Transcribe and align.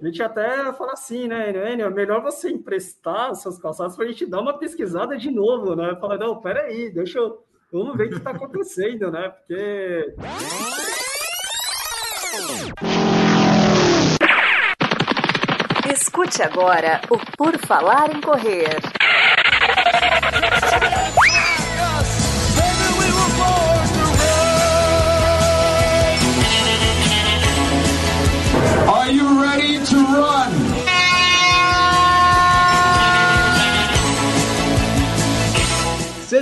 A 0.00 0.06
gente 0.06 0.22
até 0.22 0.72
fala 0.72 0.92
assim, 0.92 1.28
né, 1.28 1.50
Enio, 1.72 1.86
é 1.86 1.90
melhor 1.90 2.20
você 2.20 2.50
emprestar 2.50 3.34
seus 3.36 3.58
calçados 3.58 3.94
para 3.94 4.04
a 4.04 4.08
gente 4.08 4.26
dar 4.26 4.40
uma 4.40 4.58
pesquisada 4.58 5.16
de 5.16 5.30
novo, 5.30 5.76
né? 5.76 5.96
Falar, 6.00 6.18
não, 6.18 6.40
peraí, 6.40 6.90
deixa 6.90 7.18
eu. 7.18 7.44
Vamos 7.72 7.96
ver 7.96 8.06
o 8.06 8.10
que 8.10 8.16
está 8.16 8.30
acontecendo, 8.30 9.10
né? 9.10 9.28
Porque. 9.28 10.14
Escute 15.92 16.42
agora 16.42 17.00
o 17.08 17.18
Por 17.36 17.56
Falar 17.58 18.14
em 18.14 18.20
Correr. 18.20 18.93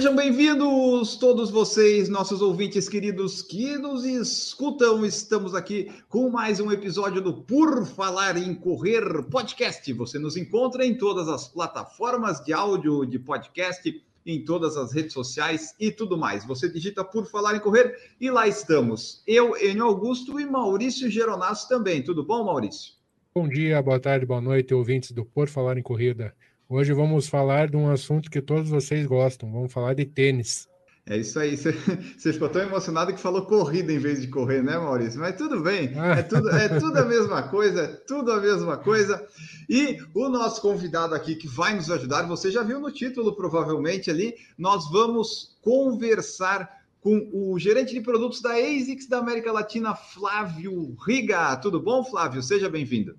Sejam 0.03 0.17
bem-vindos 0.17 1.15
todos 1.15 1.49
vocês, 1.49 2.09
nossos 2.09 2.43
ouvintes 2.43 2.89
queridos 2.89 3.41
que 3.41 3.79
nos 3.79 4.05
escutam. 4.05 5.07
Estamos 5.07 5.55
aqui 5.55 5.93
com 6.09 6.29
mais 6.29 6.59
um 6.59 6.73
episódio 6.73 7.23
do 7.23 7.33
Por 7.33 7.87
Falar 7.87 8.37
em 8.37 8.53
Correr 8.53 9.23
podcast. 9.31 9.93
Você 9.93 10.19
nos 10.19 10.37
encontra 10.37 10.85
em 10.85 10.99
todas 10.99 11.29
as 11.29 11.47
plataformas 11.47 12.45
de 12.45 12.53
áudio 12.53 13.07
de 13.07 13.17
podcast 13.17 14.03
em 14.27 14.45
todas 14.45 14.77
as 14.77 14.93
redes 14.93 15.13
sociais 15.13 15.73
e 15.79 15.93
tudo 15.93 16.19
mais. 16.19 16.45
Você 16.47 16.69
digita 16.69 17.05
por 17.05 17.25
falar 17.25 17.55
em 17.55 17.61
correr 17.61 17.97
e 18.21 18.29
lá 18.29 18.49
estamos. 18.49 19.23
Eu, 19.25 19.57
Enio 19.57 19.85
Augusto 19.85 20.41
e 20.41 20.45
Maurício 20.45 21.09
Geronasso 21.09 21.69
também. 21.69 22.03
Tudo 22.03 22.25
bom, 22.25 22.43
Maurício? 22.43 22.95
Bom 23.33 23.49
dia, 23.49 23.81
boa 23.81 24.01
tarde, 24.01 24.27
boa 24.27 24.41
noite, 24.41 24.75
ouvintes 24.75 25.13
do 25.13 25.25
Por 25.25 25.49
Falar 25.49 25.79
em 25.79 25.83
Corrida. 25.83 26.35
Hoje 26.75 26.95
vamos 26.95 27.29
falar 27.29 27.69
de 27.69 27.77
um 27.77 27.91
assunto 27.91 28.31
que 28.31 28.41
todos 28.41 28.71
vocês 28.71 29.07
gostam. 29.07 29.53
Vamos 29.53 29.71
falar 29.71 29.93
de 29.93 30.07
tênis. 30.07 30.67
É 31.05 31.19
isso 31.19 31.39
aí. 31.39 31.55
Você, 31.55 31.71
ficou 32.33 32.49
tão 32.49 32.63
emocionado 32.63 33.13
que 33.13 33.21
falou 33.21 33.45
corrida 33.45 33.93
em 33.93 33.99
vez 33.99 34.23
de 34.23 34.29
correr, 34.29 34.63
né, 34.63 34.79
Maurício? 34.79 35.21
Mas 35.21 35.37
tudo 35.37 35.61
bem. 35.61 35.93
É 36.17 36.23
tudo, 36.23 36.49
é 36.49 36.69
tudo 36.81 36.97
a 36.97 37.05
mesma 37.05 37.43
coisa, 37.43 37.83
é 37.83 37.87
tudo 37.89 38.33
a 38.33 38.41
mesma 38.41 38.79
coisa. 38.79 39.23
E 39.69 39.99
o 40.15 40.31
nosso 40.31 40.63
convidado 40.63 41.15
aqui 41.15 41.35
que 41.35 41.47
vai 41.47 41.75
nos 41.75 41.91
ajudar, 41.91 42.23
você 42.23 42.51
já 42.51 42.63
viu 42.63 42.81
no 42.81 42.91
título, 42.91 43.37
provavelmente 43.37 44.11
ali, 44.11 44.35
nós 44.57 44.91
vamos 44.91 45.59
conversar 45.61 46.67
com 47.03 47.29
o 47.35 47.59
gerente 47.59 47.93
de 47.93 48.01
produtos 48.01 48.41
da 48.41 48.53
ASICS 48.55 49.11
da 49.11 49.19
América 49.19 49.53
Latina, 49.53 49.95
Flávio 49.95 50.97
Riga. 51.07 51.55
Tudo 51.57 51.79
bom, 51.79 52.03
Flávio? 52.03 52.43
Seja 52.43 52.71
bem-vindo. 52.71 53.15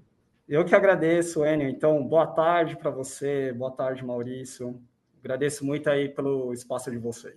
Eu 0.53 0.63
que 0.63 0.75
agradeço, 0.75 1.43
Enio. 1.43 1.67
Então, 1.67 2.07
boa 2.07 2.27
tarde 2.27 2.75
para 2.75 2.91
você, 2.91 3.51
boa 3.53 3.71
tarde, 3.71 4.05
Maurício. 4.05 4.79
Agradeço 5.19 5.65
muito 5.65 5.89
aí 5.89 6.07
pelo 6.09 6.53
espaço 6.53 6.91
de 6.91 6.97
vocês. 6.99 7.33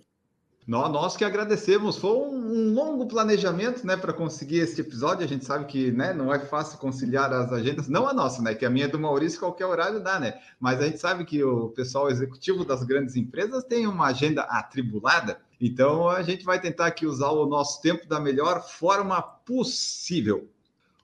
Nós 0.67 1.17
que 1.17 1.25
agradecemos. 1.25 1.97
Foi 1.97 2.11
um 2.11 2.75
longo 2.75 3.07
planejamento, 3.07 3.87
né, 3.87 3.97
para 3.97 4.13
conseguir 4.13 4.59
este 4.59 4.81
episódio. 4.81 5.25
A 5.25 5.27
gente 5.27 5.45
sabe 5.45 5.65
que, 5.65 5.91
né, 5.91 6.13
não 6.13 6.31
é 6.31 6.37
fácil 6.37 6.77
conciliar 6.77 7.33
as 7.33 7.51
agendas, 7.51 7.87
não 7.87 8.07
a 8.07 8.13
nossa, 8.13 8.39
né, 8.39 8.53
que 8.53 8.63
a 8.63 8.69
minha 8.69 8.85
é 8.85 8.87
do 8.87 8.99
Maurício, 8.99 9.39
qualquer 9.39 9.65
horário 9.65 9.99
dá, 9.99 10.19
né? 10.19 10.39
Mas 10.59 10.79
a 10.79 10.85
gente 10.85 10.99
sabe 10.99 11.25
que 11.25 11.43
o 11.43 11.69
pessoal 11.69 12.11
executivo 12.11 12.63
das 12.63 12.83
grandes 12.83 13.15
empresas 13.15 13.63
tem 13.63 13.87
uma 13.87 14.09
agenda 14.09 14.43
atribulada. 14.43 15.39
Então 15.59 16.07
a 16.07 16.21
gente 16.21 16.45
vai 16.45 16.61
tentar 16.61 16.85
aqui 16.85 17.07
usar 17.07 17.31
o 17.31 17.47
nosso 17.47 17.81
tempo 17.81 18.07
da 18.07 18.19
melhor 18.19 18.61
forma 18.61 19.19
possível. 19.23 20.47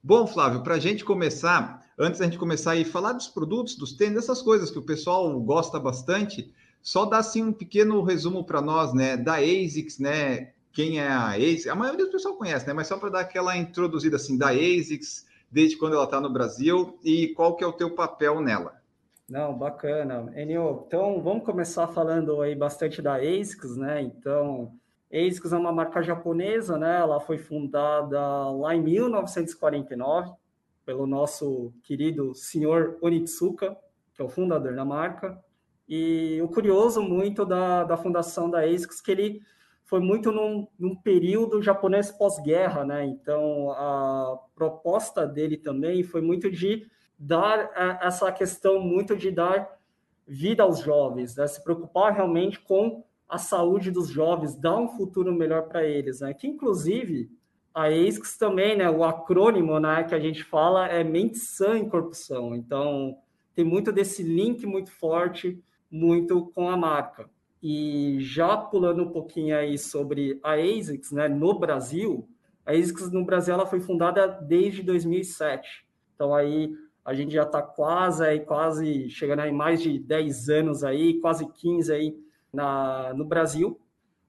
Bom, 0.04 0.28
Flávio, 0.28 0.62
para 0.62 0.76
a 0.76 0.80
gente 0.80 1.04
começar, 1.04 1.83
antes 1.98 2.20
da 2.20 2.26
gente 2.26 2.38
começar 2.38 2.72
aí 2.72 2.84
falar 2.84 3.14
dos 3.14 3.28
produtos, 3.28 3.76
dos 3.76 3.94
tênis, 3.94 4.18
essas 4.18 4.42
coisas 4.42 4.72
que 4.72 4.80
o 4.80 4.86
pessoal 4.86 5.40
gosta 5.40 5.80
bastante, 5.80 6.54
só 6.82 7.06
dar 7.06 7.20
assim 7.20 7.44
um 7.44 7.54
pequeno 7.54 8.02
resumo 8.04 8.44
para 8.44 8.62
nós, 8.62 8.94
né, 8.94 9.16
da 9.16 9.36
ASICS, 9.36 10.00
né, 10.00 10.52
quem 10.72 11.00
é 11.00 11.08
a 11.08 11.30
ASICS, 11.30 11.68
a 11.68 11.76
maioria 11.76 12.06
do 12.06 12.12
pessoal 12.12 12.36
conhece, 12.36 12.68
né, 12.68 12.74
mas 12.74 12.88
só 12.88 12.98
para 12.98 13.10
dar 13.10 13.20
aquela 13.22 13.56
introduzida 13.56 14.18
assim 14.18 14.38
da 14.38 14.50
ASICS, 14.50 15.26
desde 15.52 15.78
quando 15.78 15.94
ela 15.94 16.06
está 16.06 16.20
no 16.20 16.32
Brasil 16.32 17.00
e 17.04 17.30
qual 17.30 17.56
que 17.56 17.64
é 17.64 17.68
o 17.68 17.74
teu 17.74 17.92
papel 17.92 18.42
nela. 18.42 18.82
Não, 19.30 19.54
bacana. 19.58 20.34
Enio, 20.36 20.84
então 20.86 21.22
vamos 21.22 21.46
começar 21.46 21.88
falando 21.88 22.42
aí 22.42 22.56
bastante 22.56 23.02
da 23.02 23.16
ASICS, 23.16 23.78
né? 23.78 24.02
Então, 24.02 24.74
ASICS 25.12 25.54
é 25.54 25.58
uma 25.58 25.72
marca 25.72 26.02
japonesa, 26.02 26.78
né? 26.78 27.00
Ela 27.00 27.20
foi 27.20 27.38
fundada 27.38 28.20
lá 28.50 28.76
em 28.76 28.82
1949 28.82 30.34
pelo 30.86 31.08
nosso 31.08 31.74
querido 31.84 32.34
senhor 32.34 32.98
Onitsuka, 33.02 33.78
que 34.14 34.22
é 34.22 34.26
o 34.26 34.30
fundador 34.30 34.76
da 34.76 34.86
marca. 34.86 35.44
E 35.88 36.40
o 36.42 36.48
curioso 36.48 37.02
muito 37.02 37.46
da, 37.46 37.84
da 37.84 37.98
fundação 37.98 38.50
da 38.50 38.62
ASICS 38.62 39.02
que 39.02 39.12
ele 39.12 39.42
foi 39.84 40.00
muito 40.00 40.32
num, 40.32 40.68
num 40.80 40.96
período 40.96 41.62
japonês 41.62 42.12
pós-guerra, 42.12 42.86
né? 42.86 43.06
Então, 43.06 43.72
a 43.72 44.40
proposta 44.56 45.28
dele 45.28 45.58
também 45.58 46.04
foi 46.04 46.22
muito 46.22 46.50
de 46.50 46.88
dar 47.20 47.72
é, 47.76 48.08
essa 48.08 48.32
questão 48.32 48.80
muito 48.80 49.16
de 49.16 49.30
dar 49.30 49.80
vida 50.26 50.64
aos 50.64 50.80
jovens, 50.80 51.36
né? 51.36 51.46
se 51.48 51.62
preocupar 51.64 52.14
realmente 52.14 52.60
com 52.60 53.04
a 53.28 53.38
saúde 53.38 53.92
dos 53.92 54.08
jovens, 54.08 54.56
dar 54.56 54.78
um 54.78 54.88
futuro 54.88 55.34
melhor 55.34 55.64
para 55.64 55.84
eles, 55.84 56.22
né? 56.22 56.34
Que 56.34 56.48
inclusive 56.48 57.30
a 57.74 57.86
ASICS 57.86 58.38
também, 58.38 58.78
né? 58.78 58.90
O 58.90 59.04
acrônimo, 59.04 59.80
né? 59.80 60.04
Que 60.04 60.14
a 60.14 60.20
gente 60.20 60.44
fala 60.44 60.88
é 60.88 61.04
mente 61.04 61.38
sã 61.38 61.78
em 61.78 61.90
corpo 61.90 62.14
são. 62.14 62.56
Então 62.56 63.18
tem 63.56 63.66
muito 63.66 63.92
desse 63.92 64.24
link 64.24 64.66
muito 64.66 64.92
forte 64.92 65.62
muito 65.94 66.48
com 66.56 66.68
a 66.70 66.76
marca. 66.76 67.30
E 67.62 68.18
já 68.20 68.58
pulando 68.58 69.04
um 69.04 69.12
pouquinho 69.12 69.56
aí 69.56 69.78
sobre 69.78 70.40
a 70.44 70.54
ASICS, 70.54 71.12
né, 71.12 71.28
no 71.30 71.58
Brasil, 71.58 72.28
a 72.66 72.72
ASICS 72.72 73.12
no 73.12 73.24
Brasil 73.24 73.54
ela 73.54 73.68
foi 73.68 73.80
fundada 73.80 74.28
desde 74.28 74.82
2007. 74.82 75.86
Então 76.16 76.34
aí 76.34 76.74
a 77.06 77.14
gente 77.14 77.32
já 77.32 77.44
está 77.44 77.62
quase 77.62 78.26
aí, 78.26 78.40
quase 78.40 79.10
chegando 79.10 79.42
aí 79.42 79.52
mais 79.52 79.82
de 79.82 80.00
10 80.00 80.50
anos 80.50 80.84
aí, 80.84 81.20
quase 81.20 81.46
15 81.46 81.94
aí 81.94 82.18
na, 82.52 83.14
no 83.14 83.24
Brasil. 83.24 83.80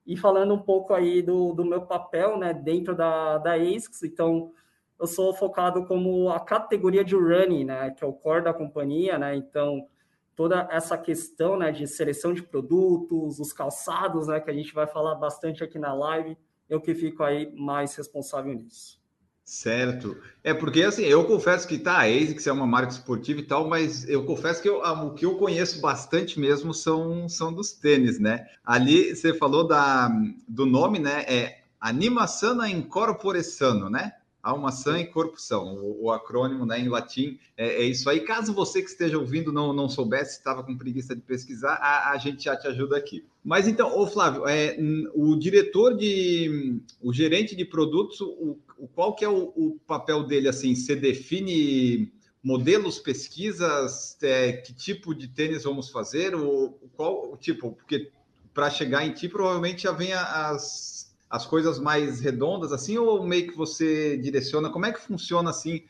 E 0.06 0.16
falando 0.16 0.54
um 0.54 0.58
pouco 0.58 0.92
aí 0.92 1.22
do, 1.22 1.52
do 1.52 1.64
meu 1.64 1.82
papel, 1.82 2.38
né, 2.38 2.52
dentro 2.52 2.94
da, 2.94 3.38
da 3.38 3.54
ASICS, 3.54 4.02
então 4.02 4.52
eu 5.00 5.06
sou 5.06 5.32
focado 5.34 5.86
como 5.86 6.30
a 6.30 6.40
categoria 6.40 7.04
de 7.04 7.14
running, 7.14 7.64
né, 7.64 7.90
que 7.90 8.04
é 8.04 8.06
o 8.06 8.12
core 8.12 8.44
da 8.44 8.52
companhia, 8.52 9.18
né, 9.18 9.34
então 9.34 9.88
toda 10.36 10.68
essa 10.70 10.98
questão 10.98 11.56
né, 11.56 11.70
de 11.70 11.86
seleção 11.86 12.34
de 12.34 12.42
produtos, 12.42 13.38
os 13.38 13.52
calçados, 13.52 14.28
né, 14.28 14.40
que 14.40 14.50
a 14.50 14.54
gente 14.54 14.74
vai 14.74 14.86
falar 14.86 15.14
bastante 15.14 15.62
aqui 15.64 15.78
na 15.78 15.94
live, 15.94 16.36
eu 16.68 16.80
que 16.80 16.94
fico 16.94 17.22
aí 17.22 17.54
mais 17.54 17.94
responsável 17.94 18.52
nisso. 18.54 19.03
Certo. 19.44 20.16
É 20.42 20.54
porque 20.54 20.82
assim, 20.82 21.02
eu 21.02 21.24
confesso 21.26 21.68
que 21.68 21.78
tá, 21.78 21.98
a 21.98 22.04
ASICS 22.04 22.46
é 22.46 22.52
uma 22.52 22.66
marca 22.66 22.92
esportiva 22.92 23.40
e 23.40 23.46
tal, 23.46 23.68
mas 23.68 24.08
eu 24.08 24.24
confesso 24.24 24.62
que 24.62 24.68
eu, 24.68 24.78
o 24.78 25.14
que 25.14 25.26
eu 25.26 25.36
conheço 25.36 25.80
bastante 25.80 26.40
mesmo 26.40 26.72
são, 26.72 27.28
são 27.28 27.52
dos 27.52 27.72
tênis, 27.72 28.18
né? 28.18 28.48
Ali 28.64 29.14
você 29.14 29.34
falou 29.34 29.66
da, 29.66 30.08
do 30.48 30.64
nome, 30.64 30.98
né? 30.98 31.24
É 31.28 31.60
Animação 31.78 32.66
Incorporação, 32.66 33.90
né? 33.90 34.14
alma 34.44 34.70
sã 34.70 34.98
e 35.00 35.06
corpo 35.06 35.40
são. 35.40 35.74
O, 35.74 36.04
o 36.04 36.12
acrônimo 36.12 36.66
né, 36.66 36.78
em 36.78 36.88
latim 36.88 37.38
é, 37.56 37.82
é, 37.82 37.84
isso 37.84 38.08
aí. 38.10 38.20
Caso 38.20 38.52
você 38.52 38.82
que 38.82 38.90
esteja 38.90 39.18
ouvindo 39.18 39.50
não, 39.50 39.72
não 39.72 39.88
soubesse, 39.88 40.38
estava 40.38 40.62
com 40.62 40.76
preguiça 40.76 41.16
de 41.16 41.22
pesquisar, 41.22 41.74
a, 41.74 42.10
a 42.10 42.18
gente 42.18 42.44
já 42.44 42.54
te 42.54 42.68
ajuda 42.68 42.96
aqui. 42.96 43.24
Mas 43.44 43.68
então, 43.68 43.98
ô 43.98 44.06
Flávio, 44.06 44.48
é, 44.48 44.74
o 45.14 45.36
diretor 45.36 45.94
de. 45.94 46.80
o 47.02 47.12
gerente 47.12 47.54
de 47.54 47.64
produtos, 47.64 48.18
o, 48.22 48.58
o 48.78 48.88
qual 48.88 49.14
que 49.14 49.24
é 49.24 49.28
o, 49.28 49.52
o, 49.54 49.78
papel 49.86 50.22
dele 50.22 50.48
assim? 50.48 50.74
Você 50.74 50.96
define 50.96 52.10
modelos, 52.42 52.98
pesquisas, 52.98 54.16
é, 54.22 54.52
que 54.52 54.72
tipo 54.72 55.14
de 55.14 55.28
tênis 55.28 55.64
vamos 55.64 55.90
fazer? 55.90 56.34
O, 56.34 56.70
qual 56.96 57.36
tipo? 57.36 57.72
Porque 57.72 58.10
para 58.54 58.70
chegar 58.70 59.06
em 59.06 59.12
ti, 59.12 59.28
provavelmente 59.28 59.82
já 59.82 59.92
vem 59.92 60.14
as 60.14 61.04
as 61.28 61.44
coisas 61.44 61.80
mais 61.80 62.20
redondas 62.20 62.72
assim 62.72 62.96
ou 62.96 63.26
meio 63.26 63.48
que 63.48 63.56
você 63.56 64.16
direciona? 64.16 64.70
Como 64.70 64.86
é 64.86 64.92
que 64.92 65.00
funciona 65.00 65.50
assim 65.50 65.82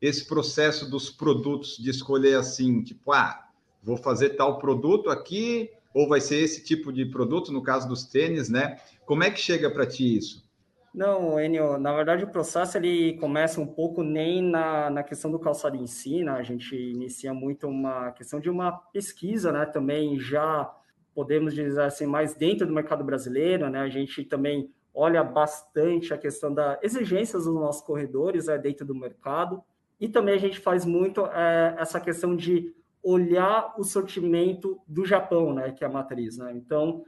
esse 0.00 0.24
processo 0.24 0.90
dos 0.90 1.10
produtos 1.10 1.76
de 1.76 1.90
escolher 1.90 2.36
assim, 2.36 2.82
tipo, 2.82 3.12
ah, 3.12 3.46
vou 3.82 3.98
fazer 3.98 4.30
tal 4.30 4.58
produto 4.58 5.10
aqui 5.10 5.70
ou 5.96 6.06
vai 6.06 6.20
ser 6.20 6.36
esse 6.44 6.62
tipo 6.62 6.92
de 6.92 7.06
produto 7.06 7.50
no 7.50 7.62
caso 7.62 7.88
dos 7.88 8.04
tênis, 8.04 8.50
né? 8.50 8.78
Como 9.06 9.24
é 9.24 9.30
que 9.30 9.40
chega 9.40 9.70
para 9.70 9.86
ti 9.86 10.18
isso? 10.18 10.46
Não, 10.92 11.40
Enio, 11.40 11.78
na 11.78 11.90
verdade 11.94 12.22
o 12.22 12.30
processo 12.30 12.76
ele 12.76 13.14
começa 13.14 13.58
um 13.62 13.66
pouco 13.66 14.02
nem 14.02 14.42
na, 14.42 14.90
na 14.90 15.02
questão 15.02 15.30
do 15.30 15.38
calçado 15.38 15.74
em 15.74 15.86
si, 15.86 16.22
né? 16.22 16.32
A 16.32 16.42
gente 16.42 16.76
inicia 16.76 17.32
muito 17.32 17.66
uma 17.66 18.12
questão 18.12 18.38
de 18.38 18.50
uma 18.50 18.72
pesquisa, 18.72 19.50
né? 19.50 19.64
Também 19.64 20.20
já 20.20 20.70
podemos 21.14 21.54
dizer 21.54 21.80
assim, 21.80 22.04
mais 22.04 22.34
dentro 22.34 22.66
do 22.66 22.74
mercado 22.74 23.02
brasileiro, 23.02 23.70
né? 23.70 23.80
A 23.80 23.88
gente 23.88 24.22
também 24.22 24.70
olha 24.92 25.24
bastante 25.24 26.12
a 26.12 26.18
questão 26.18 26.52
das 26.52 26.78
exigências 26.82 27.46
dos 27.46 27.54
nossos 27.54 27.80
corredores 27.80 28.48
né, 28.48 28.58
dentro 28.58 28.84
do 28.84 28.94
mercado. 28.94 29.62
E 29.98 30.10
também 30.10 30.34
a 30.34 30.38
gente 30.38 30.60
faz 30.60 30.84
muito 30.84 31.24
é, 31.24 31.74
essa 31.78 31.98
questão 31.98 32.36
de 32.36 32.74
olhar 33.08 33.72
o 33.78 33.84
sortimento 33.84 34.80
do 34.86 35.06
Japão, 35.06 35.54
né, 35.54 35.70
que 35.70 35.84
é 35.84 35.86
a 35.86 35.90
matriz, 35.90 36.36
né? 36.36 36.52
Então, 36.56 37.04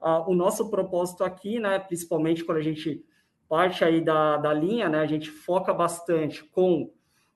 a, 0.00 0.28
o 0.28 0.34
nosso 0.34 0.68
propósito 0.68 1.22
aqui, 1.22 1.60
né, 1.60 1.78
principalmente 1.78 2.44
quando 2.44 2.58
a 2.58 2.62
gente 2.62 3.04
parte 3.48 3.84
aí 3.84 4.00
da, 4.00 4.38
da 4.38 4.52
linha, 4.52 4.88
né, 4.88 4.98
a 4.98 5.06
gente 5.06 5.30
foca 5.30 5.72
bastante 5.72 6.42
com 6.42 6.90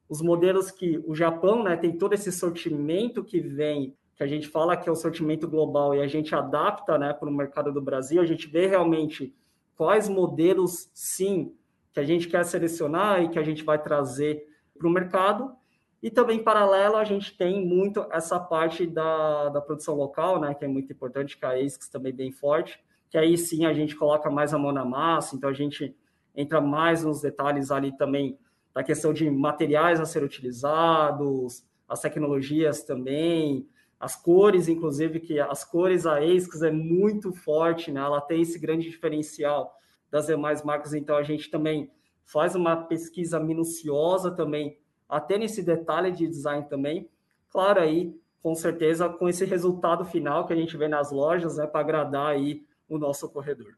os 0.09 0.21
modelos 0.21 0.73
que 0.73 1.01
o 1.07 1.15
Japão, 1.15 1.62
né, 1.62 1.77
tem 1.77 1.97
todo 1.97 2.12
esse 2.12 2.33
sortimento 2.33 3.23
que 3.23 3.39
vem, 3.39 3.97
que 4.17 4.25
a 4.25 4.27
gente 4.27 4.49
fala 4.49 4.77
que 4.77 4.89
é 4.89 4.93
o 4.93 4.97
sortimento 4.97 5.47
global 5.47 5.95
e 5.95 6.01
a 6.01 6.09
gente 6.09 6.35
adapta, 6.35 6.99
né, 6.99 7.13
para 7.13 7.29
o 7.29 7.33
mercado 7.33 7.73
do 7.73 7.81
Brasil, 7.81 8.21
a 8.21 8.27
gente 8.27 8.49
vê 8.49 8.67
realmente 8.67 9.33
quais 9.77 10.09
modelos, 10.09 10.91
sim, 10.93 11.55
que 11.93 12.01
a 12.01 12.05
gente 12.05 12.27
quer 12.27 12.45
selecionar 12.45 13.23
e 13.23 13.29
que 13.29 13.39
a 13.39 13.45
gente 13.45 13.63
vai 13.63 13.81
trazer 13.81 14.45
para 14.77 14.89
o 14.89 14.91
mercado. 14.91 15.60
E 16.02 16.11
também, 16.11 16.38
em 16.38 16.43
paralelo, 16.43 16.97
a 16.97 17.05
gente 17.05 17.37
tem 17.37 17.64
muito 17.64 18.06
essa 18.11 18.41
parte 18.41 18.87
da, 18.87 19.50
da 19.50 19.61
produção 19.61 19.94
local, 19.94 20.41
né, 20.41 20.55
que 20.55 20.64
é 20.64 20.69
muito 20.69 20.91
importante, 20.91 21.37
que 21.37 21.44
a 21.44 21.50
ASICS 21.50 21.88
também 21.91 22.12
é 22.12 22.17
bem 22.17 22.32
forte, 22.32 22.82
que 23.11 23.19
aí 23.19 23.37
sim 23.37 23.67
a 23.67 23.75
gente 23.75 23.94
coloca 23.94 24.31
mais 24.31 24.55
a 24.55 24.58
mão 24.58 24.73
na 24.73 24.85
massa, 24.85 25.37
então 25.37 25.50
a 25.50 25.52
gente 25.52 25.94
entra 26.35 26.61
mais 26.61 27.05
nos 27.05 27.20
detalhes 27.20 27.70
ali 27.70 27.94
também 27.97 28.38
da 28.73 28.82
questão 28.82 29.12
de 29.12 29.29
materiais 29.31 30.00
a 30.00 30.06
ser 30.06 30.23
utilizados, 30.23 31.64
as 31.87 32.00
tecnologias 32.00 32.82
também, 32.82 33.69
as 33.99 34.17
cores, 34.17 34.69
inclusive, 34.69 35.20
que 35.20 35.38
as 35.38 35.64
cores 35.64 36.06
a 36.06 36.19
ASICS 36.19 36.62
é 36.62 36.70
muito 36.70 37.31
forte, 37.31 37.93
né, 37.93 38.00
ela 38.00 38.23
tem 38.23 38.41
esse 38.41 38.58
grande 38.58 38.88
diferencial 38.88 39.76
das 40.11 40.29
demais 40.29 40.62
marcas, 40.62 40.94
então 40.94 41.17
a 41.17 41.23
gente 41.23 41.50
também 41.50 41.91
faz 42.25 42.55
uma 42.55 42.76
pesquisa 42.76 43.38
minuciosa 43.38 44.31
também 44.31 44.79
até 45.11 45.37
nesse 45.37 45.62
detalhe 45.62 46.12
de 46.12 46.27
design 46.27 46.67
também. 46.69 47.09
Claro, 47.51 47.81
aí, 47.81 48.15
com 48.43 48.55
certeza, 48.55 49.09
com 49.09 49.29
esse 49.29 49.45
resultado 49.45 50.05
final 50.05 50.47
que 50.47 50.53
a 50.53 50.57
gente 50.57 50.77
vê 50.77 50.89
nas 50.89 51.11
lojas, 51.11 51.57
né, 51.57 51.67
para 51.67 51.81
agradar 51.81 52.29
aí 52.29 52.65
o 52.89 52.99
nosso 52.99 53.29
corredor. 53.29 53.75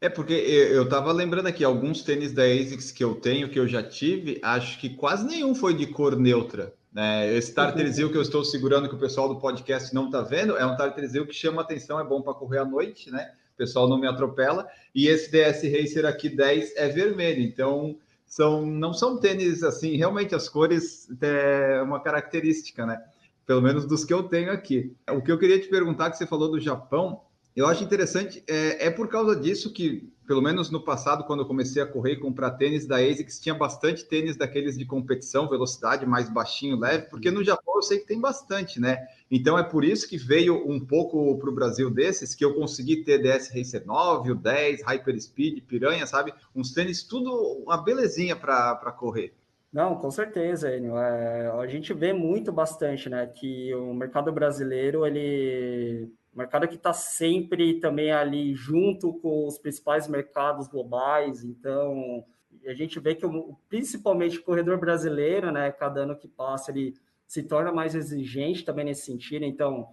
É 0.00 0.08
porque 0.08 0.34
eu 0.34 0.84
estava 0.84 1.10
lembrando 1.10 1.46
aqui, 1.46 1.64
alguns 1.64 2.02
tênis 2.02 2.32
da 2.32 2.42
ASICS 2.42 2.92
que 2.92 3.02
eu 3.02 3.14
tenho, 3.14 3.48
que 3.48 3.58
eu 3.58 3.66
já 3.66 3.82
tive, 3.82 4.38
acho 4.42 4.78
que 4.78 4.90
quase 4.90 5.26
nenhum 5.26 5.54
foi 5.54 5.74
de 5.74 5.86
cor 5.86 6.16
neutra. 6.16 6.74
Né? 6.92 7.34
Esse 7.34 7.54
Tarterizil 7.54 8.10
que 8.10 8.16
eu 8.16 8.22
estou 8.22 8.44
segurando, 8.44 8.88
que 8.88 8.94
o 8.94 8.98
pessoal 8.98 9.28
do 9.28 9.40
podcast 9.40 9.94
não 9.94 10.06
está 10.06 10.20
vendo, 10.20 10.56
é 10.56 10.66
um 10.66 10.76
Tarterizil 10.76 11.26
que 11.26 11.34
chama 11.34 11.62
atenção, 11.62 11.98
é 11.98 12.04
bom 12.04 12.20
para 12.22 12.34
correr 12.34 12.58
à 12.58 12.64
noite, 12.64 13.10
né? 13.10 13.32
O 13.54 13.56
pessoal 13.56 13.88
não 13.88 13.98
me 13.98 14.06
atropela. 14.06 14.66
E 14.94 15.06
esse 15.06 15.30
DS 15.30 15.62
Racer 15.62 16.04
aqui 16.04 16.28
10 16.28 16.76
é 16.76 16.88
vermelho, 16.88 17.42
então 17.42 17.96
são, 18.26 18.66
não 18.66 18.92
são 18.92 19.18
tênis 19.18 19.62
assim, 19.62 19.96
realmente 19.96 20.34
as 20.34 20.48
cores 20.48 21.08
é 21.20 21.80
uma 21.82 22.00
característica, 22.00 22.84
né? 22.84 23.02
Pelo 23.46 23.62
menos 23.62 23.86
dos 23.86 24.04
que 24.04 24.12
eu 24.12 24.24
tenho 24.24 24.50
aqui. 24.50 24.92
O 25.10 25.22
que 25.22 25.30
eu 25.30 25.38
queria 25.38 25.60
te 25.60 25.68
perguntar, 25.68 26.10
que 26.10 26.18
você 26.18 26.26
falou 26.26 26.50
do 26.50 26.60
Japão, 26.60 27.22
eu 27.54 27.66
acho 27.66 27.84
interessante, 27.84 28.42
é, 28.46 28.86
é 28.86 28.90
por 28.90 29.08
causa 29.08 29.34
disso 29.34 29.72
que, 29.72 30.12
pelo 30.26 30.42
menos 30.42 30.70
no 30.70 30.82
passado, 30.82 31.24
quando 31.24 31.40
eu 31.40 31.46
comecei 31.46 31.80
a 31.80 31.86
correr 31.86 32.12
e 32.12 32.20
comprar 32.20 32.52
tênis 32.52 32.86
da 32.86 32.96
ASICS, 32.96 33.40
tinha 33.40 33.54
bastante 33.54 34.04
tênis 34.04 34.36
daqueles 34.36 34.76
de 34.76 34.84
competição, 34.84 35.48
velocidade 35.48 36.04
mais 36.04 36.28
baixinho, 36.28 36.78
leve, 36.78 37.08
porque 37.08 37.30
no 37.30 37.44
Japão 37.44 37.76
eu 37.76 37.82
sei 37.82 37.98
que 37.98 38.06
tem 38.06 38.20
bastante, 38.20 38.80
né? 38.80 39.06
Então 39.30 39.58
é 39.58 39.62
por 39.62 39.84
isso 39.84 40.08
que 40.08 40.16
veio 40.16 40.68
um 40.68 40.84
pouco 40.84 41.38
para 41.38 41.48
o 41.48 41.54
Brasil 41.54 41.90
desses, 41.90 42.34
que 42.34 42.44
eu 42.44 42.54
consegui 42.54 43.04
ter 43.04 43.18
DS 43.18 43.50
Racer 43.54 43.86
9, 43.86 44.32
o 44.32 44.34
10, 44.34 44.82
Hyper 44.82 45.20
Speed, 45.20 45.62
Piranha, 45.64 46.06
sabe? 46.06 46.34
Uns 46.54 46.72
tênis, 46.72 47.02
tudo 47.02 47.32
uma 47.64 47.76
belezinha 47.76 48.34
para 48.34 48.92
correr. 48.98 49.32
Não, 49.72 49.96
com 49.96 50.10
certeza, 50.10 50.74
Enio. 50.74 50.96
É, 50.96 51.48
a 51.48 51.66
gente 51.66 51.92
vê 51.92 52.12
muito 52.12 52.50
bastante, 52.50 53.08
né, 53.08 53.26
que 53.26 53.74
o 53.74 53.92
mercado 53.92 54.32
brasileiro, 54.32 55.06
ele 55.06 56.10
mercado 56.36 56.68
que 56.68 56.74
está 56.74 56.92
sempre 56.92 57.80
também 57.80 58.12
ali 58.12 58.54
junto 58.54 59.14
com 59.14 59.46
os 59.46 59.58
principais 59.58 60.06
mercados 60.08 60.68
globais. 60.68 61.44
Então, 61.44 62.24
a 62.66 62.74
gente 62.74 62.98
vê 63.00 63.14
que 63.14 63.26
principalmente 63.68 64.38
o 64.38 64.42
corredor 64.42 64.78
brasileiro, 64.78 65.50
né, 65.50 65.70
cada 65.72 66.00
ano 66.00 66.16
que 66.16 66.28
passa, 66.28 66.70
ele 66.70 66.94
se 67.26 67.42
torna 67.42 67.72
mais 67.72 67.94
exigente 67.94 68.64
também 68.64 68.84
nesse 68.84 69.06
sentido. 69.06 69.44
Então, 69.44 69.88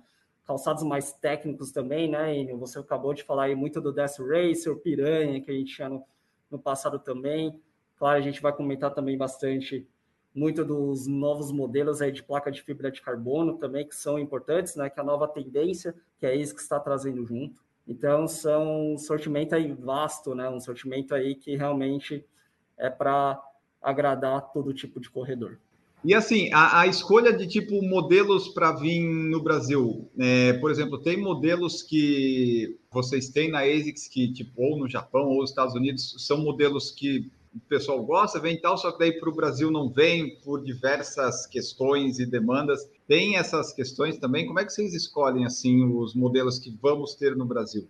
calçados 0.46 0.84
mais 0.84 1.14
técnicos 1.14 1.72
também, 1.72 2.10
né? 2.10 2.46
Você 2.56 2.80
acabou 2.80 3.14
de 3.14 3.24
falar 3.24 3.46
aí 3.46 3.56
muito 3.56 3.80
do 3.82 3.92
Death 3.92 4.20
Racer, 4.20 4.76
Piranha, 4.78 5.42
que 5.42 5.50
a 5.50 5.54
gente 5.54 5.74
tinha 5.74 5.90
no, 5.90 6.04
no 6.52 6.60
passado 6.60 7.00
também. 7.00 7.60
Claro, 7.98 8.18
a 8.18 8.22
gente 8.22 8.42
vai 8.42 8.54
comentar 8.54 8.94
também 8.94 9.18
bastante 9.18 9.88
muito 10.34 10.66
dos 10.66 11.06
novos 11.08 11.52
modelos 11.52 12.02
aí 12.02 12.12
de 12.12 12.24
placa 12.24 12.52
de 12.52 12.62
fibra 12.62 12.92
de 12.92 13.02
carbono 13.02 13.58
também, 13.58 13.88
que 13.88 13.96
são 13.96 14.18
importantes, 14.18 14.76
né? 14.76 14.90
Que 14.90 15.00
é 15.00 15.04
a 15.04 15.06
nova 15.06 15.28
tendência, 15.28 15.94
que 16.20 16.26
é 16.26 16.36
isso 16.36 16.56
que 16.56 16.62
está 16.62 16.80
trazendo 16.80 17.26
junto. 17.26 17.62
Então, 17.88 18.28
são 18.28 18.94
um 18.94 18.98
sortimento 18.98 19.54
aí 19.54 19.72
vasto, 19.74 20.34
né? 20.34 20.50
Um 20.50 20.60
sortimento 20.60 21.14
aí 21.14 21.36
que 21.36 21.56
realmente 21.56 22.26
é 22.78 22.90
para 22.90 23.42
agradar 23.82 24.52
todo 24.52 24.74
tipo 24.74 25.00
de 25.00 25.10
corredor. 25.10 25.60
E 26.04 26.14
assim, 26.14 26.50
a, 26.52 26.82
a, 26.82 26.88
escolha 26.88 27.32
de 27.32 27.48
tipo 27.48 27.82
modelos 27.82 28.50
para 28.50 28.74
vir 28.74 29.02
no 29.02 29.42
Brasil, 29.42 30.10
é, 30.20 30.52
por 30.54 30.70
exemplo, 30.70 30.98
tem 30.98 31.16
modelos 31.16 31.82
que 31.82 32.78
vocês 32.92 33.30
têm 33.30 33.50
na 33.50 33.62
ASICS 33.62 34.10
que, 34.10 34.34
tipo, 34.34 34.62
ou 34.62 34.78
no 34.78 34.90
Japão 34.90 35.30
ou 35.30 35.40
nos 35.40 35.52
Estados 35.52 35.76
Unidos, 35.76 36.16
são 36.18 36.40
modelos 36.40 36.92
que 36.92 37.32
o 37.56 37.60
pessoal 37.70 38.04
gosta, 38.04 38.40
vem 38.40 38.60
tal, 38.60 38.78
só 38.78 38.92
que 38.92 39.00
daí 39.00 39.20
para 39.20 39.30
o 39.30 39.36
Brasil 39.36 39.70
não 39.70 39.90
vem 39.90 40.40
por 40.40 40.64
diversas 40.64 41.46
questões 41.46 42.20
e 42.20 42.26
demandas. 42.26 42.90
Tem 43.08 43.38
essas 43.38 43.72
questões 43.72 44.18
também? 44.18 44.48
Como 44.48 44.60
é 44.60 44.66
que 44.66 44.74
vocês 44.74 44.94
escolhem 44.94 45.46
assim 45.46 45.86
os 45.86 46.16
modelos 46.16 46.58
que 46.58 46.76
vamos 46.82 47.16
ter 47.16 47.36
no 47.36 47.46
Brasil? 47.46 47.88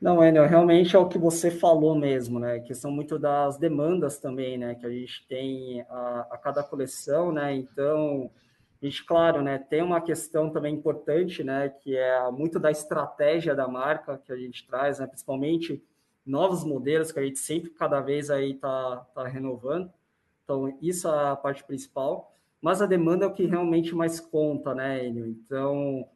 Não, 0.00 0.22
Enel, 0.22 0.46
realmente 0.46 0.96
é 0.96 0.98
o 0.98 1.08
que 1.08 1.18
você 1.18 1.50
falou 1.50 1.94
mesmo, 1.94 2.38
né? 2.38 2.60
Que 2.60 2.74
são 2.74 2.90
muito 2.90 3.18
das 3.18 3.56
demandas 3.56 4.18
também, 4.18 4.58
né? 4.58 4.74
Que 4.74 4.86
a 4.86 4.90
gente 4.90 5.26
tem 5.28 5.82
a, 5.88 6.26
a 6.30 6.38
cada 6.38 6.62
coleção, 6.62 7.32
né? 7.32 7.54
Então, 7.54 8.30
a 8.82 8.84
gente, 8.84 9.04
claro, 9.04 9.40
né? 9.40 9.58
Tem 9.58 9.82
uma 9.82 10.00
questão 10.00 10.50
também 10.50 10.74
importante, 10.74 11.42
né? 11.42 11.68
Que 11.68 11.96
é 11.96 12.30
muito 12.30 12.58
da 12.58 12.70
estratégia 12.70 13.54
da 13.54 13.68
marca 13.68 14.18
que 14.18 14.32
a 14.32 14.36
gente 14.36 14.66
traz, 14.66 14.98
né? 14.98 15.06
Principalmente 15.06 15.82
novos 16.26 16.64
modelos 16.64 17.12
que 17.12 17.18
a 17.18 17.24
gente 17.24 17.38
sempre, 17.38 17.70
cada 17.70 18.00
vez 18.00 18.30
aí 18.30 18.54
tá, 18.54 19.06
tá 19.14 19.26
renovando. 19.26 19.92
Então, 20.44 20.76
isso 20.80 21.08
é 21.08 21.30
a 21.30 21.36
parte 21.36 21.64
principal. 21.64 22.34
Mas 22.60 22.80
a 22.80 22.86
demanda 22.86 23.24
é 23.24 23.28
o 23.28 23.32
que 23.32 23.44
realmente 23.44 23.94
mais 23.94 24.20
conta, 24.20 24.74
né, 24.74 25.06
Enio? 25.06 25.26
Então, 25.26 26.08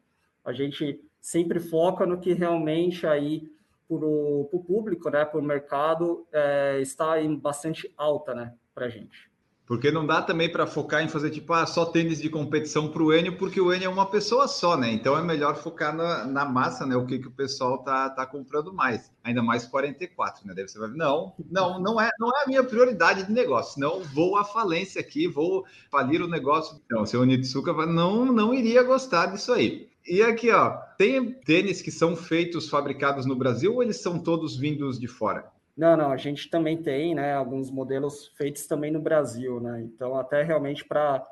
a 0.43 0.51
gente 0.51 0.99
sempre 1.21 1.59
foca 1.59 2.05
no 2.05 2.19
que 2.19 2.33
realmente 2.33 3.05
aí 3.05 3.51
para 3.87 4.05
o 4.05 4.63
público, 4.65 5.09
né, 5.09 5.25
para 5.25 5.39
o 5.39 5.43
mercado, 5.43 6.27
é, 6.31 6.79
está 6.79 7.19
em 7.21 7.35
bastante 7.35 7.91
alta, 7.97 8.35
né, 8.35 8.53
para 8.73 8.85
a 8.85 8.89
gente. 8.89 9.29
Porque 9.69 9.91
não 9.91 10.03
dá 10.03 10.19
também 10.19 10.51
para 10.51 10.65
focar 10.65 11.03
em 11.03 11.07
fazer 11.07 11.29
tipo 11.29 11.53
ah, 11.53 11.63
só 11.63 11.85
tênis 11.85 12.19
de 12.19 12.27
competição 12.27 12.87
para 12.87 13.03
o 13.03 13.13
Enio, 13.13 13.37
porque 13.37 13.61
o 13.61 13.71
Enio 13.71 13.85
é 13.85 13.89
uma 13.89 14.09
pessoa 14.09 14.47
só, 14.47 14.75
né? 14.75 14.91
Então 14.91 15.15
é 15.15 15.21
melhor 15.21 15.57
focar 15.57 15.95
na, 15.95 16.25
na 16.25 16.43
massa, 16.43 16.87
né? 16.87 16.95
O 16.95 17.05
que, 17.05 17.19
que 17.19 17.27
o 17.27 17.31
pessoal 17.31 17.77
tá, 17.83 18.09
tá 18.09 18.25
comprando 18.25 18.73
mais. 18.73 19.11
Ainda 19.23 19.43
mais 19.43 19.65
44, 19.65 20.47
né? 20.47 20.55
Você 20.67 20.79
vai 20.79 20.89
não, 20.89 21.35
não, 21.51 21.79
não 21.79 22.01
é, 22.01 22.09
não 22.19 22.29
é 22.29 22.45
a 22.45 22.47
minha 22.47 22.63
prioridade 22.63 23.27
de 23.27 23.31
negócio. 23.31 23.79
Não 23.79 24.01
vou 24.01 24.37
à 24.37 24.43
falência 24.43 24.99
aqui, 24.99 25.27
vou 25.27 25.63
falir 25.91 26.19
o 26.23 26.27
negócio. 26.27 26.81
Então, 26.83 27.05
seu 27.05 27.21
Onitsuka 27.21 27.71
não, 27.85 28.25
não 28.25 28.51
iria 28.55 28.81
gostar 28.81 29.27
disso 29.27 29.53
aí. 29.53 29.87
E 30.03 30.23
aqui, 30.23 30.49
ó, 30.49 30.77
tem 30.97 31.31
tênis 31.31 31.79
que 31.79 31.91
são 31.91 32.15
feitos, 32.15 32.67
fabricados 32.67 33.27
no 33.27 33.35
Brasil 33.35 33.75
ou 33.75 33.83
eles 33.83 34.01
são 34.01 34.17
todos 34.17 34.57
vindos 34.57 34.99
de 34.99 35.07
fora? 35.07 35.45
Não, 35.79 35.95
não, 35.95 36.11
a 36.11 36.17
gente 36.17 36.49
também 36.49 36.83
tem, 36.83 37.15
né, 37.15 37.33
alguns 37.33 37.71
modelos 37.71 38.27
feitos 38.35 38.67
também 38.67 38.91
no 38.91 38.99
Brasil, 38.99 39.61
né? 39.61 39.81
Então, 39.81 40.13
até 40.17 40.43
realmente 40.43 40.83
para 40.83 41.25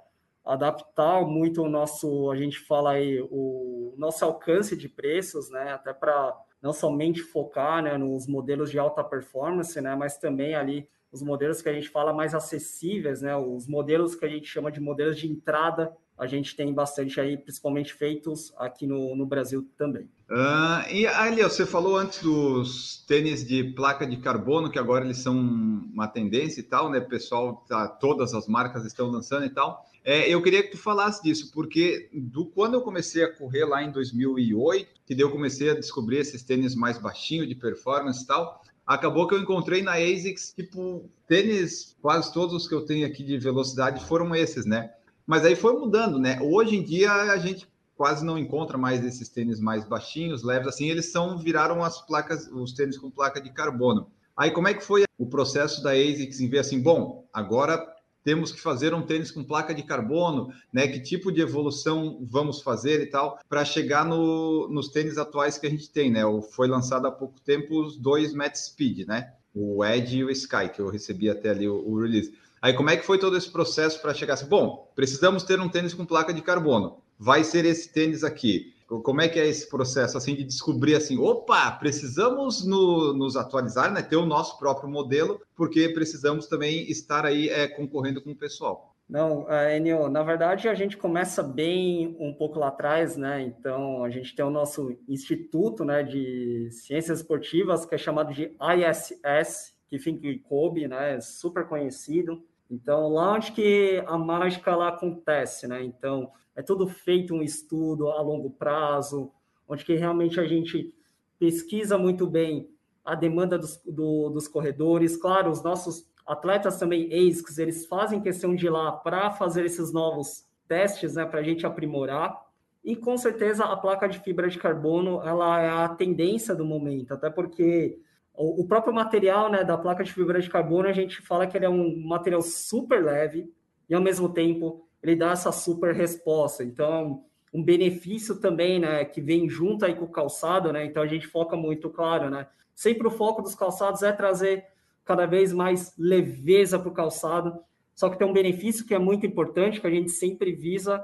adaptar 0.45 1.21
muito 1.27 1.63
o 1.63 1.67
nosso, 1.67 2.31
a 2.31 2.35
gente 2.37 2.57
fala 2.57 2.91
aí, 2.91 3.19
o 3.29 3.93
nosso 3.97 4.23
alcance 4.23 4.77
de 4.77 4.87
preços, 4.87 5.49
né, 5.49 5.73
até 5.73 5.91
para 5.91 6.33
não 6.61 6.71
somente 6.71 7.19
focar, 7.21 7.83
né, 7.83 7.97
nos 7.97 8.25
modelos 8.25 8.71
de 8.71 8.79
alta 8.79 9.03
performance, 9.03 9.81
né, 9.81 9.93
mas 9.97 10.17
também 10.17 10.55
ali 10.55 10.87
os 11.11 11.21
modelos 11.21 11.61
que 11.61 11.67
a 11.67 11.73
gente 11.73 11.89
fala 11.89 12.13
mais 12.13 12.33
acessíveis, 12.33 13.21
né, 13.21 13.35
os 13.35 13.67
modelos 13.67 14.15
que 14.15 14.23
a 14.23 14.29
gente 14.29 14.47
chama 14.47 14.71
de 14.71 14.79
modelos 14.79 15.17
de 15.17 15.29
entrada 15.29 15.93
a 16.17 16.25
gente 16.25 16.55
tem 16.55 16.73
bastante 16.73 17.19
aí, 17.19 17.37
principalmente 17.37 17.93
feitos 17.93 18.53
aqui 18.57 18.87
no, 18.87 19.13
no 19.13 19.25
Brasil 19.25 19.69
também. 19.77 20.09
Uh, 20.29 20.83
e 20.91 21.07
ali, 21.07 21.41
você 21.41 21.65
falou 21.65 21.95
antes 21.95 22.21
dos 22.21 23.03
tênis 23.07 23.45
de 23.45 23.63
placa 23.63 24.05
de 24.05 24.17
carbono, 24.17 24.69
que 24.69 24.77
agora 24.77 25.05
eles 25.05 25.19
são 25.19 25.37
uma 25.37 26.07
tendência 26.07 26.59
e 26.59 26.63
tal, 26.63 26.89
né? 26.89 26.99
Pessoal, 26.99 27.63
tá, 27.67 27.87
todas 27.87 28.33
as 28.33 28.45
marcas 28.45 28.85
estão 28.85 29.09
lançando 29.09 29.45
e 29.45 29.49
tal. 29.49 29.85
É, 30.03 30.29
eu 30.29 30.41
queria 30.41 30.63
que 30.63 30.71
tu 30.71 30.77
falasse 30.77 31.23
disso, 31.23 31.51
porque 31.53 32.09
do 32.13 32.45
quando 32.45 32.73
eu 32.73 32.81
comecei 32.81 33.23
a 33.23 33.33
correr 33.33 33.65
lá 33.65 33.83
em 33.83 33.91
2008, 33.91 35.01
que 35.05 35.15
daí 35.15 35.23
eu 35.23 35.31
comecei 35.31 35.69
a 35.69 35.73
descobrir 35.73 36.17
esses 36.17 36.43
tênis 36.43 36.75
mais 36.75 36.97
baixinhos 36.97 37.47
de 37.47 37.55
performance 37.55 38.23
e 38.23 38.27
tal, 38.27 38.61
acabou 38.85 39.27
que 39.27 39.35
eu 39.35 39.39
encontrei 39.39 39.81
na 39.81 39.93
ASICS, 39.93 40.53
tipo, 40.53 41.09
tênis, 41.27 41.95
quase 42.01 42.33
todos 42.33 42.53
os 42.53 42.67
que 42.67 42.75
eu 42.75 42.85
tenho 42.85 43.05
aqui 43.05 43.23
de 43.23 43.37
velocidade 43.37 44.03
foram 44.05 44.33
esses, 44.35 44.65
né? 44.65 44.91
Mas 45.25 45.45
aí 45.45 45.55
foi 45.55 45.73
mudando, 45.73 46.19
né? 46.19 46.39
Hoje 46.41 46.75
em 46.77 46.83
dia 46.83 47.11
a 47.11 47.37
gente 47.37 47.67
quase 47.97 48.23
não 48.23 48.37
encontra 48.37 48.77
mais 48.77 49.03
esses 49.03 49.27
tênis 49.27 49.59
mais 49.59 49.83
baixinhos, 49.83 50.43
leves 50.43 50.67
assim, 50.67 50.89
eles 50.89 51.11
são 51.11 51.37
viraram 51.37 51.83
as 51.83 51.99
placas, 52.05 52.47
os 52.47 52.71
tênis 52.73 52.97
com 52.97 53.09
placa 53.09 53.41
de 53.41 53.49
carbono. 53.49 54.11
Aí 54.37 54.51
como 54.51 54.67
é 54.67 54.73
que 54.73 54.83
foi 54.83 55.03
o 55.17 55.25
processo 55.25 55.81
da 55.81 55.91
ASICS 55.91 56.39
em 56.39 56.47
ver 56.47 56.59
assim, 56.59 56.79
bom, 56.79 57.27
agora 57.33 57.83
temos 58.23 58.51
que 58.51 58.59
fazer 58.61 58.93
um 58.93 59.01
tênis 59.01 59.31
com 59.31 59.43
placa 59.43 59.73
de 59.73 59.81
carbono, 59.83 60.53
né? 60.71 60.85
Que 60.87 60.99
tipo 60.99 61.31
de 61.31 61.41
evolução 61.41 62.19
vamos 62.21 62.61
fazer 62.61 63.01
e 63.01 63.05
tal, 63.05 63.39
para 63.49 63.65
chegar 63.65 64.05
no, 64.05 64.67
nos 64.67 64.89
tênis 64.89 65.17
atuais 65.17 65.57
que 65.57 65.65
a 65.65 65.69
gente 65.69 65.89
tem, 65.89 66.11
né? 66.11 66.21
Foi 66.51 66.67
lançado 66.67 67.07
há 67.07 67.11
pouco 67.11 67.39
tempo 67.39 67.81
os 67.81 67.97
dois 67.97 68.33
Matt 68.33 68.55
Speed, 68.57 69.07
né? 69.07 69.33
O 69.55 69.83
Edge 69.83 70.17
e 70.17 70.23
o 70.25 70.29
Sky, 70.29 70.69
que 70.75 70.81
eu 70.81 70.89
recebi 70.89 71.29
até 71.29 71.49
ali 71.49 71.67
o, 71.67 71.77
o 71.87 71.99
release. 71.99 72.33
Aí 72.61 72.73
como 72.73 72.89
é 72.89 72.97
que 72.97 73.05
foi 73.05 73.17
todo 73.17 73.37
esse 73.37 73.49
processo 73.49 74.01
para 74.01 74.13
chegar 74.13 74.33
assim? 74.33 74.45
Bom, 74.45 74.91
precisamos 74.93 75.43
ter 75.43 75.59
um 75.59 75.69
tênis 75.69 75.93
com 75.93 76.05
placa 76.05 76.33
de 76.33 76.41
carbono 76.41 77.01
vai 77.17 77.43
ser 77.43 77.65
esse 77.65 77.91
tênis 77.91 78.23
aqui. 78.23 78.73
Como 78.87 79.19
é 79.19 79.27
que 79.27 79.37
é 79.37 79.45
esse 79.45 79.69
processo 79.69 80.17
assim 80.17 80.33
de 80.33 80.45
descobrir 80.45 80.95
assim, 80.95 81.17
opa, 81.17 81.71
precisamos 81.71 82.65
no, 82.65 83.13
nos 83.13 83.35
atualizar, 83.35 83.91
né? 83.91 84.01
Ter 84.01 84.15
o 84.15 84.25
nosso 84.25 84.57
próprio 84.57 84.89
modelo, 84.89 85.41
porque 85.55 85.89
precisamos 85.89 86.47
também 86.47 86.89
estar 86.89 87.25
aí 87.25 87.49
é, 87.49 87.67
concorrendo 87.67 88.21
com 88.21 88.31
o 88.31 88.35
pessoal. 88.35 88.95
Não, 89.09 89.43
uh, 89.43 89.69
Enio, 89.73 90.09
na 90.09 90.21
verdade 90.21 90.67
a 90.67 90.73
gente 90.73 90.97
começa 90.97 91.41
bem 91.41 92.15
um 92.19 92.33
pouco 92.33 92.59
lá 92.59 92.67
atrás, 92.67 93.15
né? 93.15 93.41
Então 93.41 94.03
a 94.03 94.09
gente 94.09 94.35
tem 94.35 94.43
o 94.43 94.49
nosso 94.49 94.97
instituto, 95.07 95.85
né, 95.85 96.03
de 96.03 96.69
ciências 96.71 97.19
esportivas 97.19 97.85
que 97.85 97.95
é 97.95 97.97
chamado 97.97 98.33
de 98.33 98.51
ISS, 98.59 99.73
que 99.89 99.97
fica 99.97 100.27
em 100.27 100.37
Kobe, 100.39 100.89
né? 100.89 101.15
É 101.15 101.21
super 101.21 101.65
conhecido. 101.67 102.43
Então 102.69 103.07
lá 103.07 103.33
onde 103.33 103.53
que 103.53 104.03
a 104.05 104.17
mágica 104.17 104.75
lá 104.75 104.89
acontece, 104.89 105.67
né? 105.67 105.81
Então 105.83 106.29
é 106.57 106.63
tudo 106.63 106.87
feito 106.87 107.35
um 107.35 107.43
estudo 107.43 108.09
a 108.09 108.19
longo 108.19 108.49
prazo, 108.49 109.31
onde 109.67 109.85
que 109.85 109.93
realmente 109.93 110.39
a 110.39 110.47
gente 110.47 110.91
pesquisa 111.37 111.99
muito 111.99 112.25
bem 112.25 112.67
a 113.05 113.13
demanda 113.13 113.59
dos, 113.59 113.79
do, 113.85 114.29
dos 114.29 114.47
corredores. 114.47 115.15
Claro, 115.15 115.51
os 115.51 115.61
nossos 115.61 116.09
atletas 116.25 116.79
também, 116.79 117.13
ASICs, 117.13 117.59
eles 117.59 117.85
fazem 117.85 118.19
questão 118.19 118.55
de 118.55 118.65
ir 118.65 118.71
lá 118.71 118.91
para 118.91 119.29
fazer 119.29 119.65
esses 119.65 119.93
novos 119.93 120.45
testes, 120.67 121.13
né, 121.13 121.25
para 121.27 121.41
a 121.41 121.43
gente 121.43 121.63
aprimorar. 121.63 122.35
E 122.83 122.95
com 122.95 123.15
certeza 123.17 123.63
a 123.63 123.77
placa 123.77 124.09
de 124.09 124.19
fibra 124.19 124.49
de 124.49 124.57
carbono, 124.57 125.21
ela 125.21 125.61
é 125.61 125.69
a 125.69 125.89
tendência 125.89 126.55
do 126.55 126.65
momento, 126.65 127.13
até 127.13 127.29
porque 127.29 127.99
o, 128.33 128.63
o 128.63 128.67
próprio 128.67 128.93
material, 128.93 129.51
né, 129.51 129.63
da 129.63 129.77
placa 129.77 130.03
de 130.03 130.11
fibra 130.11 130.41
de 130.41 130.49
carbono, 130.49 130.87
a 130.87 130.93
gente 130.93 131.21
fala 131.21 131.45
que 131.45 131.55
ele 131.55 131.65
é 131.65 131.69
um 131.69 132.01
material 132.07 132.41
super 132.41 133.03
leve 133.03 133.53
e 133.87 133.93
ao 133.93 134.01
mesmo 134.01 134.27
tempo 134.29 134.86
ele 135.01 135.15
dá 135.15 135.31
essa 135.31 135.51
super 135.51 135.93
resposta. 135.93 136.63
Então, 136.63 137.23
um 137.53 137.63
benefício 137.63 138.39
também, 138.39 138.79
né, 138.79 139.05
que 139.05 139.21
vem 139.21 139.49
junto 139.49 139.85
aí 139.85 139.95
com 139.95 140.05
o 140.05 140.11
calçado, 140.11 140.71
né? 140.71 140.85
Então 140.85 141.01
a 141.01 141.07
gente 141.07 141.27
foca 141.27 141.55
muito, 141.55 141.89
claro, 141.89 142.29
né? 142.29 142.47
Sempre 142.75 143.07
o 143.07 143.11
foco 143.11 143.41
dos 143.41 143.55
calçados 143.55 144.03
é 144.03 144.11
trazer 144.11 144.65
cada 145.05 145.25
vez 145.25 145.53
mais 145.53 145.93
leveza 145.97 146.77
para 146.77 146.89
o 146.89 146.93
calçado. 146.93 147.59
Só 147.95 148.09
que 148.09 148.17
tem 148.17 148.27
um 148.27 148.33
benefício 148.33 148.85
que 148.85 148.93
é 148.93 148.99
muito 148.99 149.25
importante, 149.25 149.81
que 149.81 149.87
a 149.87 149.91
gente 149.91 150.11
sempre 150.11 150.51
visa 150.51 151.03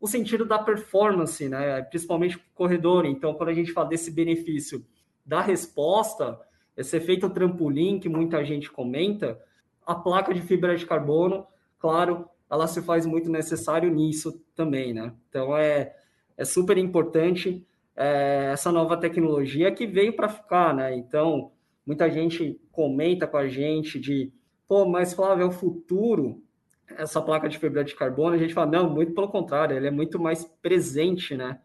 o 0.00 0.06
sentido 0.06 0.44
da 0.44 0.58
performance, 0.58 1.48
né? 1.48 1.80
Principalmente 1.82 2.36
para 2.36 2.46
o 2.46 2.54
corredor. 2.54 3.06
Então, 3.06 3.32
quando 3.32 3.48
a 3.48 3.54
gente 3.54 3.72
fala 3.72 3.88
desse 3.88 4.10
benefício 4.10 4.84
da 5.24 5.40
resposta, 5.40 6.38
esse 6.76 6.96
efeito 6.96 7.30
trampolim 7.30 7.98
que 7.98 8.08
muita 8.08 8.44
gente 8.44 8.70
comenta, 8.70 9.40
a 9.86 9.94
placa 9.94 10.34
de 10.34 10.42
fibra 10.42 10.76
de 10.76 10.84
carbono, 10.84 11.46
claro, 11.78 12.28
ela 12.54 12.66
se 12.66 12.80
faz 12.82 13.04
muito 13.04 13.30
necessário 13.30 13.90
nisso 13.90 14.40
também, 14.54 14.92
né? 14.94 15.12
Então 15.28 15.56
é, 15.56 15.94
é 16.36 16.44
super 16.44 16.78
importante 16.78 17.66
é, 17.96 18.50
essa 18.52 18.72
nova 18.72 18.96
tecnologia 18.96 19.70
que 19.72 19.86
veio 19.86 20.14
para 20.14 20.28
ficar, 20.28 20.74
né? 20.74 20.96
Então 20.96 21.52
muita 21.86 22.10
gente 22.10 22.60
comenta 22.72 23.26
com 23.26 23.36
a 23.36 23.48
gente 23.48 23.98
de, 24.00 24.32
pô, 24.66 24.86
mas 24.86 25.12
Flávio, 25.12 25.42
é 25.42 25.46
o 25.46 25.52
futuro 25.52 26.40
essa 26.96 27.20
placa 27.20 27.48
de 27.48 27.58
fibra 27.58 27.82
de 27.82 27.94
carbono, 27.94 28.34
a 28.34 28.38
gente 28.38 28.54
fala, 28.54 28.70
não, 28.70 28.90
muito 28.90 29.14
pelo 29.14 29.28
contrário, 29.28 29.76
ele 29.76 29.86
é 29.86 29.90
muito 29.90 30.20
mais 30.20 30.44
presente, 30.44 31.36
né, 31.36 31.58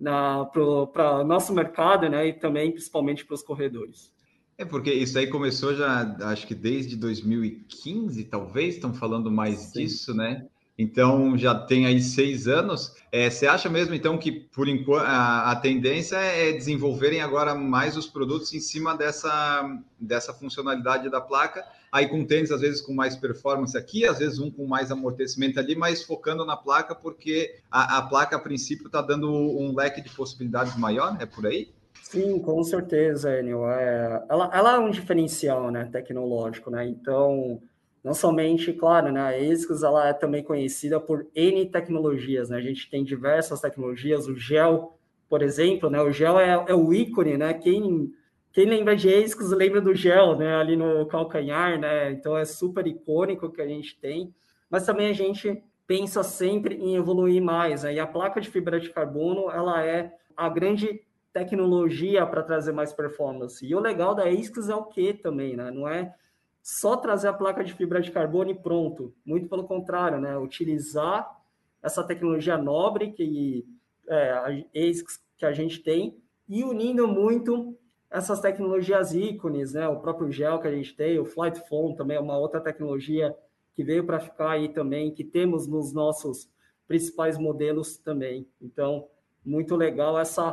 para 0.00 1.20
o 1.20 1.24
nosso 1.24 1.52
mercado, 1.52 2.08
né, 2.08 2.28
e 2.28 2.32
também 2.32 2.70
principalmente 2.70 3.24
para 3.24 3.34
os 3.34 3.42
corredores. 3.42 4.12
É 4.58 4.64
porque 4.64 4.92
isso 4.92 5.16
aí 5.16 5.28
começou 5.28 5.72
já, 5.72 6.16
acho 6.22 6.44
que 6.44 6.54
desde 6.54 6.96
2015, 6.96 8.24
talvez, 8.24 8.74
estão 8.74 8.92
falando 8.92 9.30
mais 9.30 9.58
Sim. 9.58 9.84
disso, 9.84 10.12
né? 10.12 10.46
Então 10.76 11.38
já 11.38 11.54
tem 11.54 11.86
aí 11.86 12.00
seis 12.00 12.48
anos. 12.48 12.94
É, 13.12 13.30
você 13.30 13.46
acha 13.46 13.68
mesmo 13.68 13.94
então 13.94 14.18
que 14.18 14.32
por 14.32 14.68
enquanto 14.68 15.04
a, 15.04 15.52
a, 15.52 15.56
tendência 15.56 16.16
é 16.16 16.52
desenvolverem 16.52 17.20
agora 17.20 17.54
mais 17.54 17.96
os 17.96 18.06
produtos 18.06 18.52
em 18.52 18.60
cima 18.60 18.96
dessa, 18.96 19.80
dessa 19.98 20.34
funcionalidade 20.34 21.08
da 21.08 21.20
placa? 21.20 21.64
Aí 21.90 22.08
com 22.08 22.24
tênis, 22.24 22.50
às 22.50 22.60
vezes 22.60 22.80
com 22.80 22.92
mais 22.92 23.16
performance 23.16 23.76
aqui, 23.76 24.04
às 24.04 24.18
vezes 24.18 24.40
um 24.40 24.50
com 24.50 24.66
mais 24.66 24.90
amortecimento 24.90 25.58
ali, 25.58 25.74
mas 25.74 26.02
focando 26.02 26.44
na 26.44 26.56
placa, 26.56 26.94
porque 26.94 27.56
a, 27.70 27.98
a 27.98 28.02
placa 28.02 28.36
a 28.36 28.40
princípio 28.40 28.86
está 28.86 29.00
dando 29.00 29.30
um 29.32 29.74
leque 29.74 30.00
de 30.00 30.10
possibilidades 30.10 30.76
maior, 30.76 31.16
é 31.20 31.26
por 31.26 31.46
aí? 31.46 31.70
Sim, 32.10 32.38
com 32.40 32.62
certeza, 32.64 33.38
Enio. 33.38 33.66
É, 33.68 34.24
ela, 34.30 34.50
ela 34.54 34.74
é 34.76 34.78
um 34.78 34.90
diferencial 34.90 35.70
né, 35.70 35.84
tecnológico, 35.92 36.70
né? 36.70 36.86
Então, 36.86 37.60
não 38.02 38.14
somente, 38.14 38.72
claro, 38.72 39.12
né, 39.12 39.20
a 39.20 39.28
ASICS 39.52 39.82
ela 39.82 40.08
é 40.08 40.14
também 40.14 40.42
conhecida 40.42 40.98
por 40.98 41.26
N 41.34 41.66
tecnologias, 41.66 42.48
né? 42.48 42.56
A 42.56 42.60
gente 42.62 42.88
tem 42.88 43.04
diversas 43.04 43.60
tecnologias, 43.60 44.26
o 44.26 44.34
gel, 44.34 44.98
por 45.28 45.42
exemplo, 45.42 45.90
né? 45.90 46.00
O 46.00 46.10
gel 46.10 46.38
é, 46.40 46.64
é 46.68 46.74
o 46.74 46.94
ícone, 46.94 47.36
né? 47.36 47.52
Quem, 47.52 48.10
quem 48.54 48.64
lembra 48.64 48.96
de 48.96 49.12
ASICS 49.12 49.50
lembra 49.50 49.80
do 49.82 49.94
gel, 49.94 50.34
né? 50.38 50.56
Ali 50.56 50.76
no 50.76 51.04
calcanhar, 51.06 51.78
né? 51.78 52.10
Então 52.12 52.38
é 52.38 52.44
super 52.46 52.86
icônico 52.86 53.52
que 53.52 53.60
a 53.60 53.68
gente 53.68 53.98
tem, 54.00 54.34
mas 54.70 54.86
também 54.86 55.10
a 55.10 55.12
gente 55.12 55.62
pensa 55.86 56.22
sempre 56.22 56.74
em 56.76 56.96
evoluir 56.96 57.42
mais, 57.42 57.82
né? 57.82 57.92
E 57.94 58.00
a 58.00 58.06
placa 58.06 58.40
de 58.40 58.48
fibra 58.48 58.80
de 58.80 58.88
carbono, 58.88 59.50
ela 59.50 59.84
é 59.84 60.10
a 60.34 60.48
grande 60.48 61.02
tecnologia 61.38 62.26
para 62.26 62.42
trazer 62.42 62.72
mais 62.72 62.92
performance. 62.92 63.64
E 63.64 63.74
o 63.74 63.80
legal 63.80 64.14
da 64.14 64.24
ASICS 64.24 64.68
é 64.68 64.74
o 64.74 64.84
que 64.84 65.12
também, 65.12 65.56
né? 65.56 65.70
Não 65.70 65.88
é 65.88 66.14
só 66.62 66.96
trazer 66.96 67.28
a 67.28 67.32
placa 67.32 67.62
de 67.62 67.72
fibra 67.72 68.00
de 68.00 68.10
carbono 68.10 68.50
e 68.50 68.54
pronto. 68.54 69.14
Muito 69.24 69.48
pelo 69.48 69.64
contrário, 69.64 70.20
né? 70.20 70.36
Utilizar 70.36 71.38
essa 71.82 72.02
tecnologia 72.02 72.58
nobre 72.58 73.12
que 73.12 73.64
é, 74.08 74.30
a 74.32 74.46
ASICS 74.76 75.22
que 75.36 75.46
a 75.46 75.52
gente 75.52 75.80
tem 75.80 76.16
e 76.48 76.64
unindo 76.64 77.06
muito 77.06 77.76
essas 78.10 78.40
tecnologias 78.40 79.14
ícones, 79.14 79.74
né? 79.74 79.86
O 79.88 80.00
próprio 80.00 80.30
gel 80.30 80.58
que 80.58 80.66
a 80.66 80.72
gente 80.72 80.94
tem, 80.96 81.18
o 81.18 81.24
Flight 81.24 81.60
Phone 81.68 81.96
também 81.96 82.16
é 82.16 82.20
uma 82.20 82.38
outra 82.38 82.60
tecnologia 82.60 83.34
que 83.74 83.84
veio 83.84 84.04
para 84.04 84.18
ficar 84.18 84.50
aí 84.50 84.68
também, 84.70 85.12
que 85.12 85.22
temos 85.22 85.66
nos 85.66 85.92
nossos 85.92 86.50
principais 86.86 87.38
modelos 87.38 87.96
também. 87.96 88.48
Então, 88.60 89.06
muito 89.44 89.76
legal 89.76 90.18
essa 90.18 90.52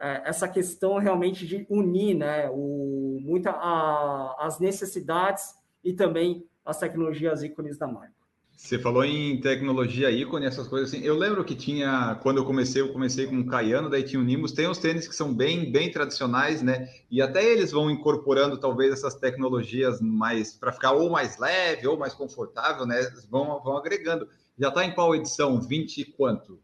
essa 0.00 0.48
questão 0.48 0.98
realmente 0.98 1.46
de 1.46 1.66
unir 1.68 2.14
né, 2.14 2.48
o, 2.50 3.18
muita, 3.20 3.50
a, 3.50 4.36
as 4.40 4.58
necessidades 4.58 5.54
e 5.84 5.92
também 5.92 6.44
as 6.64 6.78
tecnologias 6.78 7.42
ícones 7.42 7.78
da 7.78 7.86
marca. 7.86 8.20
Você 8.60 8.78
falou 8.78 9.02
em 9.02 9.40
tecnologia 9.40 10.10
ícone, 10.10 10.44
essas 10.44 10.68
coisas 10.68 10.92
assim. 10.92 11.02
Eu 11.02 11.16
lembro 11.16 11.42
que 11.42 11.54
tinha, 11.54 12.18
quando 12.22 12.36
eu 12.36 12.44
comecei, 12.44 12.82
eu 12.82 12.92
comecei 12.92 13.26
com 13.26 13.40
o 13.40 13.46
Caiano, 13.46 13.88
daí 13.88 14.02
tinha 14.02 14.20
o 14.20 14.24
Nimbus. 14.24 14.52
Tem 14.52 14.68
uns 14.68 14.76
tênis 14.76 15.08
que 15.08 15.14
são 15.14 15.32
bem, 15.34 15.72
bem 15.72 15.90
tradicionais, 15.90 16.60
né? 16.60 16.86
E 17.10 17.22
até 17.22 17.42
eles 17.42 17.72
vão 17.72 17.90
incorporando 17.90 18.58
talvez 18.58 18.92
essas 18.92 19.14
tecnologias 19.14 19.98
mais 20.02 20.52
para 20.52 20.72
ficar 20.72 20.92
ou 20.92 21.08
mais 21.08 21.38
leve 21.38 21.88
ou 21.88 21.98
mais 21.98 22.12
confortável, 22.12 22.84
né? 22.84 23.00
Vão, 23.30 23.62
vão 23.62 23.78
agregando. 23.78 24.28
Já 24.58 24.68
está 24.68 24.84
em 24.84 24.92
qual 24.92 25.14
edição? 25.14 25.58
20 25.58 25.98
e 26.02 26.04
quanto? 26.04 26.60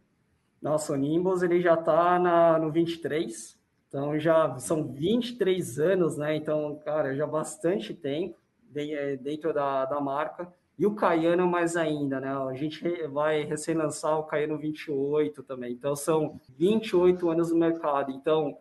Nossa, 0.66 0.94
o 0.94 0.96
Nimbus 0.96 1.44
ele 1.44 1.60
já 1.60 1.74
está 1.74 2.58
no 2.58 2.72
23, 2.72 3.56
então 3.86 4.18
já 4.18 4.58
são 4.58 4.82
23 4.82 5.78
anos, 5.78 6.16
né? 6.16 6.34
Então, 6.34 6.80
cara, 6.84 7.14
já 7.14 7.24
bastante 7.24 7.94
tempo 7.94 8.36
eh, 8.74 9.16
dentro 9.16 9.54
da, 9.54 9.84
da 9.84 10.00
marca. 10.00 10.52
E 10.76 10.84
o 10.84 10.96
Caiano 10.96 11.46
mais 11.46 11.76
ainda, 11.76 12.18
né? 12.18 12.30
A 12.30 12.52
gente 12.54 12.82
vai 13.06 13.44
recém-lançar 13.44 14.18
o 14.18 14.24
Caiano 14.24 14.58
28 14.58 15.40
também. 15.44 15.72
Então, 15.72 15.94
são 15.94 16.40
28 16.58 17.30
anos 17.30 17.52
no 17.52 17.58
mercado. 17.58 18.10
Então, 18.10 18.58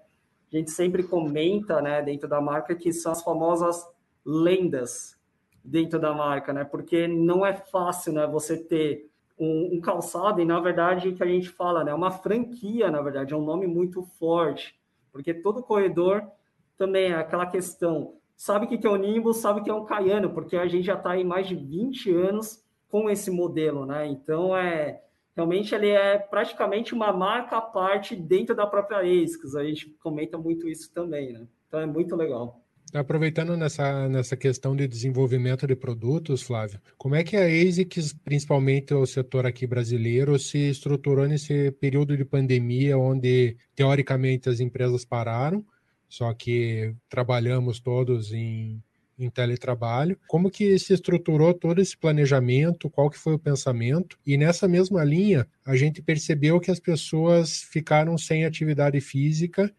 a 0.53 0.57
gente 0.57 0.69
sempre 0.69 1.01
comenta, 1.01 1.81
né, 1.81 2.03
dentro 2.03 2.29
da 2.29 2.39
marca, 2.39 2.75
que 2.75 2.93
são 2.93 3.13
as 3.13 3.23
famosas 3.23 3.83
lendas 4.23 5.19
dentro 5.63 5.99
da 5.99 6.13
marca, 6.13 6.53
né? 6.53 6.65
Porque 6.65 7.07
não 7.07 7.43
é 7.43 7.55
fácil, 7.55 8.13
né, 8.13 8.27
você 8.27 8.55
ter 8.55 9.09
um, 9.37 9.75
um, 9.75 9.81
calçado, 9.81 10.41
e 10.41 10.45
na 10.45 10.59
verdade 10.59 11.11
que 11.13 11.23
a 11.23 11.27
gente 11.27 11.49
fala, 11.49 11.83
né? 11.83 11.93
Uma 11.93 12.11
franquia, 12.11 12.89
na 12.89 13.01
verdade, 13.01 13.33
é 13.33 13.37
um 13.37 13.43
nome 13.43 13.67
muito 13.67 14.01
forte, 14.01 14.79
porque 15.11 15.33
todo 15.33 15.63
corredor 15.63 16.25
também 16.77 17.11
é 17.11 17.15
aquela 17.15 17.45
questão 17.45 18.15
sabe 18.35 18.65
o 18.65 18.67
que 18.67 18.85
é 18.85 18.89
o 18.89 18.95
Nimbus, 18.95 19.37
sabe 19.37 19.61
o 19.61 19.63
que 19.63 19.69
é 19.69 19.73
um 19.73 19.85
Cayano, 19.85 20.29
porque 20.31 20.57
a 20.57 20.67
gente 20.67 20.85
já 20.85 20.95
está 20.95 21.11
aí 21.11 21.23
mais 21.23 21.47
de 21.47 21.55
20 21.55 22.13
anos 22.13 22.63
com 22.89 23.09
esse 23.09 23.31
modelo, 23.31 23.85
né? 23.85 24.05
Então, 24.07 24.55
é, 24.55 25.01
realmente 25.35 25.73
ele 25.73 25.89
é 25.89 26.17
praticamente 26.17 26.93
uma 26.93 27.11
marca 27.11 27.57
à 27.57 27.61
parte 27.61 28.15
dentro 28.15 28.55
da 28.55 28.67
própria 28.67 28.99
ASICS. 28.99 29.55
A 29.55 29.63
gente 29.63 29.89
comenta 30.01 30.37
muito 30.37 30.67
isso 30.67 30.93
também, 30.93 31.33
né? 31.33 31.47
Então, 31.67 31.79
é 31.79 31.85
muito 31.85 32.15
legal. 32.15 32.61
Aproveitando 32.93 33.57
nessa, 33.57 34.07
nessa 34.07 34.37
questão 34.37 34.75
de 34.75 34.87
desenvolvimento 34.87 35.67
de 35.67 35.75
produtos, 35.75 36.43
Flávio, 36.43 36.79
como 36.97 37.15
é 37.15 37.23
que 37.23 37.35
a 37.35 37.45
ASICS, 37.45 38.13
principalmente 38.23 38.93
o 38.93 39.05
setor 39.05 39.45
aqui 39.45 39.67
brasileiro, 39.67 40.37
se 40.39 40.69
estruturou 40.69 41.27
nesse 41.27 41.71
período 41.71 42.15
de 42.15 42.23
pandemia, 42.23 42.97
onde 42.97 43.57
teoricamente 43.75 44.47
as 44.47 44.59
empresas 44.59 45.03
pararam, 45.03 45.65
só 46.07 46.33
que 46.33 46.95
trabalhamos 47.09 47.79
todos 47.79 48.31
em, 48.31 48.81
em 49.19 49.29
teletrabalho. 49.29 50.17
Como 50.27 50.49
que 50.49 50.77
se 50.79 50.93
estruturou 50.93 51.53
todo 51.53 51.81
esse 51.81 51.97
planejamento? 51.97 52.89
Qual 52.89 53.09
que 53.09 53.17
foi 53.17 53.33
o 53.33 53.39
pensamento? 53.39 54.17
E 54.25 54.37
nessa 54.37 54.67
mesma 54.67 55.03
linha, 55.03 55.47
a 55.65 55.75
gente 55.75 56.01
percebeu 56.01 56.59
que 56.59 56.71
as 56.71 56.79
pessoas 56.79 57.61
ficaram 57.61 58.17
sem 58.17 58.45
atividade 58.45 59.01
física 59.01 59.73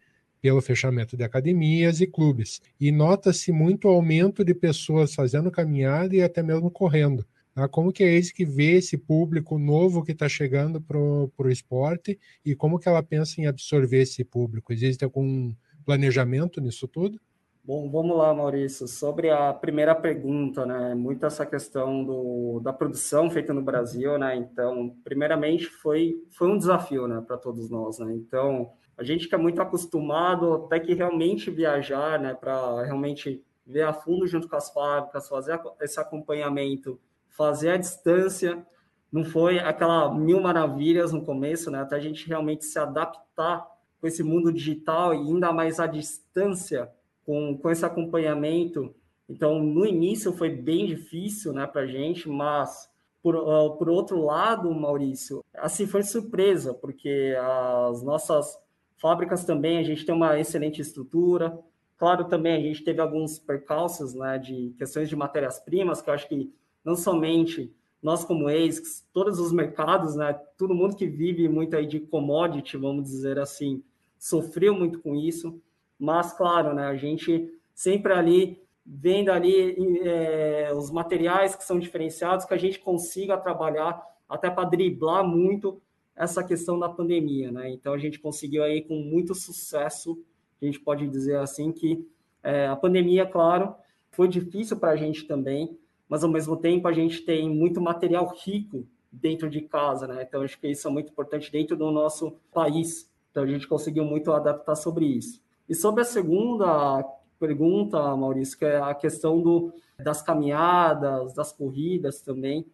pelo 0.47 0.61
fechamento 0.61 1.17
de 1.17 1.25
academias 1.25 1.99
e 1.99 2.07
clubes. 2.07 2.61
E 2.79 2.89
nota-se 2.89 3.51
muito 3.51 3.89
aumento 3.89 4.45
de 4.45 4.53
pessoas 4.53 5.13
fazendo 5.13 5.51
caminhada 5.51 6.15
e 6.15 6.21
até 6.21 6.41
mesmo 6.41 6.71
correndo. 6.71 7.25
Tá? 7.53 7.67
Como 7.67 7.91
que 7.91 8.01
é 8.01 8.15
esse 8.15 8.33
que 8.33 8.45
vê 8.45 8.77
esse 8.77 8.97
público 8.97 9.59
novo 9.59 10.05
que 10.05 10.13
está 10.13 10.29
chegando 10.29 10.79
para 10.79 10.97
o 10.97 11.49
esporte 11.49 12.17
e 12.45 12.55
como 12.55 12.79
que 12.79 12.87
ela 12.87 13.03
pensa 13.03 13.41
em 13.41 13.45
absorver 13.45 14.03
esse 14.03 14.23
público? 14.23 14.71
Existe 14.71 15.03
algum 15.03 15.53
planejamento 15.85 16.61
nisso 16.61 16.87
tudo? 16.87 17.19
Bom, 17.61 17.91
vamos 17.91 18.15
lá, 18.15 18.33
Maurício. 18.33 18.87
Sobre 18.87 19.29
a 19.29 19.51
primeira 19.51 19.93
pergunta, 19.93 20.65
né? 20.65 20.95
Muito 20.95 21.25
essa 21.25 21.45
questão 21.45 22.05
do, 22.05 22.61
da 22.61 22.71
produção 22.71 23.29
feita 23.29 23.53
no 23.53 23.61
Brasil, 23.61 24.17
né? 24.17 24.37
Então, 24.37 24.95
primeiramente, 25.03 25.65
foi, 25.65 26.15
foi 26.31 26.47
um 26.49 26.57
desafio, 26.57 27.05
né, 27.05 27.21
para 27.27 27.35
todos 27.35 27.69
nós, 27.69 27.99
né? 27.99 28.13
Então, 28.13 28.71
a 28.97 29.03
gente 29.03 29.27
que 29.27 29.35
é 29.35 29.37
muito 29.37 29.61
acostumado 29.61 30.65
até 30.65 30.79
que 30.79 30.93
realmente 30.93 31.51
viajar, 31.51 32.19
né, 32.19 32.33
para 32.33 32.83
realmente 32.83 33.43
ver 33.65 33.83
a 33.83 33.93
fundo 33.93 34.25
junto 34.25 34.49
com 34.49 34.55
as 34.55 34.71
fábricas, 34.71 35.29
fazer 35.29 35.59
esse 35.79 35.99
acompanhamento, 35.99 36.99
fazer 37.29 37.69
a 37.69 37.77
distância, 37.77 38.65
não 39.11 39.23
foi 39.23 39.59
aquela 39.59 40.13
mil 40.13 40.41
maravilhas 40.41 41.13
no 41.13 41.23
começo, 41.23 41.69
né, 41.69 41.81
até 41.81 41.95
a 41.95 41.99
gente 41.99 42.27
realmente 42.27 42.65
se 42.65 42.79
adaptar 42.79 43.67
com 44.01 44.07
esse 44.07 44.23
mundo 44.23 44.51
digital 44.51 45.13
e 45.13 45.17
ainda 45.17 45.51
mais 45.53 45.79
à 45.79 45.85
distância, 45.85 46.89
com, 47.25 47.57
com 47.57 47.69
esse 47.69 47.85
acompanhamento. 47.85 48.95
Então, 49.29 49.59
no 49.59 49.85
início 49.85 50.31
foi 50.31 50.49
bem 50.49 50.87
difícil, 50.87 51.53
né, 51.53 51.67
para 51.67 51.81
a 51.81 51.87
gente, 51.87 52.27
mas 52.27 52.89
por, 53.21 53.35
uh, 53.35 53.75
por 53.77 53.89
outro 53.89 54.23
lado, 54.23 54.73
Maurício, 54.73 55.43
assim 55.55 55.85
foi 55.85 56.01
surpresa, 56.03 56.73
porque 56.73 57.35
as 57.39 58.01
nossas 58.01 58.57
Fábricas 58.97 59.45
também, 59.45 59.77
a 59.77 59.83
gente 59.83 60.05
tem 60.05 60.13
uma 60.13 60.39
excelente 60.39 60.81
estrutura. 60.81 61.57
Claro, 61.97 62.25
também 62.25 62.53
a 62.55 62.59
gente 62.59 62.83
teve 62.83 62.99
alguns 62.99 63.39
percalços 63.39 64.13
né, 64.13 64.37
de 64.37 64.73
questões 64.77 65.09
de 65.09 65.15
matérias-primas, 65.15 66.01
que 66.01 66.09
eu 66.09 66.13
acho 66.13 66.27
que 66.27 66.51
não 66.83 66.95
somente 66.95 67.73
nós 68.01 68.23
como 68.23 68.49
ex, 68.49 69.05
todos 69.11 69.39
os 69.39 69.51
mercados, 69.51 70.15
né, 70.15 70.33
todo 70.57 70.75
mundo 70.75 70.95
que 70.95 71.07
vive 71.07 71.49
muito 71.49 71.75
aí 71.75 71.85
de 71.85 71.99
commodity, 71.99 72.77
vamos 72.77 73.03
dizer 73.05 73.39
assim, 73.39 73.83
sofreu 74.17 74.73
muito 74.75 74.99
com 74.99 75.15
isso. 75.15 75.59
Mas, 75.99 76.33
claro, 76.33 76.73
né, 76.73 76.85
a 76.85 76.95
gente 76.95 77.51
sempre 77.73 78.13
ali 78.13 78.61
vendo 78.85 79.29
ali 79.29 79.99
é, 80.01 80.71
os 80.73 80.89
materiais 80.89 81.55
que 81.55 81.63
são 81.63 81.77
diferenciados, 81.77 82.45
que 82.45 82.53
a 82.53 82.57
gente 82.57 82.79
consiga 82.79 83.37
trabalhar 83.37 84.01
até 84.29 84.49
para 84.49 84.69
driblar 84.69 85.27
muito 85.27 85.81
essa 86.17 86.43
questão 86.43 86.79
da 86.79 86.89
pandemia, 86.89 87.51
né? 87.51 87.69
Então 87.69 87.93
a 87.93 87.97
gente 87.97 88.19
conseguiu 88.19 88.63
aí 88.63 88.81
com 88.81 88.95
muito 88.95 89.35
sucesso, 89.35 90.19
a 90.61 90.65
gente 90.65 90.79
pode 90.79 91.07
dizer 91.07 91.37
assim 91.37 91.71
que 91.71 92.05
é, 92.43 92.67
a 92.67 92.75
pandemia, 92.75 93.25
claro, 93.25 93.75
foi 94.11 94.27
difícil 94.27 94.77
para 94.77 94.91
a 94.91 94.95
gente 94.95 95.25
também, 95.25 95.77
mas 96.09 96.23
ao 96.23 96.29
mesmo 96.29 96.57
tempo 96.57 96.87
a 96.87 96.93
gente 96.93 97.21
tem 97.21 97.49
muito 97.49 97.79
material 97.79 98.33
rico 98.43 98.85
dentro 99.11 99.49
de 99.49 99.61
casa, 99.61 100.07
né? 100.07 100.25
Então 100.27 100.41
acho 100.41 100.59
que 100.59 100.67
isso 100.67 100.87
é 100.87 100.91
muito 100.91 101.11
importante 101.11 101.51
dentro 101.51 101.77
do 101.77 101.91
nosso 101.91 102.35
país. 102.51 103.09
Então 103.29 103.43
a 103.43 103.47
gente 103.47 103.67
conseguiu 103.67 104.03
muito 104.03 104.31
adaptar 104.31 104.75
sobre 104.75 105.05
isso. 105.05 105.41
E 105.69 105.75
sobre 105.75 106.01
a 106.01 106.05
segunda 106.05 107.03
pergunta, 107.39 108.15
Maurício, 108.15 108.57
que 108.57 108.65
é 108.65 108.77
a 108.77 108.95
questão 108.95 109.41
do, 109.41 109.71
das 109.99 110.21
caminhadas, 110.21 111.33
das 111.33 111.51
corridas 111.51 112.21
também, 112.21 112.65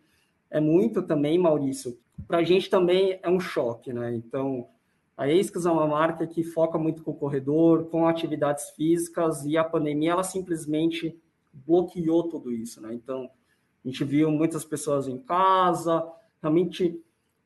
é 0.54 0.62
muito 0.62 1.02
também, 1.02 1.40
Maurício, 1.40 1.98
para 2.28 2.38
a 2.38 2.44
gente 2.44 2.70
também 2.70 3.20
é 3.24 3.28
um 3.28 3.40
choque, 3.40 3.92
né? 3.92 4.14
Então, 4.16 4.68
a 5.18 5.28
Escas 5.28 5.66
é 5.66 5.72
uma 5.72 5.88
marca 5.88 6.28
que 6.28 6.44
foca 6.44 6.78
muito 6.78 7.02
com 7.02 7.10
o 7.10 7.16
corredor, 7.16 7.86
com 7.86 8.08
atividades 8.08 8.70
físicas, 8.70 9.44
e 9.46 9.58
a 9.58 9.64
pandemia, 9.64 10.12
ela 10.12 10.24
simplesmente 10.24 11.20
bloqueou 11.52 12.30
tudo 12.30 12.52
isso, 12.52 12.80
né? 12.80 12.94
Então, 12.94 13.32
a 13.84 13.88
gente 13.88 14.04
viu 14.04 14.30
muitas 14.30 14.64
pessoas 14.64 15.08
em 15.08 15.18
casa, 15.18 16.08
realmente 16.40 17.02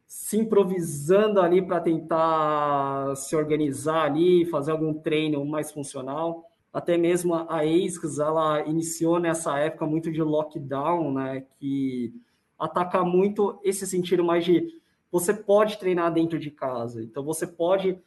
se 0.06 0.38
improvisando 0.38 1.40
ali 1.40 1.62
para 1.62 1.80
tentar 1.80 3.16
se 3.16 3.38
organizar 3.38 4.04
ali, 4.04 4.46
fazer 4.48 4.72
algum 4.72 4.94
treino 4.94 5.46
mais 5.46 5.72
funcional. 5.72 6.44
Até 6.74 6.98
mesmo 6.98 7.34
a 7.50 7.66
ESCS, 7.66 8.20
ela 8.20 8.68
iniciou 8.68 9.18
nessa 9.18 9.58
época 9.58 9.86
muito 9.86 10.12
de 10.12 10.22
lockdown, 10.22 11.14
né? 11.14 11.46
Que 11.58 12.14
atacar 12.58 13.06
muito 13.06 13.60
esse 13.64 13.86
sentido 13.86 14.24
mais 14.24 14.44
de 14.44 14.76
você 15.12 15.34
pode 15.34 15.78
treinar 15.78 16.12
dentro 16.12 16.40
de 16.40 16.52
casa. 16.52 17.02
Então 17.04 17.24
você 17.24 17.46
pode 17.46 17.98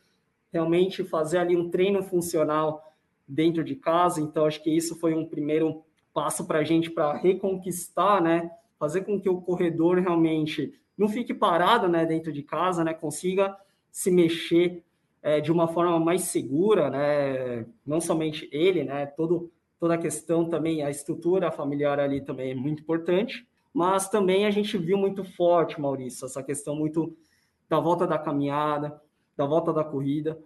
realmente 0.53 1.05
fazer 1.05 1.39
ali 1.39 1.57
um 1.57 1.71
treino 1.71 2.03
funcional 2.03 2.93
dentro 3.27 3.65
de 3.65 3.75
casa. 3.75 4.21
Então 4.21 4.45
acho 4.45 4.63
que 4.63 4.71
isso 4.71 4.97
foi 4.97 5.15
um 5.15 5.25
primeiro 5.25 5.83
passo 6.13 6.47
para 6.47 6.59
a 6.59 6.65
gente 6.65 6.91
para 6.91 7.17
reconquistar, 7.17 8.21
né? 8.21 8.51
Fazer 8.79 9.03
com 9.03 9.21
que 9.21 9.29
o 9.29 9.41
corredor 9.41 9.99
realmente 9.99 10.75
não 10.97 11.09
fique 11.09 11.33
parado, 11.33 11.89
né, 11.89 12.05
dentro 12.05 12.33
de 12.33 12.43
casa, 12.43 12.85
né? 12.85 12.93
Consiga 12.93 13.57
se 13.91 14.11
mexer 14.11 14.83
é, 15.23 15.41
de 15.41 15.51
uma 15.51 15.69
forma 15.69 15.99
mais 15.99 16.23
segura, 16.23 16.91
né? 16.91 17.65
Não 17.87 18.01
somente 18.01 18.49
ele, 18.53 18.85
né? 18.85 19.07
Todo 19.07 19.51
toda 19.79 19.95
a 19.95 19.99
questão 19.99 20.45
também, 20.45 20.83
a 20.83 20.91
estrutura 20.91 21.51
familiar 21.51 21.99
ali 21.99 22.21
também 22.21 22.51
é 22.51 22.55
muito 22.55 22.83
importante 22.83 23.47
mas 23.73 24.09
também 24.09 24.47
a 24.47 24.51
gente 24.51 24.77
viu 24.77 24.99
muito 24.99 25.25
forte, 25.25 25.81
Maurício, 25.81 26.27
essa 26.27 26.43
questão 26.43 26.75
muito 26.75 27.17
da 27.69 27.79
volta 27.79 28.07
da 28.07 28.19
caminhada, 28.19 29.01
da 29.37 29.47
volta 29.47 29.73
da 29.73 29.85
corrida. 29.85 30.39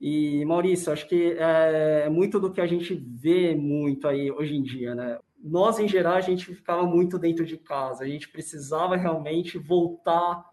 E, 0.00 0.44
Maurício, 0.44 0.92
acho 0.92 1.08
que 1.08 1.36
é 1.38 2.08
muito 2.10 2.38
do 2.38 2.52
que 2.52 2.60
a 2.60 2.66
gente 2.66 2.94
vê 2.94 3.54
muito 3.54 4.06
aí 4.06 4.30
hoje 4.30 4.54
em 4.54 4.62
dia, 4.62 4.94
né? 4.94 5.18
Nós, 5.42 5.78
em 5.78 5.88
geral, 5.88 6.14
a 6.14 6.20
gente 6.20 6.54
ficava 6.54 6.82
muito 6.86 7.18
dentro 7.18 7.46
de 7.46 7.56
casa, 7.56 8.04
a 8.04 8.06
gente 8.06 8.28
precisava 8.28 8.96
realmente 8.96 9.58
voltar 9.58 10.44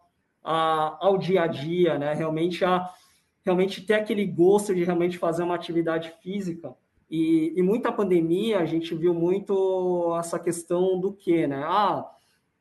a, 0.44 0.98
ao 1.06 1.18
dia 1.18 1.44
a 1.44 1.48
dia, 1.48 1.98
né? 1.98 2.14
Realmente, 2.14 2.64
a, 2.64 2.90
realmente 3.44 3.82
ter 3.82 3.96
aquele 3.96 4.26
gosto 4.26 4.74
de 4.74 4.84
realmente 4.84 5.18
fazer 5.18 5.44
uma 5.44 5.56
atividade 5.56 6.14
física. 6.22 6.74
E, 7.10 7.54
e 7.56 7.62
muita 7.62 7.92
pandemia, 7.92 8.60
a 8.60 8.66
gente 8.66 8.96
viu 8.96 9.14
muito 9.14 10.16
essa 10.20 10.40
questão 10.40 11.00
do 11.00 11.14
que, 11.14 11.46
né? 11.48 11.64
Ah, 11.64 12.10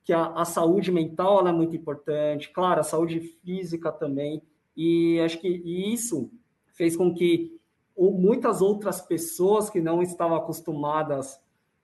que 0.05 0.13
a, 0.13 0.27
a 0.33 0.45
saúde 0.45 0.91
mental 0.91 1.47
é 1.47 1.53
muito 1.53 1.77
importante, 1.77 2.51
claro, 2.51 2.81
a 2.81 2.85
saúde 2.85 3.21
física 3.21 3.93
também. 3.93 4.43
E 4.77 5.21
acho 5.21 5.39
que 5.39 5.49
isso 5.49 6.31
fez 6.67 6.97
com 6.97 7.15
que 7.15 7.59
muitas 7.97 8.61
outras 8.61 9.01
pessoas 9.01 9.71
que 9.71 9.81
não 9.81 10.03
estavam 10.03 10.37
acostumadas 10.37 11.41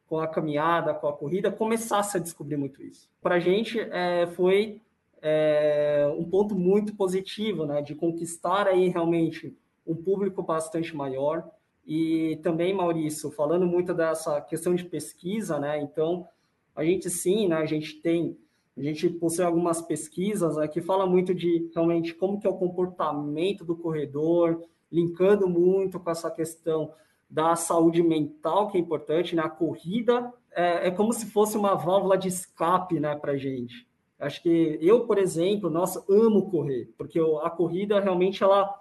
com 0.08 0.18
a 0.18 0.26
caminhada, 0.26 0.94
com 0.94 1.06
a 1.06 1.12
corrida, 1.12 1.52
começassem 1.52 2.18
a 2.18 2.24
descobrir 2.24 2.56
muito 2.56 2.82
isso. 2.82 3.08
Para 3.20 3.36
a 3.36 3.40
gente 3.40 3.78
é, 3.78 4.26
foi 4.26 4.80
é, 5.20 6.10
um 6.18 6.24
ponto 6.24 6.54
muito 6.54 6.94
positivo, 6.94 7.66
né, 7.66 7.82
de 7.82 7.94
conquistar 7.94 8.66
aí 8.66 8.88
realmente 8.88 9.54
um 9.86 9.94
público 9.94 10.42
bastante 10.42 10.96
maior. 10.96 11.48
E 11.88 12.36
também, 12.42 12.74
Maurício, 12.74 13.30
falando 13.30 13.66
muito 13.66 13.94
dessa 13.94 14.42
questão 14.42 14.74
de 14.74 14.84
pesquisa, 14.84 15.58
né, 15.58 15.80
então 15.80 16.28
a 16.76 16.84
gente 16.84 17.08
sim, 17.08 17.48
né, 17.48 17.56
a 17.56 17.64
gente 17.64 17.94
tem, 18.02 18.36
a 18.76 18.82
gente 18.82 19.08
possui 19.08 19.42
algumas 19.42 19.80
pesquisas 19.80 20.56
né, 20.56 20.68
que 20.68 20.82
fala 20.82 21.06
muito 21.06 21.34
de 21.34 21.70
realmente 21.74 22.12
como 22.12 22.38
que 22.38 22.46
é 22.46 22.50
o 22.50 22.58
comportamento 22.58 23.64
do 23.64 23.74
corredor, 23.74 24.62
linkando 24.92 25.48
muito 25.48 25.98
com 25.98 26.10
essa 26.10 26.30
questão 26.30 26.92
da 27.28 27.56
saúde 27.56 28.02
mental, 28.02 28.68
que 28.68 28.76
é 28.76 28.80
importante, 28.80 29.34
né? 29.34 29.42
A 29.42 29.50
corrida 29.50 30.32
é, 30.52 30.88
é 30.88 30.90
como 30.90 31.12
se 31.12 31.26
fosse 31.26 31.56
uma 31.56 31.74
válvula 31.74 32.18
de 32.18 32.28
escape, 32.28 33.00
né, 33.00 33.14
para 33.16 33.36
gente. 33.36 33.86
Acho 34.18 34.42
que 34.42 34.78
eu, 34.80 35.06
por 35.06 35.16
exemplo, 35.16 35.70
nossa, 35.70 36.04
amo 36.08 36.50
correr, 36.50 36.90
porque 36.98 37.18
a 37.42 37.48
corrida 37.48 37.98
realmente 37.98 38.42
ela 38.42 38.74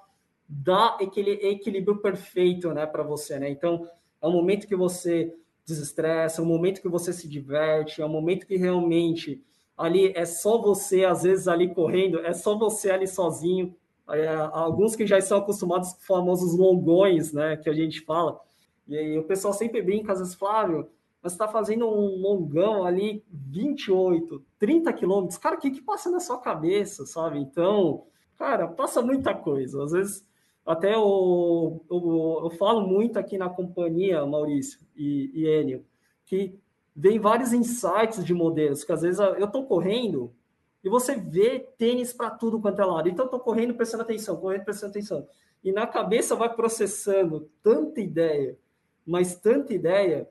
dá 0.47 0.97
aquele 1.01 1.31
equilíbrio 1.31 1.97
perfeito, 1.97 2.73
né, 2.73 2.85
para 2.85 3.03
você, 3.03 3.37
né? 3.39 3.49
Então, 3.49 3.87
é 4.21 4.27
um 4.27 4.31
momento 4.31 4.67
que 4.67 4.75
você 4.75 5.33
desestressa, 5.65 6.41
é 6.41 6.43
um 6.43 6.47
momento 6.47 6.81
que 6.81 6.87
você 6.87 7.11
se 7.11 7.27
diverte, 7.27 8.01
é 8.01 8.05
um 8.05 8.09
momento 8.09 8.47
que 8.47 8.55
realmente 8.55 9.43
ali 9.77 10.11
é 10.15 10.25
só 10.25 10.59
você, 10.59 11.05
às 11.05 11.23
vezes, 11.23 11.47
ali 11.47 11.73
correndo, 11.73 12.19
é 12.19 12.33
só 12.33 12.57
você 12.57 12.89
ali 12.89 13.07
sozinho. 13.07 13.75
É, 14.09 14.27
alguns 14.53 14.95
que 14.95 15.05
já 15.05 15.17
estão 15.17 15.37
acostumados 15.37 15.91
com 15.91 15.99
os 15.99 16.05
famosos 16.05 16.57
longões, 16.57 17.33
né, 17.33 17.57
que 17.57 17.69
a 17.69 17.73
gente 17.73 18.01
fala. 18.01 18.39
E 18.87 18.97
aí 18.97 19.17
o 19.19 19.23
pessoal 19.25 19.53
sempre 19.53 19.81
brinca, 19.81 20.13
às 20.13 20.19
vezes, 20.19 20.33
Flávio, 20.33 20.89
mas 21.21 21.33
está 21.33 21.47
fazendo 21.47 21.85
um 21.85 22.21
longão 22.21 22.85
ali, 22.85 23.23
28, 23.29 24.41
30 24.57 24.93
quilômetros. 24.93 25.37
Cara, 25.37 25.57
o 25.57 25.59
que, 25.59 25.71
que 25.71 25.81
passa 25.81 26.09
na 26.09 26.21
sua 26.21 26.39
cabeça, 26.39 27.05
sabe? 27.05 27.37
Então, 27.37 28.05
cara, 28.37 28.67
passa 28.67 29.01
muita 29.01 29.33
coisa. 29.33 29.83
Às 29.83 29.91
vezes, 29.91 30.26
até 30.67 30.93
eu, 30.93 31.83
eu, 31.89 32.41
eu 32.43 32.49
falo 32.51 32.85
muito 32.85 33.17
aqui 33.17 33.37
na 33.37 33.49
companhia, 33.49 34.25
Maurício 34.25 34.79
e, 34.95 35.31
e 35.33 35.47
Enio, 35.47 35.85
que 36.25 36.59
vem 36.95 37.19
vários 37.19 37.53
insights 37.53 38.23
de 38.23 38.33
modelos, 38.33 38.83
que 38.83 38.91
às 38.91 39.01
vezes 39.01 39.19
eu 39.19 39.45
estou 39.45 39.65
correndo 39.65 40.33
e 40.83 40.89
você 40.89 41.15
vê 41.15 41.59
tênis 41.77 42.13
para 42.13 42.31
tudo 42.31 42.59
quanto 42.59 42.81
é 42.81 42.85
lado. 42.85 43.09
Então, 43.09 43.25
eu 43.25 43.27
estou 43.27 43.39
correndo 43.39 43.73
prestando 43.73 44.03
atenção, 44.03 44.37
correndo 44.37 44.63
prestando 44.63 44.91
atenção. 44.91 45.27
E 45.63 45.71
na 45.71 45.87
cabeça 45.87 46.35
vai 46.35 46.53
processando 46.53 47.49
tanta 47.61 47.99
ideia, 47.99 48.57
mas 49.05 49.35
tanta 49.35 49.73
ideia, 49.73 50.29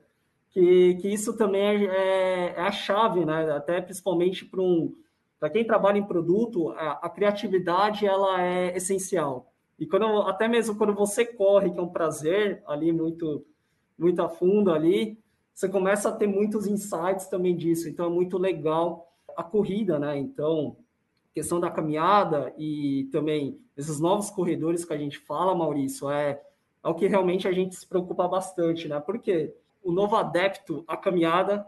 que, 0.49 0.95
que 0.95 1.09
isso 1.09 1.37
também 1.37 1.61
é, 1.61 1.85
é, 1.85 2.53
é 2.57 2.61
a 2.61 2.71
chave, 2.71 3.25
né? 3.25 3.51
Até 3.51 3.81
principalmente 3.81 4.45
para 4.45 4.61
um. 4.61 4.95
Para 5.39 5.51
quem 5.51 5.63
trabalha 5.63 5.99
em 5.99 6.07
produto, 6.07 6.71
a, 6.71 6.93
a 7.03 7.09
criatividade 7.09 8.07
ela 8.07 8.41
é 8.41 8.75
essencial. 8.75 9.53
E 9.79 9.85
quando, 9.85 10.05
até 10.23 10.47
mesmo 10.47 10.75
quando 10.75 10.93
você 10.93 11.25
corre, 11.25 11.71
que 11.71 11.79
é 11.79 11.81
um 11.81 11.89
prazer 11.89 12.63
ali 12.65 12.91
muito, 12.91 13.45
muito 13.97 14.21
a 14.21 14.29
fundo 14.29 14.71
ali, 14.71 15.19
você 15.53 15.69
começa 15.69 16.09
a 16.09 16.11
ter 16.11 16.27
muitos 16.27 16.67
insights 16.67 17.27
também 17.27 17.55
disso. 17.55 17.87
Então 17.89 18.05
é 18.05 18.09
muito 18.09 18.37
legal 18.37 19.11
a 19.35 19.43
corrida, 19.43 19.99
né? 19.99 20.17
Então, 20.17 20.77
questão 21.33 21.59
da 21.59 21.69
caminhada 21.69 22.53
e 22.57 23.07
também 23.11 23.59
esses 23.75 23.99
novos 23.99 24.29
corredores 24.29 24.83
que 24.83 24.93
a 24.93 24.97
gente 24.97 25.19
fala, 25.19 25.55
Maurício, 25.55 26.09
é, 26.09 26.41
é 26.83 26.87
o 26.87 26.95
que 26.95 27.07
realmente 27.07 27.47
a 27.47 27.51
gente 27.51 27.75
se 27.75 27.85
preocupa 27.85 28.27
bastante, 28.27 28.87
né? 28.87 28.99
Porque 28.99 29.53
o 29.83 29.91
novo 29.91 30.15
adepto 30.15 30.83
à 30.87 30.97
caminhada, 30.97 31.65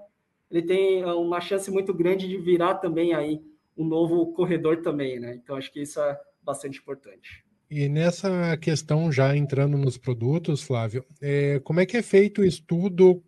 ele 0.49 0.63
tem 0.63 1.05
uma 1.05 1.39
chance 1.39 1.69
muito 1.69 1.93
grande 1.93 2.27
de 2.27 2.37
virar 2.37 2.75
também 2.75 3.13
aí 3.13 3.43
um 3.77 3.85
novo 3.85 4.33
corredor 4.33 4.81
também, 4.81 5.19
né? 5.19 5.35
Então 5.35 5.55
acho 5.55 5.71
que 5.71 5.81
isso 5.81 6.01
é 6.01 6.19
bastante 6.43 6.79
importante. 6.79 7.45
E 7.69 7.87
nessa 7.87 8.57
questão, 8.57 9.11
já 9.11 9.35
entrando 9.35 9.77
nos 9.77 9.97
produtos, 9.97 10.61
Flávio, 10.61 11.05
é, 11.21 11.59
como 11.63 11.79
é 11.79 11.85
que 11.85 11.97
é 11.97 12.01
feito 12.01 12.41
o 12.41 12.45
estudo 12.45 13.23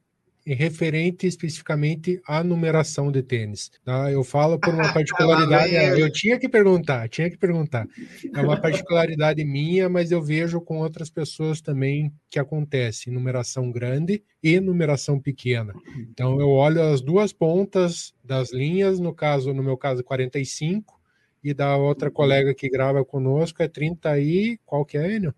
referente 0.45 1.27
especificamente 1.27 2.19
à 2.27 2.43
numeração 2.43 3.11
de 3.11 3.21
tênis. 3.21 3.71
Tá? 3.83 4.11
Eu 4.11 4.23
falo 4.23 4.59
por 4.59 4.73
uma 4.73 4.91
particularidade, 4.93 5.73
eu 5.99 6.11
tinha 6.11 6.39
que 6.39 6.49
perguntar, 6.49 7.07
tinha 7.09 7.29
que 7.29 7.37
perguntar. 7.37 7.87
É 8.33 8.41
uma 8.41 8.59
particularidade 8.59 9.43
minha, 9.43 9.87
mas 9.87 10.11
eu 10.11 10.21
vejo 10.21 10.59
com 10.59 10.79
outras 10.79 11.09
pessoas 11.09 11.61
também 11.61 12.11
que 12.29 12.39
acontece 12.39 13.11
numeração 13.11 13.71
grande 13.71 14.23
e 14.41 14.59
numeração 14.59 15.19
pequena. 15.19 15.73
Então 16.09 16.39
eu 16.39 16.49
olho 16.49 16.81
as 16.81 17.01
duas 17.01 17.31
pontas 17.31 18.13
das 18.23 18.51
linhas, 18.51 18.99
no 18.99 19.13
caso, 19.13 19.53
no 19.53 19.63
meu 19.63 19.77
caso 19.77 20.03
45, 20.03 20.99
e 21.43 21.53
da 21.53 21.75
outra 21.77 22.09
uhum. 22.09 22.13
colega 22.13 22.53
que 22.53 22.69
grava 22.69 23.03
conosco 23.03 23.61
é 23.61 23.67
30 23.67 24.19
e 24.19 24.59
qual 24.65 24.85
que 24.85 24.97
é, 24.97 25.15
Enio? 25.15 25.33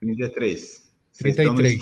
33. 0.00 0.92
33. 1.18 1.78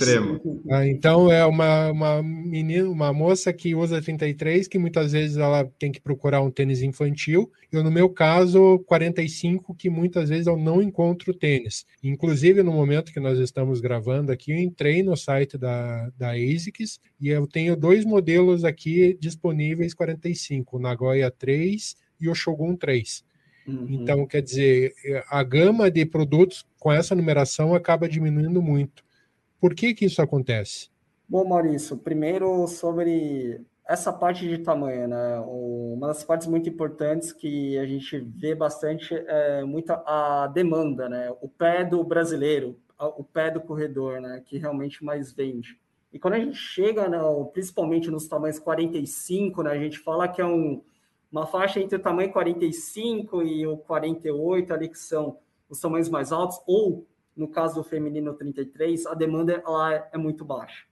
Ah, 0.70 0.87
então 0.87 1.30
é 1.30 1.44
uma, 1.46 1.90
uma 1.90 2.22
menina, 2.22 2.88
uma 2.88 3.12
moça 3.12 3.52
que 3.52 3.74
usa 3.74 4.02
33, 4.02 4.66
que 4.66 4.78
muitas 4.78 5.12
vezes 5.12 5.37
ela 5.37 5.64
tem 5.78 5.92
que 5.92 6.00
procurar 6.00 6.42
um 6.42 6.50
tênis 6.50 6.83
infantil. 6.83 7.50
Eu, 7.70 7.85
no 7.85 7.90
meu 7.90 8.11
caso, 8.11 8.80
45, 8.87 9.74
que 9.74 9.88
muitas 9.88 10.28
vezes 10.28 10.46
eu 10.46 10.56
não 10.56 10.83
encontro 10.83 11.33
tênis. 11.33 11.87
Inclusive, 12.02 12.62
no 12.62 12.72
momento 12.72 13.12
que 13.12 13.20
nós 13.20 13.38
estamos 13.38 13.80
gravando 13.80 14.33
aqui, 14.33 14.50
eu 14.50 14.59
entrei 14.59 15.02
no 15.02 15.16
site 15.16 15.56
da, 15.56 16.11
da 16.18 16.33
ASICS 16.33 16.98
e 17.20 17.28
eu 17.28 17.46
tenho 17.46 17.76
dois 17.76 18.04
modelos 18.04 18.64
aqui 18.64 19.16
disponíveis 19.20 19.94
45, 19.94 20.76
o 20.76 20.80
Nagoya 20.80 21.30
3 21.30 21.96
e 22.20 22.28
o 22.28 22.35
Shogun 22.35 22.76
3. 22.76 23.24
Uhum. 23.70 23.87
Então, 23.88 24.26
quer 24.26 24.42
dizer, 24.42 24.94
a 25.28 25.42
gama 25.42 25.90
de 25.90 26.04
produtos 26.04 26.66
com 26.78 26.92
essa 26.92 27.14
numeração 27.14 27.74
acaba 27.74 28.09
diminuindo 28.09 28.61
muito. 28.61 29.04
Por 29.61 29.74
que, 29.74 29.94
que 29.94 30.06
isso 30.06 30.20
acontece? 30.22 30.88
Bom, 31.28 31.46
Maurício, 31.46 31.96
primeiro 31.96 32.66
sobre 32.66 33.61
essa 33.87 34.12
parte 34.12 34.48
de 34.48 34.59
tamanho, 34.59 35.09
né? 35.09 35.40
Uma 35.46 36.09
das 36.09 36.24
partes 36.24 36.46
muito 36.46 36.68
importantes 36.68 37.33
que 37.33 37.76
a 37.78 37.87
gente 37.87 38.18
vê 38.18 38.54
bastante 38.54 39.14
é 39.14 39.64
muita 39.64 40.02
a 40.06 40.46
demanda, 40.46 41.09
né? 41.09 41.30
O 41.40 41.48
pé 41.48 41.85
do 41.85 42.02
brasileiro, 42.02 42.78
o 42.98 43.24
pé 43.24 43.50
do 43.50 43.61
corredor, 43.61 44.20
né? 44.20 44.42
Que 44.44 44.59
realmente 44.59 45.04
mais 45.04 45.33
vende. 45.33 45.78
E 46.12 46.18
quando 46.18 46.35
a 46.35 46.40
gente 46.40 46.56
chega, 46.56 47.09
né, 47.09 47.18
principalmente 47.52 48.11
nos 48.11 48.26
tamanhos 48.26 48.59
45, 48.59 49.62
né, 49.62 49.70
a 49.70 49.78
gente 49.78 49.98
fala 49.98 50.26
que 50.26 50.40
é 50.40 50.44
um, 50.44 50.83
uma 51.31 51.47
faixa 51.47 51.81
entre 51.81 51.97
o 51.97 52.03
tamanho 52.03 52.33
45 52.33 53.43
e 53.43 53.66
o 53.66 53.77
48 53.77 54.73
ali 54.75 54.88
que 54.88 54.99
são 54.99 55.38
os 55.69 55.79
tamanhos 55.79 56.09
mais 56.09 56.33
altos, 56.33 56.61
ou 56.66 57.07
no 57.37 57.49
caso 57.49 57.77
do 57.77 57.85
feminino 57.85 58.35
33, 58.35 59.07
a 59.07 59.14
demanda 59.14 59.62
ela 59.64 60.09
é, 60.12 60.19
muito 60.19 60.45
baixa. 60.45 60.85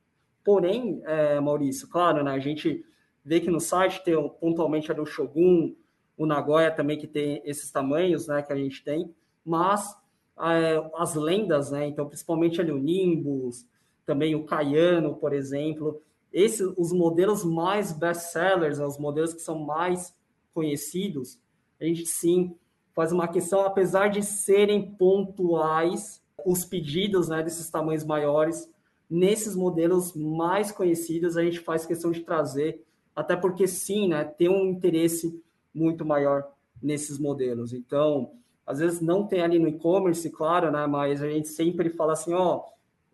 Porém, 0.44 1.02
é, 1.04 1.40
Maurício, 1.40 1.88
claro, 1.88 2.22
né, 2.22 2.30
a 2.30 2.38
gente 2.38 2.84
vê 3.24 3.40
que 3.40 3.50
no 3.50 3.60
site 3.60 4.02
tem 4.04 4.14
pontualmente 4.40 4.90
ali 4.90 5.00
o 5.00 5.06
Shogun, 5.06 5.74
o 6.16 6.24
Nagoya 6.24 6.70
também 6.70 6.96
que 6.96 7.06
tem 7.06 7.42
esses 7.44 7.70
tamanhos, 7.70 8.28
né, 8.28 8.40
que 8.40 8.52
a 8.52 8.56
gente 8.56 8.82
tem, 8.82 9.14
mas 9.44 9.94
é, 10.40 10.90
as 10.94 11.14
lendas, 11.14 11.70
né, 11.72 11.86
então 11.86 12.06
principalmente 12.06 12.60
ali 12.60 12.70
o 12.70 12.78
Nimbus, 12.78 13.66
também 14.06 14.34
o 14.34 14.44
Caiano, 14.44 15.16
por 15.16 15.32
exemplo, 15.32 16.00
esses 16.32 16.72
os 16.76 16.92
modelos 16.92 17.44
mais 17.44 17.92
best-sellers, 17.92 18.78
né, 18.78 18.86
os 18.86 18.96
modelos 18.96 19.34
que 19.34 19.40
são 19.40 19.58
mais 19.58 20.16
conhecidos, 20.52 21.40
a 21.80 21.84
gente 21.84 22.06
sim 22.06 22.56
faz 22.94 23.12
uma 23.12 23.28
questão, 23.28 23.60
apesar 23.60 24.08
de 24.08 24.22
serem 24.24 24.90
pontuais, 24.96 26.20
os 26.44 26.64
pedidos 26.64 27.28
né, 27.28 27.42
desses 27.42 27.70
tamanhos 27.70 28.04
maiores, 28.04 28.68
nesses 29.08 29.54
modelos 29.54 30.14
mais 30.14 30.72
conhecidos, 30.72 31.36
a 31.36 31.44
gente 31.44 31.60
faz 31.60 31.86
questão 31.86 32.10
de 32.10 32.20
trazer, 32.20 32.84
até 33.14 33.36
porque 33.36 33.66
sim, 33.66 34.08
né, 34.08 34.24
tem 34.24 34.48
um 34.48 34.66
interesse 34.66 35.40
muito 35.72 36.04
maior 36.04 36.48
nesses 36.82 37.18
modelos. 37.18 37.72
Então, 37.72 38.32
às 38.66 38.80
vezes 38.80 39.00
não 39.00 39.26
tem 39.26 39.42
ali 39.42 39.58
no 39.58 39.68
e-commerce, 39.68 40.28
claro, 40.30 40.70
né, 40.70 40.86
mas 40.86 41.22
a 41.22 41.28
gente 41.28 41.48
sempre 41.48 41.90
fala 41.90 42.12
assim, 42.12 42.34
ó, 42.34 42.64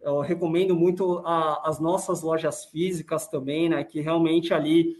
eu 0.02 0.20
recomendo 0.20 0.74
muito 0.74 1.18
a, 1.24 1.68
as 1.68 1.78
nossas 1.78 2.22
lojas 2.22 2.64
físicas 2.66 3.28
também, 3.28 3.68
né, 3.68 3.84
que 3.84 4.00
realmente 4.00 4.52
ali 4.52 4.96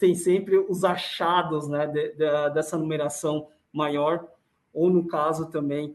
tem 0.00 0.14
sempre 0.14 0.56
os 0.58 0.82
achados 0.82 1.68
né, 1.68 1.86
de, 1.86 2.12
de, 2.14 2.50
dessa 2.54 2.76
numeração 2.78 3.48
maior, 3.70 4.26
ou 4.72 4.88
no 4.88 5.06
caso 5.06 5.50
também 5.50 5.94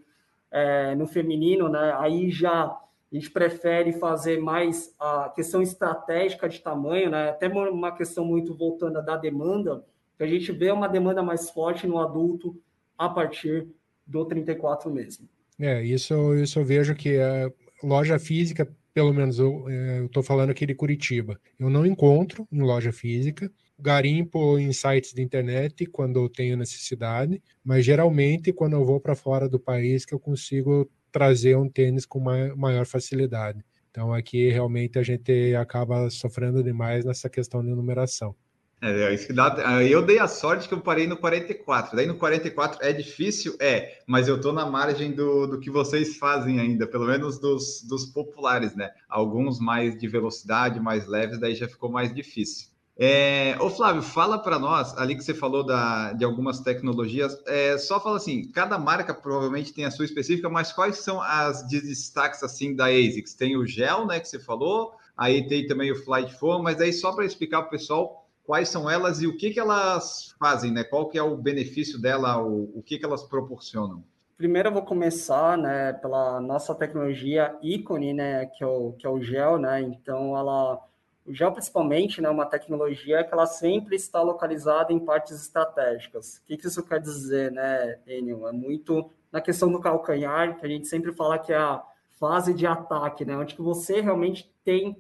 é, 0.52 0.94
no 0.94 1.08
feminino, 1.08 1.68
né, 1.68 1.94
aí 1.98 2.30
já 2.30 2.66
a 2.66 2.80
gente 3.12 3.32
prefere 3.32 3.94
fazer 3.94 4.40
mais 4.40 4.94
a 5.00 5.32
questão 5.36 5.62
estratégica 5.62 6.48
de 6.48 6.62
tamanho, 6.62 7.10
né, 7.10 7.30
até 7.30 7.48
uma 7.48 7.92
questão 7.92 8.24
muito 8.24 8.56
voltando 8.56 9.04
da 9.04 9.18
demanda, 9.18 9.84
que 10.16 10.24
a 10.24 10.28
gente 10.28 10.52
vê 10.52 10.72
uma 10.72 10.88
demanda 10.88 11.24
mais 11.24 11.50
forte 11.50 11.88
no 11.88 12.00
adulto 12.00 12.56
a 12.98 13.10
partir 13.10 13.68
do 14.06 14.24
34 14.24 14.90
mesmo. 14.92 15.28
É, 15.60 15.84
isso, 15.84 16.36
isso 16.36 16.60
eu 16.60 16.66
vejo 16.66 16.94
que 16.94 17.18
a 17.18 17.52
loja 17.84 18.20
física, 18.20 18.70
pelo 18.94 19.14
menos 19.14 19.40
eu 19.40 19.68
é, 19.68 20.06
estou 20.06 20.22
falando 20.22 20.52
aqui 20.52 20.66
de 20.66 20.76
Curitiba, 20.76 21.40
eu 21.60 21.70
não 21.70 21.86
encontro 21.86 22.48
em 22.52 22.62
loja 22.62 22.92
física, 22.92 23.52
garimpo 23.78 24.58
em 24.58 24.72
sites 24.72 25.14
de 25.14 25.22
internet 25.22 25.86
quando 25.86 26.20
eu 26.20 26.30
tenho 26.30 26.58
necessidade, 26.58 27.42
mas 27.64 27.86
geralmente 27.86 28.54
quando 28.54 28.74
eu 28.74 28.86
vou 28.86 29.00
para 29.00 29.16
fora 29.16 29.50
do 29.50 29.60
país 29.60 30.06
que 30.06 30.14
eu 30.14 30.20
consigo 30.20 30.90
trazer 31.12 31.58
um 31.58 31.70
tênis 31.70 32.06
com 32.06 32.20
maior 32.20 32.86
facilidade. 32.86 33.64
Então 33.92 34.14
aqui 34.14 34.50
realmente 34.50 35.00
a 35.00 35.04
gente 35.04 35.56
acaba 35.56 36.10
sofrendo 36.10 36.62
demais 36.64 37.06
nessa 37.06 37.30
questão 37.30 37.64
de 37.64 37.70
numeração. 37.70 38.36
É, 38.82 39.04
é 39.04 39.14
isso 39.14 39.28
que 39.28 39.34
dá. 39.34 39.56
Eu 39.84 40.02
dei 40.02 40.20
a 40.20 40.28
sorte 40.28 40.68
que 40.68 40.74
eu 40.74 40.82
parei 40.82 41.08
no 41.08 41.18
44. 41.18 41.96
Daí 41.96 42.06
no 42.06 42.16
44 42.16 42.86
é 42.86 42.92
difícil? 42.92 43.56
É, 43.60 44.00
mas 44.06 44.28
eu 44.28 44.40
tô 44.40 44.52
na 44.52 44.66
margem 44.66 45.14
do, 45.14 45.48
do 45.48 45.60
que 45.60 45.70
vocês 45.70 46.18
fazem 46.18 46.60
ainda, 46.60 46.86
pelo 46.86 47.08
menos 47.08 47.40
dos, 47.40 47.82
dos 47.88 48.06
populares, 48.06 48.76
né? 48.76 48.92
Alguns 49.10 49.60
mais 49.60 49.98
de 49.98 50.08
velocidade, 50.08 50.80
mais 50.80 51.08
leves, 51.08 51.40
daí 51.40 51.56
já 51.56 51.68
ficou 51.68 51.90
mais 51.90 52.14
difícil. 52.14 52.75
É, 52.98 53.58
ô 53.60 53.70
Flávio, 53.70 54.02
fala 54.02 54.40
para 54.40 54.58
nós, 54.58 54.98
ali 54.98 55.16
que 55.16 55.24
você 55.24 55.34
falou 55.34 55.66
da, 55.66 56.14
de 56.14 56.24
algumas 56.24 56.62
tecnologias, 56.62 57.38
é, 57.46 57.78
só 57.78 58.00
fala 58.00 58.16
assim, 58.16 58.50
cada 58.52 58.78
marca 58.78 59.14
provavelmente 59.14 59.74
tem 59.74 59.84
a 59.84 59.92
sua 59.92 60.06
específica, 60.06 60.50
mas 60.50 60.72
quais 60.72 61.00
são 61.00 61.22
as 61.22 61.68
destaques 61.68 62.42
assim 62.42 62.74
da 62.74 62.86
ASICS? 62.86 63.34
Tem 63.34 63.58
o 63.58 63.66
gel, 63.66 64.08
né, 64.08 64.20
que 64.22 64.30
você 64.30 64.40
falou, 64.40 64.94
aí 65.18 65.46
tem 65.46 65.68
também 65.68 65.92
o 65.92 66.04
Flight 66.04 66.34
Foam, 66.36 66.64
mas 66.64 66.80
aí 66.80 66.94
só 66.94 67.12
para 67.12 67.26
explicar 67.26 67.64
para 67.64 67.68
o 67.68 67.72
pessoal 67.72 68.26
quais 68.46 68.70
são 68.70 68.90
elas 68.90 69.22
e 69.22 69.28
o 69.28 69.36
que, 69.36 69.50
que 69.50 69.60
elas 69.60 70.34
fazem, 70.40 70.72
né? 70.72 70.84
Qual 70.84 71.10
que 71.10 71.18
é 71.18 71.24
o 71.24 71.36
benefício 71.36 72.00
dela, 72.00 72.42
o, 72.42 72.72
o 72.76 72.84
que, 72.84 72.98
que 72.98 73.06
elas 73.06 73.24
proporcionam? 73.24 74.04
Primeiro 74.38 74.70
eu 74.70 74.74
vou 74.74 74.84
começar, 74.84 75.58
né, 75.58 75.94
pela 75.94 76.40
nossa 76.42 76.76
tecnologia 76.76 77.58
ícone, 77.62 78.14
né, 78.14 78.46
que 78.46 78.64
é 78.64 78.68
o, 78.68 78.92
que 78.94 79.08
é 79.08 79.10
o 79.10 79.22
gel, 79.22 79.58
né, 79.58 79.82
então 79.82 80.38
ela, 80.38 80.78
o 81.26 81.34
gel 81.34 81.52
principalmente, 81.52 82.22
né, 82.22 82.30
uma 82.30 82.46
tecnologia 82.46 83.24
que 83.24 83.34
ela 83.34 83.48
sempre 83.48 83.96
está 83.96 84.22
localizada 84.22 84.94
em 84.94 85.00
partes 85.00 85.42
estratégicas. 85.42 86.38
O 86.38 86.46
que, 86.46 86.58
que 86.58 86.68
isso 86.68 86.84
quer 86.84 87.00
dizer, 87.00 87.52
né, 87.52 88.00
Enio? 88.06 88.48
É 88.48 88.52
muito 88.52 89.10
na 89.32 89.42
questão 89.42 89.72
do 89.72 89.80
calcanhar, 89.80 90.58
que 90.60 90.66
a 90.66 90.70
gente 90.70 90.88
sempre 90.88 91.12
fala 91.12 91.40
que 91.40 91.52
é 91.52 91.58
a 91.58 91.84
fase 92.20 92.54
de 92.54 92.68
ataque, 92.68 93.26
né, 93.26 93.36
onde 93.36 93.56
que 93.56 93.62
você 93.62 94.02
realmente 94.02 94.54
tem 94.64 94.96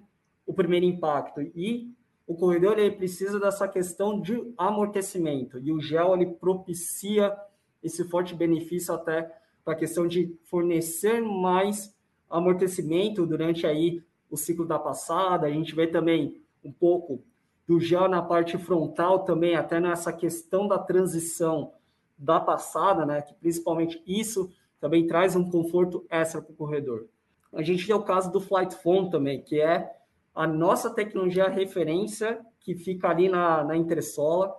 o 0.46 0.54
primeiro 0.54 0.86
impacto, 0.86 1.42
e 1.42 1.94
o 2.28 2.36
corredor 2.36 2.80
ele 2.80 2.96
precisa 2.96 3.40
dessa 3.40 3.68
questão 3.68 4.20
de 4.20 4.54
amortecimento, 4.58 5.60
e 5.60 5.72
o 5.72 5.80
gel 5.80 6.16
ele 6.16 6.26
propicia 6.26 7.38
esse 7.84 8.04
forte 8.10 8.34
benefício 8.34 8.94
até 8.94 9.32
para 9.64 9.74
a 9.74 9.78
questão 9.78 10.08
de 10.08 10.36
fornecer 10.46 11.22
mais 11.22 11.96
amortecimento 12.30 13.26
durante 13.26 13.68
aí 13.68 14.04
o 14.30 14.38
ciclo 14.38 14.66
da 14.66 14.80
passada. 14.80 15.48
A 15.48 15.52
gente 15.52 15.76
vê 15.76 15.88
também 15.88 16.42
um 16.64 16.72
pouco 16.72 17.24
do 17.68 17.80
gel 17.80 18.08
na 18.08 18.22
parte 18.22 18.58
frontal 18.58 19.20
também, 19.20 19.56
até 19.56 19.80
nessa 19.80 20.14
questão 20.14 20.68
da 20.68 20.78
transição 20.78 21.74
da 22.18 22.40
passada, 22.40 23.06
né? 23.06 23.22
Que 23.22 23.34
principalmente 23.34 24.02
isso 24.06 24.52
também 24.80 25.08
traz 25.08 25.36
um 25.36 25.50
conforto 25.50 26.06
extra 26.10 26.42
para 26.42 26.54
o 26.54 26.56
corredor. 26.56 27.08
A 27.54 27.64
gente 27.64 27.86
tem 27.86 27.96
o 27.96 28.04
caso 28.04 28.32
do 28.32 28.42
Flight 28.42 28.76
Phone 28.76 29.10
também, 29.10 29.42
que 29.42 29.60
é 29.60 29.92
a 30.34 30.46
nossa 30.46 30.90
tecnologia 30.90 31.48
referência 31.48 32.40
que 32.60 32.76
fica 32.76 33.10
ali 33.10 33.30
na, 33.30 33.64
na 33.64 33.78
entressola, 33.78 34.54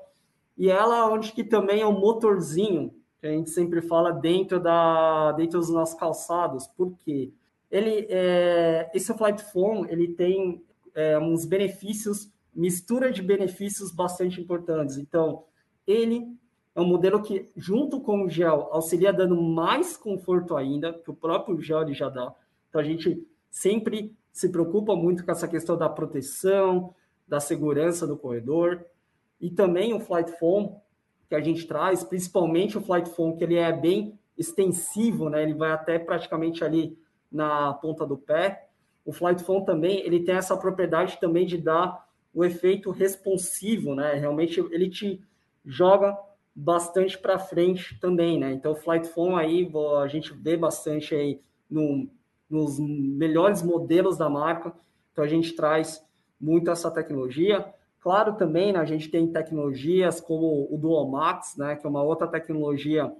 e 0.57 0.71
ela 0.71 1.09
onde 1.11 1.33
que 1.33 1.45
também 1.45 1.83
é 1.83 1.87
o 1.87 1.93
motorzinho 1.93 2.95
que 3.21 3.27
a 3.27 3.31
gente 3.31 3.51
sempre 3.51 3.83
fala 3.83 4.11
dentro, 4.13 4.61
da, 4.61 5.33
dentro 5.33 5.59
dos 5.59 5.71
nossos 5.71 5.99
calçados, 5.99 6.67
porque 6.67 7.33
ele, 7.71 8.07
é, 8.09 8.91
esse 8.95 9.13
Flight 9.15 9.43
Phone 9.53 9.87
ele 9.91 10.15
tem 10.15 10.65
é, 10.95 11.19
uns 11.19 11.45
benefícios, 11.45 12.31
mistura 12.55 13.11
de 13.11 13.23
benefícios 13.23 13.91
bastante 13.93 14.41
importantes. 14.41 14.97
Então, 14.97 15.45
ele 15.87 16.27
é 16.75 16.81
um 16.81 16.87
modelo 16.87 17.23
que, 17.23 17.51
junto 17.57 18.01
com 18.01 18.25
o 18.25 18.29
gel, 18.29 18.69
auxilia 18.71 19.13
dando 19.13 19.41
mais 19.41 19.97
conforto 19.97 20.57
ainda, 20.57 20.93
que 20.93 21.11
o 21.11 21.15
próprio 21.15 21.61
gel 21.61 21.83
ele 21.83 21.95
já 21.95 22.09
dá. 22.09 22.35
Então, 22.69 22.81
a 22.81 22.85
gente 22.85 23.27
sempre 23.51 24.15
se 24.33 24.51
preocupa 24.51 24.95
muito 24.95 25.25
com 25.25 25.33
essa 25.33 25.49
questão 25.49 25.77
da 25.77 25.89
proteção, 25.89 26.95
da 27.27 27.41
segurança 27.41 28.07
do 28.07 28.17
corredor. 28.17 28.85
E 29.41 29.51
também 29.51 29.95
o 29.95 30.01
Flight 30.01 30.31
Foam, 30.39 30.81
que 31.29 31.35
a 31.35 31.41
gente 31.41 31.67
traz, 31.67 32.05
principalmente 32.05 32.77
o 32.77 32.81
Flight 32.81 33.09
Phone, 33.11 33.37
que 33.37 33.45
ele 33.45 33.57
é 33.57 33.73
bem 33.73 34.19
extensivo, 34.37 35.29
né? 35.31 35.43
Ele 35.43 35.55
vai 35.55 35.73
até 35.73 35.99
praticamente 35.99 36.63
ali 36.63 36.99
na 37.31 37.73
ponta 37.75 38.07
do 38.07 38.17
pé. 38.17 38.69
O 39.05 39.13
Flight 39.13 39.43
Phone 39.43 39.65
também, 39.65 40.01
ele 40.01 40.25
tem 40.25 40.35
essa 40.35 40.57
propriedade 40.57 41.19
também 41.21 41.47
de 41.47 41.59
dar 41.59 42.07
o 42.35 42.45
efeito 42.45 42.91
responsivo, 42.91 43.95
né? 43.95 44.15
Realmente 44.15 44.61
ele 44.71 44.91
te 44.91 45.23
joga 45.65 46.17
bastante 46.55 47.19
para 47.19 47.39
frente 47.39 47.99
também, 48.01 48.39
né? 48.39 48.53
Então 48.53 48.73
o 48.73 48.77
Flight 48.77 49.09
Phone 49.09 49.35
aí 49.35 49.71
a 50.03 50.07
gente 50.09 50.33
vê 50.35 50.57
bastante 50.57 51.15
aí 51.15 51.41
no, 51.71 52.09
nos 52.49 52.79
melhores 52.79 53.63
modelos 53.63 54.17
da 54.17 54.29
marca. 54.29 54.73
Então 55.13 55.25
a 55.25 55.29
gente 55.29 55.55
traz 55.55 56.05
muito 56.41 56.71
essa 56.71 56.91
tecnologia. 56.91 57.73
Claro, 58.01 58.37
também 58.37 58.73
né, 58.73 58.79
a 58.79 58.85
gente 58.85 59.09
tem 59.09 59.27
tecnologias 59.27 60.21
como 60.21 60.69
o 60.71 60.79
Dual 60.79 61.09
Max, 61.09 61.57
né, 61.57 61.75
que 61.75 61.87
é 61.87 61.91
uma 61.91 62.03
outra 62.03 62.29
tecnologia 62.29 63.13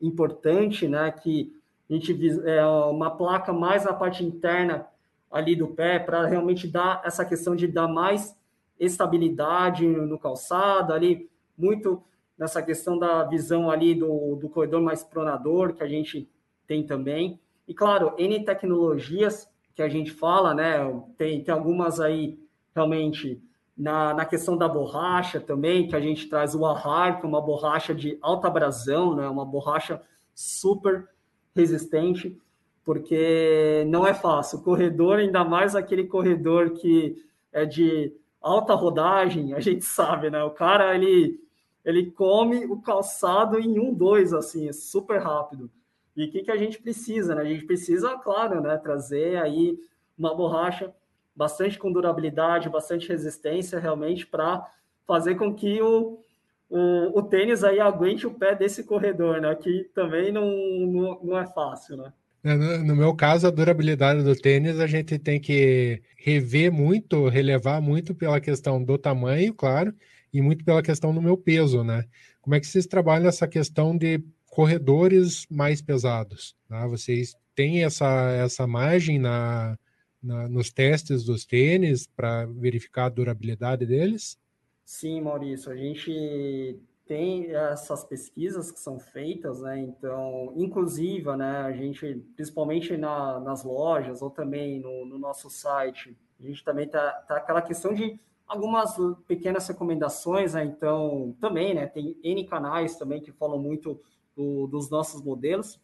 importante, 0.00 0.86
né, 0.86 1.10
que 1.10 1.52
a 1.88 1.92
gente 1.92 2.40
é 2.46 2.64
uma 2.66 3.10
placa 3.10 3.52
mais 3.52 3.84
na 3.84 3.92
parte 3.92 4.24
interna 4.24 4.86
ali 5.30 5.54
do 5.54 5.68
pé 5.68 5.98
para 5.98 6.26
realmente 6.26 6.66
dar 6.66 7.02
essa 7.04 7.24
questão 7.24 7.54
de 7.54 7.66
dar 7.66 7.88
mais 7.88 8.36
estabilidade 8.78 9.86
no 9.86 10.18
calçado, 10.18 10.92
ali 10.92 11.28
muito 11.56 12.02
nessa 12.38 12.62
questão 12.62 12.98
da 12.98 13.24
visão 13.24 13.70
ali 13.70 13.94
do, 13.94 14.36
do 14.36 14.48
corredor 14.48 14.80
mais 14.80 15.04
pronador 15.04 15.74
que 15.74 15.82
a 15.82 15.88
gente 15.88 16.28
tem 16.66 16.84
também. 16.84 17.38
E 17.66 17.74
claro, 17.74 18.14
N 18.18 18.44
tecnologias 18.44 19.48
que 19.74 19.82
a 19.82 19.88
gente 19.88 20.10
fala, 20.10 20.54
né? 20.54 20.78
Tem, 21.16 21.42
tem 21.42 21.54
algumas 21.54 22.00
aí 22.00 22.38
realmente 22.74 23.42
na, 23.76 24.14
na 24.14 24.24
questão 24.24 24.56
da 24.56 24.68
borracha 24.68 25.40
também, 25.40 25.88
que 25.88 25.96
a 25.96 26.00
gente 26.00 26.28
traz 26.28 26.54
o 26.54 26.64
Ahar, 26.64 27.18
que 27.18 27.26
é 27.26 27.28
uma 27.28 27.40
borracha 27.40 27.94
de 27.94 28.18
alta 28.22 28.46
abrasão, 28.46 29.16
né? 29.16 29.28
uma 29.28 29.44
borracha 29.44 30.00
super 30.34 31.08
resistente, 31.54 32.36
porque 32.84 33.84
não 33.88 34.06
é 34.06 34.12
fácil. 34.12 34.60
Corredor, 34.62 35.18
ainda 35.18 35.44
mais 35.44 35.74
aquele 35.74 36.06
corredor 36.06 36.70
que 36.70 37.22
é 37.52 37.64
de 37.64 38.12
alta 38.40 38.74
rodagem, 38.74 39.54
a 39.54 39.60
gente 39.60 39.84
sabe, 39.84 40.28
né? 40.28 40.42
O 40.44 40.50
cara, 40.50 40.94
ele, 40.94 41.40
ele 41.84 42.10
come 42.10 42.66
o 42.66 42.80
calçado 42.80 43.58
em 43.58 43.78
um, 43.78 43.92
dois, 43.94 44.34
assim, 44.34 44.68
é 44.68 44.72
super 44.72 45.20
rápido. 45.20 45.70
E 46.16 46.26
o 46.26 46.30
que, 46.30 46.42
que 46.42 46.50
a 46.50 46.56
gente 46.56 46.80
precisa, 46.80 47.34
né? 47.34 47.42
A 47.42 47.46
gente 47.46 47.64
precisa, 47.64 48.16
claro, 48.18 48.60
né, 48.60 48.76
trazer 48.76 49.36
aí 49.38 49.78
uma 50.16 50.34
borracha 50.34 50.94
bastante 51.34 51.78
com 51.78 51.90
durabilidade, 51.90 52.68
bastante 52.68 53.08
resistência, 53.08 53.78
realmente, 53.78 54.26
para 54.26 54.64
fazer 55.06 55.34
com 55.36 55.54
que 55.54 55.82
o, 55.82 56.18
o, 56.68 57.18
o, 57.18 57.22
tênis 57.22 57.62
aí 57.62 57.80
aguente 57.80 58.26
o 58.26 58.34
pé 58.34 58.54
desse 58.54 58.84
corredor, 58.84 59.40
né? 59.40 59.54
Que 59.54 59.84
também 59.94 60.32
não, 60.32 60.46
não, 60.46 61.20
não 61.22 61.38
é 61.38 61.46
fácil, 61.46 61.96
né? 61.96 62.12
É, 62.42 62.54
no 62.78 62.94
meu 62.94 63.14
caso, 63.14 63.46
a 63.46 63.50
durabilidade 63.50 64.22
do 64.22 64.36
tênis 64.36 64.78
a 64.78 64.86
gente 64.86 65.18
tem 65.18 65.40
que 65.40 66.02
rever 66.16 66.70
muito, 66.70 67.28
relevar 67.28 67.80
muito 67.80 68.14
pela 68.14 68.40
questão 68.40 68.82
do 68.82 68.98
tamanho, 68.98 69.54
claro, 69.54 69.94
e 70.32 70.42
muito 70.42 70.64
pela 70.64 70.82
questão 70.82 71.14
do 71.14 71.22
meu 71.22 71.36
peso, 71.38 71.82
né? 71.82 72.04
Como 72.42 72.54
é 72.54 72.60
que 72.60 72.66
vocês 72.66 72.86
trabalham 72.86 73.28
essa 73.28 73.48
questão 73.48 73.96
de 73.96 74.22
corredores 74.46 75.46
mais 75.50 75.80
pesados? 75.80 76.54
Tá? 76.68 76.86
Vocês 76.86 77.34
têm 77.54 77.84
essa, 77.84 78.30
essa 78.32 78.66
margem 78.66 79.18
na, 79.18 79.78
na, 80.22 80.48
nos 80.48 80.70
testes 80.70 81.24
dos 81.24 81.46
tênis 81.46 82.06
para 82.06 82.44
verificar 82.46 83.06
a 83.06 83.10
durabilidade 83.10 83.86
deles? 83.86 84.36
Sim, 84.84 85.22
Maurício, 85.22 85.72
a 85.72 85.76
gente 85.76 86.78
tem 87.06 87.54
essas 87.54 88.04
pesquisas 88.04 88.70
que 88.70 88.80
são 88.80 88.98
feitas, 88.98 89.60
né? 89.60 89.78
Então, 89.78 90.52
inclusive, 90.56 91.34
né, 91.36 91.58
a 91.62 91.72
gente, 91.72 92.22
principalmente 92.34 92.96
na, 92.96 93.40
nas 93.40 93.64
lojas 93.64 94.22
ou 94.22 94.30
também 94.30 94.80
no, 94.80 95.04
no, 95.04 95.18
nosso 95.18 95.50
site, 95.50 96.16
a 96.38 96.42
gente 96.42 96.64
também 96.64 96.88
tá, 96.88 97.12
tá 97.28 97.36
aquela 97.36 97.60
questão 97.60 97.92
de 97.92 98.18
algumas 98.46 98.96
pequenas 99.26 99.66
recomendações, 99.68 100.54
né? 100.54 100.64
Então, 100.64 101.36
também, 101.40 101.74
né, 101.74 101.86
tem 101.86 102.16
N 102.22 102.44
canais 102.46 102.96
também 102.96 103.20
que 103.20 103.32
falam 103.32 103.58
muito 103.58 104.00
do, 104.36 104.66
dos 104.66 104.90
nossos 104.90 105.22
modelos. 105.22 105.80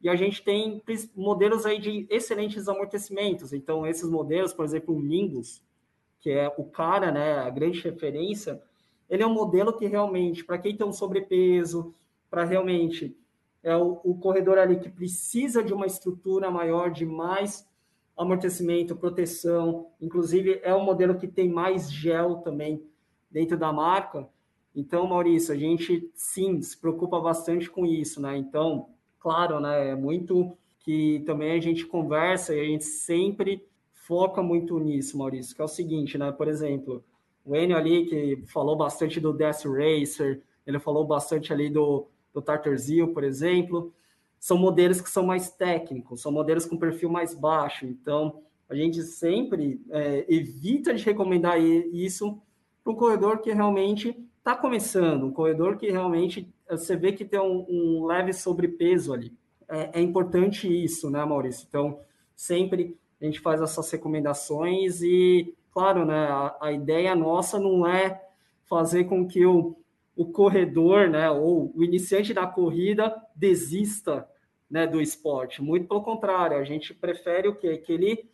E 0.00 0.08
a 0.08 0.16
gente 0.16 0.42
tem 0.42 0.82
modelos 1.16 1.64
aí 1.64 1.78
de 1.78 2.06
excelentes 2.10 2.68
amortecimentos. 2.68 3.52
Então, 3.52 3.86
esses 3.86 4.08
modelos, 4.08 4.52
por 4.52 4.64
exemplo, 4.64 4.94
o 4.94 5.00
que 6.24 6.30
é 6.30 6.50
o 6.56 6.64
cara, 6.64 7.12
né, 7.12 7.34
a 7.40 7.50
grande 7.50 7.82
referência, 7.82 8.58
ele 9.10 9.22
é 9.22 9.26
um 9.26 9.34
modelo 9.34 9.76
que 9.76 9.84
realmente, 9.84 10.42
para 10.42 10.56
quem 10.56 10.74
tem 10.74 10.86
um 10.86 10.90
sobrepeso, 10.90 11.92
para 12.30 12.44
realmente 12.44 13.14
é 13.62 13.76
o, 13.76 14.00
o, 14.02 14.14
corredor 14.14 14.56
ali 14.56 14.78
que 14.78 14.88
precisa 14.88 15.62
de 15.62 15.74
uma 15.74 15.84
estrutura 15.84 16.50
maior, 16.50 16.90
de 16.90 17.04
mais 17.04 17.68
amortecimento, 18.16 18.96
proteção, 18.96 19.90
inclusive 20.00 20.60
é 20.62 20.74
um 20.74 20.82
modelo 20.82 21.14
que 21.14 21.28
tem 21.28 21.46
mais 21.46 21.92
gel 21.92 22.36
também 22.36 22.82
dentro 23.30 23.58
da 23.58 23.70
marca. 23.70 24.26
Então, 24.74 25.06
Maurício, 25.06 25.52
a 25.52 25.58
gente 25.58 26.10
sim 26.14 26.58
se 26.62 26.74
preocupa 26.80 27.20
bastante 27.20 27.68
com 27.68 27.84
isso, 27.84 28.18
né? 28.18 28.34
Então, 28.38 28.88
claro, 29.20 29.60
né? 29.60 29.90
É 29.90 29.94
muito 29.94 30.56
que 30.80 31.22
também 31.26 31.52
a 31.52 31.60
gente 31.60 31.84
conversa 31.84 32.54
e 32.54 32.60
a 32.60 32.64
gente 32.64 32.84
sempre 32.84 33.62
foca 34.06 34.42
muito 34.42 34.78
nisso, 34.78 35.16
Maurício, 35.16 35.54
que 35.54 35.62
é 35.62 35.64
o 35.64 35.68
seguinte, 35.68 36.18
né? 36.18 36.30
Por 36.30 36.46
exemplo, 36.46 37.02
o 37.44 37.56
Enio 37.56 37.76
ali, 37.76 38.06
que 38.06 38.42
falou 38.46 38.76
bastante 38.76 39.18
do 39.18 39.32
Death 39.32 39.64
Racer, 39.64 40.42
ele 40.66 40.78
falou 40.78 41.06
bastante 41.06 41.52
ali 41.52 41.70
do, 41.70 42.06
do 42.32 42.42
Tartar 42.42 42.76
Zio, 42.76 43.12
por 43.12 43.24
exemplo, 43.24 43.92
são 44.38 44.58
modelos 44.58 45.00
que 45.00 45.08
são 45.08 45.24
mais 45.24 45.50
técnicos, 45.50 46.20
são 46.20 46.30
modelos 46.30 46.66
com 46.66 46.76
perfil 46.76 47.08
mais 47.08 47.34
baixo, 47.34 47.86
então 47.86 48.42
a 48.68 48.74
gente 48.74 49.02
sempre 49.02 49.80
é, 49.90 50.24
evita 50.28 50.92
de 50.92 51.02
recomendar 51.02 51.60
isso 51.60 52.38
para 52.82 52.92
um 52.92 52.96
corredor 52.96 53.38
que 53.38 53.52
realmente 53.52 54.16
está 54.38 54.54
começando, 54.54 55.24
um 55.24 55.32
corredor 55.32 55.78
que 55.78 55.90
realmente 55.90 56.52
você 56.68 56.94
vê 56.94 57.12
que 57.12 57.24
tem 57.24 57.40
um, 57.40 57.64
um 57.68 58.04
leve 58.04 58.32
sobrepeso 58.34 59.14
ali. 59.14 59.32
É, 59.66 59.98
é, 59.98 60.02
importante 60.02 60.68
isso, 60.68 61.08
né, 61.08 61.24
Maurício? 61.24 61.66
Então, 61.66 62.00
sempre 62.36 62.98
a 63.20 63.24
gente 63.24 63.40
faz 63.40 63.60
essas 63.60 63.90
recomendações 63.90 65.02
e, 65.02 65.54
claro, 65.72 66.04
né, 66.04 66.26
a, 66.28 66.56
a 66.60 66.72
ideia 66.72 67.14
nossa 67.14 67.58
não 67.58 67.86
é 67.86 68.22
fazer 68.64 69.04
com 69.04 69.26
que 69.26 69.44
o, 69.44 69.76
o 70.16 70.26
corredor, 70.26 71.08
né, 71.08 71.30
ou 71.30 71.72
o 71.74 71.82
iniciante 71.82 72.32
da 72.32 72.46
corrida 72.46 73.14
desista, 73.34 74.28
né, 74.70 74.86
do 74.86 75.00
esporte. 75.00 75.62
Muito 75.62 75.86
pelo 75.86 76.02
contrário, 76.02 76.56
a 76.56 76.64
gente 76.64 76.92
prefere 76.94 77.48
o 77.48 77.54
quê? 77.54 77.78
Que 77.78 77.92
ele, 77.92 78.30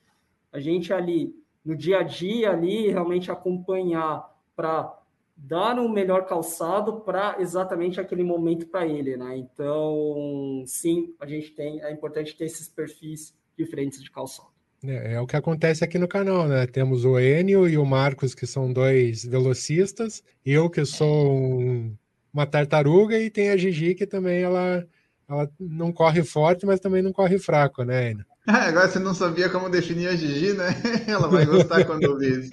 a 0.52 0.60
gente 0.60 0.92
ali 0.92 1.34
no 1.64 1.76
dia 1.76 1.98
a 1.98 2.02
dia 2.02 2.50
ali 2.50 2.88
realmente 2.88 3.30
acompanhar 3.30 4.34
para 4.56 4.98
dar 5.36 5.78
o 5.78 5.82
um 5.82 5.88
melhor 5.88 6.26
calçado 6.26 7.00
para 7.00 7.36
exatamente 7.40 8.00
aquele 8.00 8.22
momento 8.22 8.66
para 8.66 8.86
ele, 8.86 9.16
né? 9.16 9.36
Então, 9.36 10.62
sim, 10.66 11.14
a 11.18 11.26
gente 11.26 11.52
tem, 11.52 11.82
é 11.82 11.90
importante 11.90 12.36
ter 12.36 12.44
esses 12.44 12.68
perfis 12.68 13.34
diferentes 13.56 14.02
de 14.02 14.10
calçado. 14.10 14.49
É, 14.82 15.14
é, 15.14 15.20
o 15.20 15.26
que 15.26 15.36
acontece 15.36 15.84
aqui 15.84 15.98
no 15.98 16.08
canal, 16.08 16.48
né? 16.48 16.66
Temos 16.66 17.04
o 17.04 17.18
Enio 17.18 17.68
e 17.68 17.76
o 17.76 17.84
Marcos, 17.84 18.34
que 18.34 18.46
são 18.46 18.72
dois 18.72 19.24
velocistas, 19.24 20.22
eu 20.44 20.70
que 20.70 20.84
sou 20.84 21.60
um, 21.60 21.94
uma 22.32 22.46
tartaruga, 22.46 23.18
e 23.18 23.30
tem 23.30 23.50
a 23.50 23.56
Gigi, 23.56 23.94
que 23.94 24.06
também 24.06 24.42
ela, 24.42 24.86
ela 25.28 25.50
não 25.58 25.92
corre 25.92 26.22
forte, 26.22 26.64
mas 26.64 26.80
também 26.80 27.02
não 27.02 27.12
corre 27.12 27.38
fraco, 27.38 27.84
né, 27.84 28.12
Enio? 28.12 28.24
Agora 28.46 28.88
você 28.88 28.98
não 28.98 29.14
sabia 29.14 29.50
como 29.50 29.68
definir 29.68 30.08
a 30.08 30.16
Gigi, 30.16 30.54
né? 30.54 30.68
Ela 31.06 31.28
vai 31.28 31.44
gostar 31.44 31.84
quando 31.84 32.04
ouvir 32.04 32.40
isso. 32.40 32.50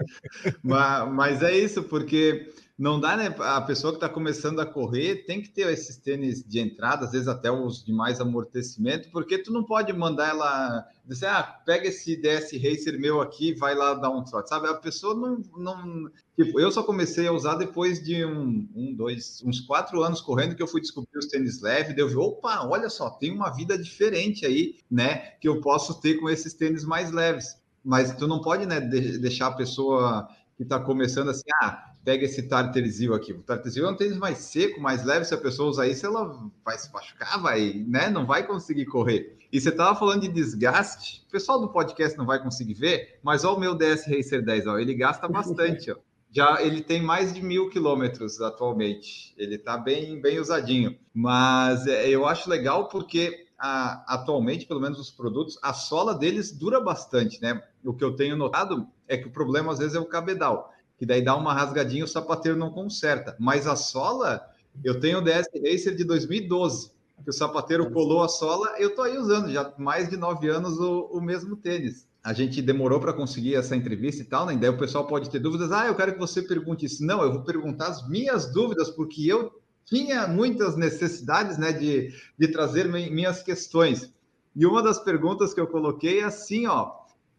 Mas, 0.61 1.09
mas 1.13 1.41
é 1.41 1.57
isso, 1.57 1.81
porque 1.83 2.51
não 2.77 2.99
dá, 2.99 3.17
né? 3.17 3.33
A 3.39 3.59
pessoa 3.61 3.91
que 3.91 3.97
está 3.97 4.07
começando 4.07 4.59
a 4.59 4.65
correr 4.65 5.25
tem 5.25 5.41
que 5.41 5.49
ter 5.49 5.67
esses 5.73 5.97
tênis 5.97 6.43
de 6.43 6.59
entrada, 6.59 7.05
às 7.05 7.11
vezes 7.11 7.27
até 7.27 7.51
os 7.51 7.83
de 7.83 7.91
mais 7.91 8.21
amortecimento, 8.21 9.09
porque 9.09 9.39
tu 9.39 9.51
não 9.51 9.63
pode 9.63 9.91
mandar 9.93 10.29
ela 10.29 10.87
dizer, 11.03 11.25
ah, 11.25 11.41
pega 11.65 11.87
esse 11.87 12.15
DS 12.15 12.51
Racer 12.51 12.99
meu 12.99 13.19
aqui, 13.19 13.55
vai 13.55 13.73
lá 13.73 13.95
dar 13.95 14.11
um 14.11 14.23
trote, 14.23 14.49
sabe? 14.49 14.67
A 14.67 14.75
pessoa 14.75 15.15
não, 15.15 15.41
não, 15.57 16.11
tipo, 16.35 16.59
eu 16.59 16.71
só 16.71 16.83
comecei 16.83 17.25
a 17.25 17.31
usar 17.31 17.55
depois 17.55 18.03
de 18.03 18.23
um, 18.23 18.69
um, 18.75 18.93
dois, 18.93 19.41
uns 19.43 19.59
quatro 19.59 20.03
anos 20.03 20.21
correndo 20.21 20.55
que 20.55 20.61
eu 20.61 20.67
fui 20.67 20.79
descobrir 20.79 21.17
os 21.17 21.25
tênis 21.25 21.59
leves, 21.61 21.95
daí 21.95 22.03
eu 22.03 22.09
vi, 22.09 22.15
opa, 22.15 22.63
olha 22.67 22.89
só, 22.91 23.09
tem 23.09 23.31
uma 23.31 23.49
vida 23.49 23.75
diferente 23.75 24.45
aí, 24.45 24.75
né? 24.89 25.31
Que 25.41 25.47
eu 25.47 25.61
posso 25.61 25.99
ter 25.99 26.19
com 26.19 26.29
esses 26.29 26.53
tênis 26.53 26.85
mais 26.85 27.11
leves. 27.11 27.57
Mas 27.83 28.13
tu 28.15 28.27
não 28.27 28.41
pode, 28.41 28.65
né, 28.65 28.81
deixar 28.81 29.47
a 29.47 29.51
pessoa 29.53 30.27
que 30.57 30.63
está 30.63 30.79
começando 30.79 31.29
assim, 31.29 31.49
ah, 31.61 31.93
pega 32.07 32.23
esse 32.23 32.43
Tarterzil 32.43 33.13
aqui. 33.13 33.33
O 33.33 33.43
Tarterzil 33.43 33.85
é 33.85 33.91
um 33.91 33.97
tênis 33.97 34.15
mais 34.15 34.37
seco, 34.37 34.79
mais 34.79 35.03
leve. 35.03 35.25
Se 35.25 35.33
a 35.33 35.37
pessoa 35.37 35.69
usar 35.69 35.87
isso, 35.89 36.05
ela 36.05 36.49
vai 36.63 36.77
se 36.77 36.89
machucar, 36.93 37.41
vai, 37.41 37.83
né? 37.85 38.09
Não 38.09 38.25
vai 38.25 38.47
conseguir 38.47 38.85
correr. 38.85 39.37
E 39.51 39.59
você 39.59 39.67
estava 39.67 39.93
falando 39.93 40.21
de 40.21 40.29
desgaste. 40.29 41.25
O 41.27 41.31
pessoal 41.31 41.59
do 41.59 41.67
podcast 41.67 42.17
não 42.17 42.25
vai 42.25 42.41
conseguir 42.41 42.75
ver, 42.75 43.19
mas 43.21 43.43
olha 43.43 43.57
o 43.57 43.59
meu 43.59 43.75
DS 43.75 44.07
Racer 44.07 44.41
10, 44.41 44.67
ó, 44.67 44.79
ele 44.79 44.93
gasta 44.93 45.27
bastante, 45.27 45.91
ó. 45.91 45.97
Já 46.31 46.61
ele 46.61 46.81
tem 46.81 47.01
mais 47.01 47.33
de 47.33 47.41
mil 47.41 47.69
quilômetros 47.69 48.39
atualmente. 48.39 49.33
Ele 49.37 49.55
está 49.55 49.77
bem, 49.77 50.21
bem 50.21 50.39
usadinho. 50.39 50.97
Mas 51.13 51.87
é, 51.87 52.07
eu 52.07 52.25
acho 52.25 52.49
legal 52.49 52.87
porque 52.87 53.47
a, 53.59 54.13
atualmente, 54.13 54.65
pelo 54.65 54.79
menos 54.79 54.97
os 54.97 55.11
produtos, 55.11 55.59
a 55.61 55.73
sola 55.73 56.15
deles 56.15 56.53
dura 56.53 56.79
bastante, 56.79 57.41
né? 57.41 57.61
O 57.83 57.93
que 57.93 58.03
eu 58.03 58.15
tenho 58.15 58.37
notado 58.37 58.87
é 59.09 59.17
que 59.17 59.27
o 59.27 59.31
problema 59.31 59.73
às 59.73 59.79
vezes 59.79 59.95
é 59.95 59.99
o 59.99 60.05
cabedal 60.05 60.71
que 60.97 61.05
daí 61.05 61.21
dá 61.21 61.35
uma 61.35 61.53
rasgadinha 61.53 62.03
o 62.03 62.07
sapateiro 62.07 62.57
não 62.57 62.71
conserta. 62.71 63.35
Mas 63.39 63.67
a 63.67 63.75
sola, 63.75 64.41
eu 64.83 64.99
tenho 64.99 65.19
o 65.19 65.21
DS 65.21 65.47
Racer 65.63 65.95
de 65.95 66.03
2012, 66.03 66.91
que 67.23 67.29
o 67.29 67.33
sapateiro 67.33 67.91
colou 67.91 68.23
a 68.23 68.27
sola, 68.27 68.75
eu 68.77 68.95
tô 68.95 69.01
aí 69.01 69.17
usando 69.17 69.51
já 69.51 69.73
mais 69.77 70.09
de 70.09 70.17
nove 70.17 70.49
anos 70.49 70.77
o, 70.79 71.09
o 71.11 71.21
mesmo 71.21 71.55
tênis. 71.55 72.07
A 72.23 72.33
gente 72.33 72.61
demorou 72.61 72.99
para 72.99 73.13
conseguir 73.13 73.55
essa 73.55 73.75
entrevista 73.75 74.21
e 74.21 74.25
tal, 74.25 74.45
né? 74.45 74.55
Daí 74.55 74.69
o 74.69 74.77
pessoal 74.77 75.07
pode 75.07 75.29
ter 75.29 75.39
dúvidas. 75.39 75.71
Ah, 75.71 75.87
eu 75.87 75.95
quero 75.95 76.13
que 76.13 76.19
você 76.19 76.41
pergunte 76.41 76.85
isso. 76.85 77.05
Não, 77.05 77.21
eu 77.21 77.31
vou 77.31 77.43
perguntar 77.43 77.87
as 77.87 78.07
minhas 78.09 78.51
dúvidas, 78.51 78.89
porque 78.89 79.25
eu 79.25 79.51
tinha 79.85 80.27
muitas 80.27 80.75
necessidades, 80.75 81.57
né, 81.57 81.71
de, 81.71 82.13
de 82.37 82.47
trazer 82.49 82.89
minhas 82.89 83.41
questões. 83.41 84.11
E 84.53 84.65
uma 84.65 84.83
das 84.83 84.99
perguntas 84.99 85.53
que 85.53 85.61
eu 85.61 85.67
coloquei 85.67 86.19
é 86.19 86.25
assim, 86.25 86.67
ó. 86.67 86.91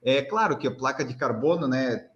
É 0.03 0.23
claro 0.23 0.57
que 0.57 0.67
a 0.67 0.75
placa 0.75 1.05
de 1.05 1.15
carbono, 1.15 1.69
né, 1.69 2.07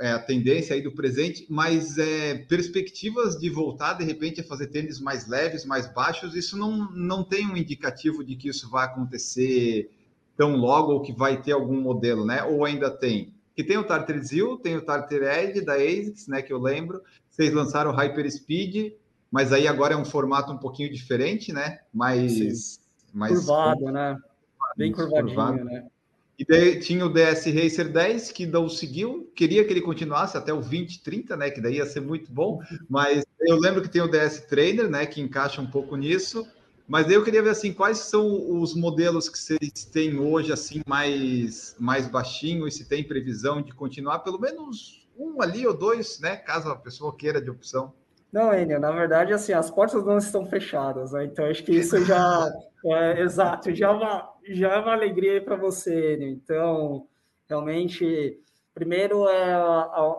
é, 0.00 0.12
a 0.12 0.18
tendência 0.18 0.74
aí 0.74 0.82
do 0.82 0.92
presente, 0.92 1.46
mas 1.48 1.98
é, 1.98 2.34
perspectivas 2.34 3.36
de 3.36 3.50
voltar 3.50 3.94
de 3.94 4.04
repente 4.04 4.40
a 4.40 4.44
fazer 4.44 4.68
tênis 4.68 5.00
mais 5.00 5.26
leves, 5.26 5.64
mais 5.64 5.92
baixos, 5.92 6.34
isso 6.34 6.56
não, 6.56 6.90
não 6.92 7.24
tem 7.24 7.46
um 7.46 7.56
indicativo 7.56 8.24
de 8.24 8.36
que 8.36 8.48
isso 8.48 8.70
vai 8.70 8.86
acontecer 8.86 9.90
tão 10.36 10.56
logo 10.56 10.92
ou 10.92 11.02
que 11.02 11.12
vai 11.12 11.42
ter 11.42 11.52
algum 11.52 11.80
modelo, 11.80 12.24
né? 12.24 12.44
Ou 12.44 12.64
ainda 12.64 12.90
tem? 12.90 13.34
Que 13.56 13.64
tem 13.64 13.76
o 13.76 13.82
Tartar 13.82 14.18
Zil, 14.18 14.56
tem 14.58 14.76
o 14.76 14.82
Tartar 14.82 15.22
Edge 15.22 15.62
da 15.62 15.74
ASICS, 15.74 16.28
né? 16.28 16.42
Que 16.42 16.52
eu 16.52 16.60
lembro. 16.60 17.02
Vocês 17.28 17.52
lançaram 17.52 17.90
o 17.90 17.94
Hyper 17.94 18.30
Speed, 18.30 18.92
mas 19.32 19.52
aí 19.52 19.66
agora 19.66 19.94
é 19.94 19.96
um 19.96 20.04
formato 20.04 20.52
um 20.52 20.58
pouquinho 20.58 20.92
diferente, 20.92 21.52
né? 21.52 21.80
Mais, 21.92 22.78
mais 23.12 23.32
curvado, 23.32 23.90
né? 23.90 24.16
Bem 24.76 24.92
curvadinho, 24.92 25.34
curvado. 25.34 25.64
né? 25.64 25.88
E 26.38 26.44
daí 26.44 26.78
tinha 26.78 27.04
o 27.04 27.12
DS 27.12 27.46
Racer 27.46 27.88
10, 27.88 28.30
que 28.30 28.46
não 28.46 28.68
seguiu, 28.68 29.28
queria 29.34 29.64
que 29.64 29.72
ele 29.72 29.80
continuasse 29.80 30.36
até 30.36 30.52
o 30.52 30.60
2030, 30.60 31.36
né? 31.36 31.50
Que 31.50 31.60
daí 31.60 31.76
ia 31.76 31.86
ser 31.86 32.00
muito 32.00 32.30
bom, 32.30 32.62
mas 32.88 33.24
eu 33.40 33.56
lembro 33.56 33.82
que 33.82 33.88
tem 33.88 34.00
o 34.00 34.08
DS 34.08 34.46
Trainer, 34.46 34.88
né? 34.88 35.04
Que 35.04 35.20
encaixa 35.20 35.60
um 35.60 35.66
pouco 35.66 35.96
nisso. 35.96 36.46
Mas 36.86 37.06
daí 37.06 37.16
eu 37.16 37.24
queria 37.24 37.42
ver 37.42 37.50
assim, 37.50 37.72
quais 37.72 37.98
são 37.98 38.60
os 38.60 38.74
modelos 38.74 39.28
que 39.28 39.38
vocês 39.38 39.84
têm 39.92 40.18
hoje, 40.18 40.52
assim, 40.52 40.80
mais, 40.86 41.74
mais 41.78 42.08
baixinho, 42.08 42.66
e 42.66 42.72
se 42.72 42.88
tem 42.88 43.02
previsão 43.02 43.60
de 43.60 43.72
continuar 43.72 44.20
pelo 44.20 44.38
menos 44.38 45.06
um 45.18 45.42
ali 45.42 45.66
ou 45.66 45.76
dois, 45.76 46.20
né? 46.20 46.36
Caso 46.36 46.68
a 46.70 46.76
pessoa 46.76 47.14
queira 47.14 47.42
de 47.42 47.50
opção. 47.50 47.92
Não, 48.32 48.54
Enio, 48.54 48.78
na 48.78 48.92
verdade, 48.92 49.32
assim, 49.32 49.52
as 49.52 49.70
portas 49.70 50.04
não 50.04 50.18
estão 50.18 50.46
fechadas, 50.46 51.12
né? 51.12 51.24
Então, 51.24 51.46
acho 51.46 51.64
que 51.64 51.72
isso 51.72 52.02
já 52.04 52.50
é 52.84 53.22
exato, 53.22 53.74
já 53.74 53.88
é 53.88 53.90
uma, 53.90 54.30
já 54.54 54.74
é 54.74 54.78
uma 54.78 54.92
alegria 54.92 55.42
para 55.42 55.56
você, 55.56 56.14
Enio. 56.14 56.28
Então, 56.28 57.06
realmente, 57.48 58.40
primeiro 58.74 59.28
é 59.28 59.56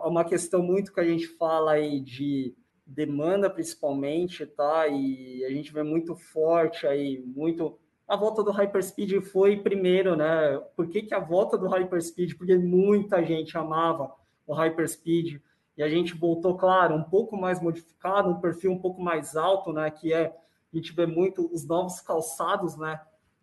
uma 0.04 0.24
questão 0.24 0.62
muito 0.62 0.92
que 0.92 1.00
a 1.00 1.04
gente 1.04 1.26
fala 1.26 1.72
aí 1.72 2.00
de 2.00 2.54
demanda, 2.86 3.48
principalmente, 3.48 4.44
tá? 4.46 4.88
E 4.88 5.44
a 5.44 5.50
gente 5.50 5.72
vê 5.72 5.82
muito 5.82 6.14
forte 6.16 6.86
aí, 6.86 7.22
muito. 7.24 7.78
A 8.06 8.16
volta 8.16 8.42
do 8.42 8.50
Hyperspeed 8.50 9.20
foi 9.20 9.56
primeiro, 9.56 10.16
né? 10.16 10.58
Por 10.74 10.88
que, 10.88 11.02
que 11.02 11.14
a 11.14 11.20
volta 11.20 11.56
do 11.56 11.68
Hyperspeed? 11.68 12.36
Porque 12.36 12.56
muita 12.56 13.24
gente 13.24 13.56
amava 13.56 14.12
o 14.46 14.52
Hyperspeed 14.52 15.40
e 15.76 15.82
a 15.82 15.88
gente 15.88 16.14
voltou, 16.14 16.56
claro, 16.56 16.96
um 16.96 17.04
pouco 17.04 17.36
mais 17.36 17.62
modificado, 17.62 18.28
um 18.28 18.40
perfil 18.40 18.72
um 18.72 18.78
pouco 18.78 19.00
mais 19.00 19.36
alto, 19.36 19.72
né? 19.72 19.90
Que 19.90 20.12
é 20.12 20.36
a 20.72 20.76
gente 20.76 20.92
vê 20.92 21.04
muito 21.04 21.52
os 21.52 21.66
novos 21.66 22.00
calçados, 22.00 22.76
né? 22.76 23.00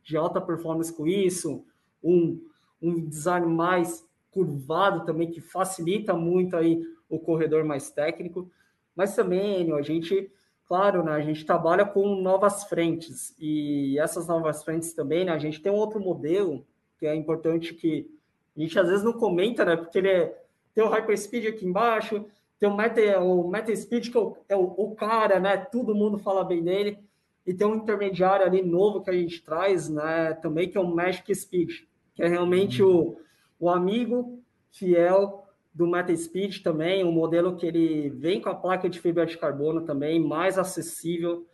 De 0.08 0.16
alta 0.16 0.40
performance 0.40 0.94
com 0.94 1.06
isso, 1.06 1.66
um, 2.02 2.42
um 2.82 3.06
design 3.06 3.46
mais 3.46 4.08
curvado 4.32 5.06
também 5.06 5.30
que 5.30 5.42
facilita 5.42 6.14
muito 6.14 6.56
aí 6.56 6.82
o 7.10 7.20
corredor 7.20 7.66
mais 7.66 7.90
técnico, 7.90 8.50
mas 8.96 9.14
também 9.14 9.70
a 9.74 9.82
gente, 9.82 10.32
claro, 10.66 11.04
né? 11.04 11.12
A 11.12 11.20
gente 11.20 11.46
trabalha 11.46 11.86
com 11.86 12.16
novas 12.16 12.64
frentes 12.64 13.36
e 13.38 14.00
essas 14.00 14.28
novas 14.28 14.64
frentes 14.64 14.94
também, 14.94 15.26
né? 15.26 15.34
A 15.34 15.38
gente 15.38 15.62
tem 15.62 15.72
um 15.72 15.76
outro 15.76 16.00
modelo 16.00 16.66
que 16.98 17.06
é 17.06 17.14
importante 17.14 17.74
que 17.74 18.10
a 18.56 18.62
gente 18.62 18.80
às 18.80 18.88
vezes 18.88 19.04
não 19.04 19.12
comenta, 19.12 19.66
né? 19.66 19.76
Porque 19.76 19.98
ele 19.98 20.10
é 20.10 20.44
tem 20.74 20.86
o 20.86 20.90
Hyperspeed 20.90 21.48
aqui 21.48 21.66
embaixo, 21.66 22.24
tem 22.60 22.70
o 22.70 22.76
Meta, 22.78 23.20
o 23.20 23.48
Meta 23.48 23.76
Speed, 23.76 24.10
que 24.10 24.18
é, 24.18 24.22
o, 24.22 24.38
é 24.50 24.56
o, 24.56 24.64
o, 24.78 24.96
cara, 24.96 25.40
né? 25.40 25.58
Todo 25.58 25.96
mundo 25.96 26.18
fala 26.18 26.44
bem 26.44 26.64
dele. 26.64 27.00
E 27.48 27.54
tem 27.54 27.66
um 27.66 27.76
intermediário 27.76 28.46
ali 28.46 28.62
novo 28.62 29.02
que 29.02 29.10
a 29.10 29.14
gente 29.14 29.42
traz, 29.42 29.88
né? 29.88 30.34
Também, 30.34 30.70
que 30.70 30.78
é 30.78 30.82
o 30.82 30.86
Magic 30.86 31.34
Speed, 31.34 31.86
que 32.14 32.22
é 32.22 32.28
realmente 32.28 32.84
uhum. 32.84 33.18
o, 33.60 33.68
o 33.68 33.70
amigo 33.70 34.44
fiel 34.70 35.48
do 35.74 35.88
Meta 35.88 36.16
Speed 36.16 36.62
também, 36.62 37.06
um 37.06 37.12
modelo 37.12 37.56
que 37.56 37.66
ele 37.66 38.10
vem 38.10 38.42
com 38.42 38.50
a 38.50 38.56
placa 38.56 38.90
de 38.90 39.00
fibra 39.00 39.26
de 39.26 39.38
carbono 39.38 39.82
também, 39.82 40.20
mais 40.20 40.58
acessível 40.58 41.46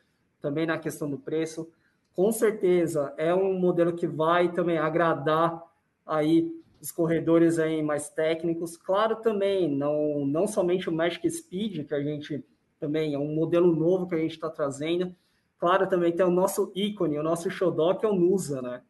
também 0.41 0.65
na 0.65 0.77
questão 0.77 1.09
do 1.09 1.17
preço. 1.17 1.69
Com 2.15 2.31
certeza 2.31 3.13
é 3.17 3.35
um 3.35 3.53
modelo 3.59 3.93
que 3.93 4.07
vai 4.07 4.51
também 4.51 4.77
agradar 4.77 5.61
aí 6.05 6.49
os 6.81 6.91
corredores 6.91 7.59
aí 7.59 7.83
mais 7.83 8.09
técnicos. 8.09 8.77
Claro, 8.77 9.17
também, 9.17 9.69
não, 9.69 10.25
não 10.25 10.47
somente 10.47 10.89
o 10.89 10.93
Magic 10.93 11.29
Speed, 11.29 11.85
que 11.85 11.93
a 11.93 12.01
gente 12.01 12.43
também 12.79 13.13
é 13.13 13.19
um 13.19 13.35
modelo 13.35 13.75
novo 13.75 14.07
que 14.07 14.15
a 14.15 14.19
gente 14.19 14.31
está 14.31 14.49
trazendo. 14.49 15.13
Claro, 15.57 15.87
também 15.87 16.11
tem 16.11 16.25
o 16.25 16.31
nosso 16.31 16.71
ícone, 16.75 17.17
o 17.17 17.23
nosso 17.23 17.49
xodó, 17.49 17.93
que 17.93 18.05
é 18.05 18.09
o 18.09 18.15
Nusa, 18.15 18.61
né? 18.61 18.81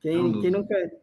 Quem, 0.00 0.38
é 0.38 0.40
quem 0.40 0.50
não 0.50 0.64
quer... 0.66 1.00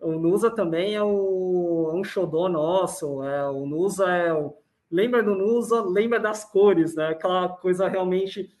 O 0.00 0.12
Nusa 0.12 0.50
também 0.50 0.94
é, 0.94 1.02
o, 1.02 1.90
é 1.92 1.94
um 1.94 2.04
xodó 2.04 2.48
nosso, 2.48 3.22
é, 3.22 3.48
o 3.48 3.64
Nusa 3.66 4.10
é 4.10 4.32
o... 4.32 4.54
Lembra 4.90 5.22
do 5.22 5.34
Nusa, 5.34 5.82
lembra 5.82 6.20
das 6.20 6.44
cores, 6.44 6.94
né? 6.94 7.08
Aquela 7.08 7.48
coisa 7.48 7.88
realmente 7.88 8.52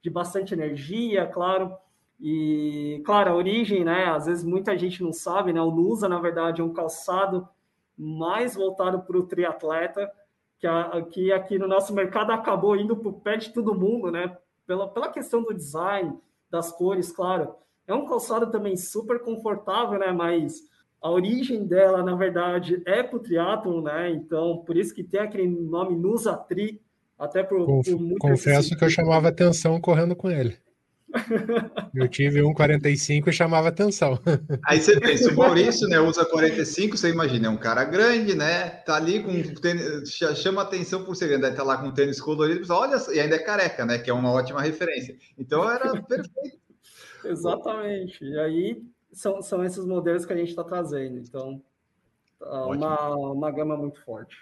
de 0.00 0.10
bastante 0.10 0.54
energia, 0.54 1.26
claro. 1.26 1.76
E, 2.20 3.02
claro, 3.04 3.30
a 3.30 3.34
origem, 3.34 3.84
né? 3.84 4.04
Às 4.06 4.26
vezes 4.26 4.44
muita 4.44 4.78
gente 4.78 5.02
não 5.02 5.12
sabe, 5.12 5.52
né? 5.52 5.60
O 5.60 5.70
Nusa, 5.70 6.08
na 6.08 6.20
verdade, 6.20 6.60
é 6.60 6.64
um 6.64 6.72
calçado 6.72 7.48
mais 7.96 8.54
voltado 8.54 9.02
para 9.02 9.18
o 9.18 9.26
triatleta, 9.26 10.10
que 11.10 11.32
aqui 11.32 11.58
no 11.58 11.66
nosso 11.66 11.92
mercado 11.92 12.30
acabou 12.30 12.76
indo 12.76 12.96
para 12.96 13.08
o 13.08 13.20
pé 13.20 13.36
de 13.36 13.52
todo 13.52 13.74
mundo, 13.74 14.10
né? 14.10 14.36
Pela, 14.66 14.88
pela 14.88 15.10
questão 15.10 15.42
do 15.42 15.54
design, 15.54 16.16
das 16.50 16.70
cores, 16.70 17.10
claro. 17.10 17.54
É 17.86 17.94
um 17.94 18.06
calçado 18.06 18.50
também 18.50 18.76
super 18.76 19.20
confortável, 19.20 19.98
né? 19.98 20.12
Mas 20.12 20.62
a 21.00 21.10
origem 21.10 21.66
dela, 21.66 22.02
na 22.02 22.14
verdade, 22.14 22.80
é 22.86 23.02
para 23.02 23.16
o 23.16 23.20
triatlon, 23.20 23.82
né? 23.82 24.10
Então, 24.10 24.62
por 24.64 24.76
isso 24.76 24.94
que 24.94 25.02
tem 25.02 25.20
aquele 25.20 25.48
nome 25.48 25.96
Nusa 25.96 26.36
Tri, 26.36 26.80
até 27.18 27.42
por, 27.42 27.64
Conf, 27.66 27.88
por 27.88 28.18
Confesso 28.18 28.76
que 28.76 28.84
eu 28.84 28.90
chamava 28.90 29.28
atenção 29.28 29.80
correndo 29.80 30.14
com 30.14 30.30
ele. 30.30 30.56
Eu 31.94 32.08
tive 32.08 32.42
um 32.42 32.52
45 32.52 33.30
e 33.30 33.32
chamava 33.32 33.68
atenção. 33.68 34.18
Aí 34.66 34.80
você 34.80 34.98
pensa, 34.98 35.30
o 35.30 35.36
Maurício, 35.36 35.88
né, 35.88 36.00
usa 36.00 36.24
45, 36.24 36.96
você 36.96 37.10
imagina, 37.10 37.48
é 37.48 37.50
um 37.50 37.56
cara 37.56 37.84
grande, 37.84 38.34
né? 38.34 38.68
Tá 38.68 38.96
ali 38.96 39.22
com 39.22 39.42
tênis, 39.60 40.10
chama 40.36 40.62
atenção 40.62 41.04
por 41.04 41.14
ser 41.14 41.28
grande, 41.28 41.56
tá 41.56 41.62
lá 41.62 41.76
com 41.76 41.92
tênis 41.92 42.20
colorido, 42.20 42.66
olha, 42.72 42.96
e 43.12 43.20
ainda 43.20 43.36
é 43.36 43.38
careca, 43.38 43.84
né? 43.84 43.98
Que 43.98 44.10
é 44.10 44.14
uma 44.14 44.32
ótima 44.32 44.62
referência. 44.62 45.16
Então 45.38 45.70
era 45.70 45.92
perfeito. 46.02 46.60
Exatamente. 47.24 48.24
E 48.24 48.38
aí 48.38 48.82
são, 49.12 49.42
são 49.42 49.64
esses 49.64 49.84
modelos 49.84 50.24
que 50.24 50.32
a 50.32 50.36
gente 50.36 50.50
está 50.50 50.64
trazendo. 50.64 51.18
Então, 51.18 51.62
tá 52.38 52.66
uma, 52.66 53.16
uma 53.16 53.50
gama 53.50 53.76
muito 53.76 54.02
forte. 54.02 54.36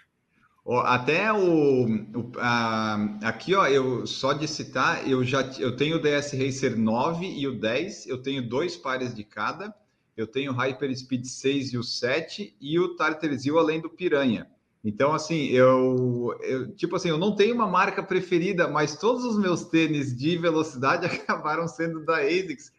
Até 0.83 1.33
o, 1.33 1.85
o 1.85 2.31
a, 2.37 3.17
aqui, 3.23 3.55
ó, 3.55 3.65
eu 3.65 4.05
só 4.05 4.31
de 4.31 4.47
citar, 4.47 5.09
eu 5.09 5.23
já 5.23 5.41
eu 5.57 5.75
tenho 5.75 5.97
o 5.97 6.01
DS 6.01 6.33
Racer 6.33 6.77
9 6.77 7.25
e 7.25 7.47
o 7.47 7.59
10, 7.59 8.05
eu 8.05 8.21
tenho 8.21 8.47
dois 8.47 8.77
pares 8.77 9.13
de 9.13 9.23
cada, 9.23 9.73
eu 10.15 10.27
tenho 10.27 10.51
o 10.51 10.55
Hyper 10.55 10.95
Speed 10.95 11.25
6 11.25 11.73
e 11.73 11.77
o 11.79 11.83
7 11.83 12.55
e 12.61 12.79
o 12.79 12.95
Tartarzil 12.95 13.57
além 13.57 13.81
do 13.81 13.89
Piranha. 13.89 14.47
Então, 14.83 15.13
assim, 15.13 15.47
eu, 15.47 16.37
eu, 16.41 16.75
tipo 16.75 16.95
assim, 16.95 17.09
eu 17.09 17.17
não 17.17 17.35
tenho 17.35 17.55
uma 17.55 17.67
marca 17.67 18.01
preferida, 18.01 18.67
mas 18.67 18.95
todos 18.95 19.23
os 19.23 19.37
meus 19.37 19.63
tênis 19.65 20.15
de 20.15 20.37
velocidade 20.37 21.05
acabaram 21.07 21.67
sendo 21.67 22.05
da 22.05 22.17
ASICS 22.17 22.71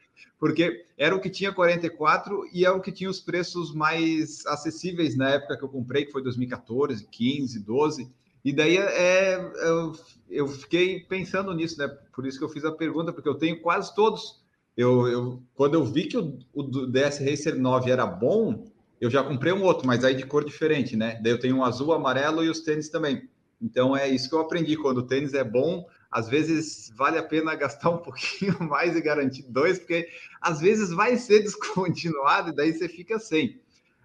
porque 0.43 0.85
era 0.99 1.15
o 1.15 1.21
que 1.21 1.31
tinha 1.31 1.53
44 1.53 2.49
e 2.53 2.65
é 2.65 2.71
o 2.73 2.81
que 2.81 2.91
tinha 2.91 3.09
os 3.09 3.21
preços 3.21 3.73
mais 3.73 4.45
acessíveis 4.45 5.17
na 5.17 5.31
época 5.31 5.57
que 5.57 5.63
eu 5.63 5.69
comprei, 5.69 6.05
que 6.05 6.11
foi 6.11 6.21
2014, 6.21 7.07
15, 7.07 7.61
12. 7.61 8.13
E 8.45 8.53
daí 8.53 8.77
é, 8.77 9.37
eu, 9.37 9.93
eu 10.29 10.49
fiquei 10.49 10.99
pensando 10.99 11.55
nisso, 11.55 11.79
né? 11.79 11.87
Por 12.13 12.27
isso 12.27 12.39
que 12.39 12.45
eu 12.45 12.49
fiz 12.49 12.65
a 12.65 12.73
pergunta, 12.73 13.13
porque 13.13 13.29
eu 13.29 13.37
tenho 13.37 13.63
quase 13.63 13.95
todos. 13.95 14.43
Eu, 14.77 15.07
eu, 15.07 15.43
quando 15.55 15.75
eu 15.75 15.85
vi 15.85 16.09
que 16.09 16.19
o, 16.19 16.37
o 16.53 16.89
DS 16.89 17.21
Racer 17.21 17.57
9 17.57 17.93
era 17.93 18.05
bom, 18.05 18.65
eu 19.01 19.09
já 19.09 19.23
comprei 19.23 19.53
um 19.53 19.63
outro, 19.63 19.87
mas 19.87 20.03
aí 20.03 20.17
de 20.17 20.27
cor 20.27 20.45
diferente, 20.45 20.97
né? 20.97 21.21
Daí 21.23 21.31
eu 21.31 21.39
tenho 21.39 21.59
um 21.59 21.65
azul, 21.65 21.93
amarelo 21.93 22.43
e 22.43 22.51
os 22.51 22.59
tênis 22.59 22.89
também. 22.89 23.29
Então 23.61 23.97
é 23.97 24.09
isso 24.09 24.29
que 24.29 24.35
eu 24.35 24.41
aprendi. 24.41 24.77
Quando 24.77 24.99
o 24.99 25.07
tênis 25.07 25.35
é 25.35 25.45
bom, 25.45 25.87
às 26.13 26.29
vezes 26.29 26.93
vale 26.95 27.17
a 27.17 27.23
pena 27.23 27.55
gastar 27.55 27.89
um 27.89 27.99
pouquinho 28.05 28.57
mais 28.61 28.95
e 28.95 29.01
garantir 29.01 29.43
dois, 29.49 29.79
porque 29.79 30.07
às 30.41 30.61
vezes 30.61 30.91
vai 30.91 31.17
ser 31.17 31.41
descontinuado 31.43 32.51
e 32.51 32.55
daí 32.55 32.73
você 32.73 32.89
fica 32.89 33.19
sem. 33.19 33.61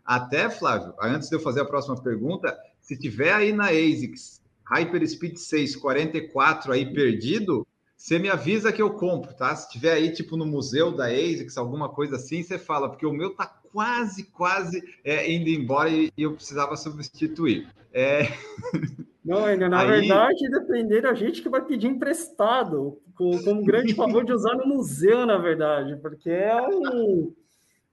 Até, 0.05 0.49
Flávio, 0.49 0.93
antes 1.01 1.27
de 1.27 1.35
eu 1.35 1.39
fazer 1.41 1.59
a 1.61 1.65
próxima 1.65 2.01
pergunta, 2.01 2.57
se 2.79 2.97
tiver 2.97 3.33
aí 3.33 3.51
na 3.51 3.65
ASICS 3.65 4.41
Hyperspeed 4.63 5.37
6 5.37 5.75
44 5.75 6.71
aí 6.71 6.93
perdido, 6.93 7.67
você 7.95 8.19
me 8.19 8.29
avisa 8.29 8.71
que 8.71 8.81
eu 8.81 8.91
compro, 8.91 9.33
tá? 9.33 9.53
Se 9.55 9.69
tiver 9.69 9.91
aí, 9.93 10.13
tipo, 10.13 10.37
no 10.37 10.45
museu 10.45 10.95
da 10.95 11.07
ASICS, 11.07 11.57
alguma 11.57 11.89
coisa 11.89 12.15
assim, 12.15 12.43
você 12.43 12.57
fala, 12.57 12.89
porque 12.89 13.05
o 13.05 13.11
meu 13.11 13.33
tá 13.33 13.45
quase, 13.71 14.23
quase 14.25 14.83
é, 15.03 15.29
indo 15.31 15.49
embora 15.49 15.89
e 15.89 16.11
eu 16.17 16.33
precisava 16.33 16.75
substituir. 16.77 17.67
É... 17.91 18.27
Não, 19.27 19.43
ainda 19.43 19.67
na 19.67 19.81
Aí... 19.81 19.87
verdade, 19.87 20.49
depender 20.49 21.01
da 21.01 21.13
gente 21.13 21.41
que 21.41 21.49
vai 21.49 21.61
pedir 21.61 21.87
emprestado, 21.87 22.97
com, 23.13 23.37
com 23.43 23.51
um 23.55 23.63
grande 23.63 23.93
favor 23.93 24.23
de 24.23 24.31
usar 24.31 24.55
no 24.55 24.65
museu, 24.65 25.25
na 25.25 25.37
verdade, 25.37 25.97
porque 25.97 26.29
é 26.29 26.55
um, 26.65 27.33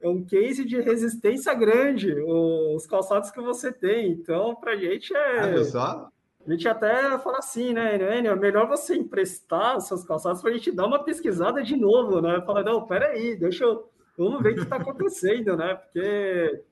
é 0.00 0.08
um 0.08 0.24
case 0.24 0.64
de 0.64 0.80
resistência 0.80 1.52
grande, 1.52 2.14
os 2.14 2.86
calçados 2.86 3.32
que 3.32 3.40
você 3.40 3.72
tem. 3.72 4.12
Então, 4.12 4.54
para 4.54 4.74
a 4.74 4.76
gente 4.76 5.12
é. 5.12 5.56
Ah, 5.74 6.08
a 6.46 6.52
gente 6.52 6.68
até 6.68 7.18
fala 7.18 7.38
assim, 7.38 7.72
né, 7.72 7.96
Enio? 7.96 8.30
É 8.30 8.36
melhor 8.36 8.68
você 8.68 8.94
emprestar 8.94 9.76
os 9.76 9.88
seus 9.88 10.04
calçados 10.04 10.40
para 10.40 10.50
a 10.50 10.54
gente 10.54 10.70
dar 10.70 10.86
uma 10.86 11.02
pesquisada 11.02 11.64
de 11.64 11.74
novo, 11.74 12.20
né? 12.20 12.40
Fala, 12.46 12.62
não, 12.62 12.86
peraí, 12.86 13.34
deixa 13.34 13.64
eu. 13.64 13.90
Vamos 14.16 14.40
ver 14.40 14.52
o 14.52 14.54
que 14.54 14.60
está 14.60 14.76
acontecendo, 14.76 15.56
né? 15.56 15.74
Porque 15.74 16.62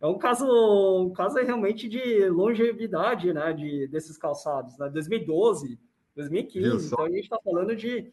é 0.00 0.06
um 0.06 0.18
caso, 0.18 0.46
um 0.46 1.12
caso 1.12 1.36
realmente 1.36 1.88
de 1.88 2.28
longevidade, 2.28 3.32
né, 3.32 3.52
de, 3.52 3.86
desses 3.88 4.16
calçados, 4.16 4.78
né, 4.78 4.88
2012, 4.88 5.78
2015, 6.16 6.86
então 6.86 7.04
a 7.04 7.10
gente 7.10 7.24
está 7.24 7.38
falando 7.44 7.76
de 7.76 8.10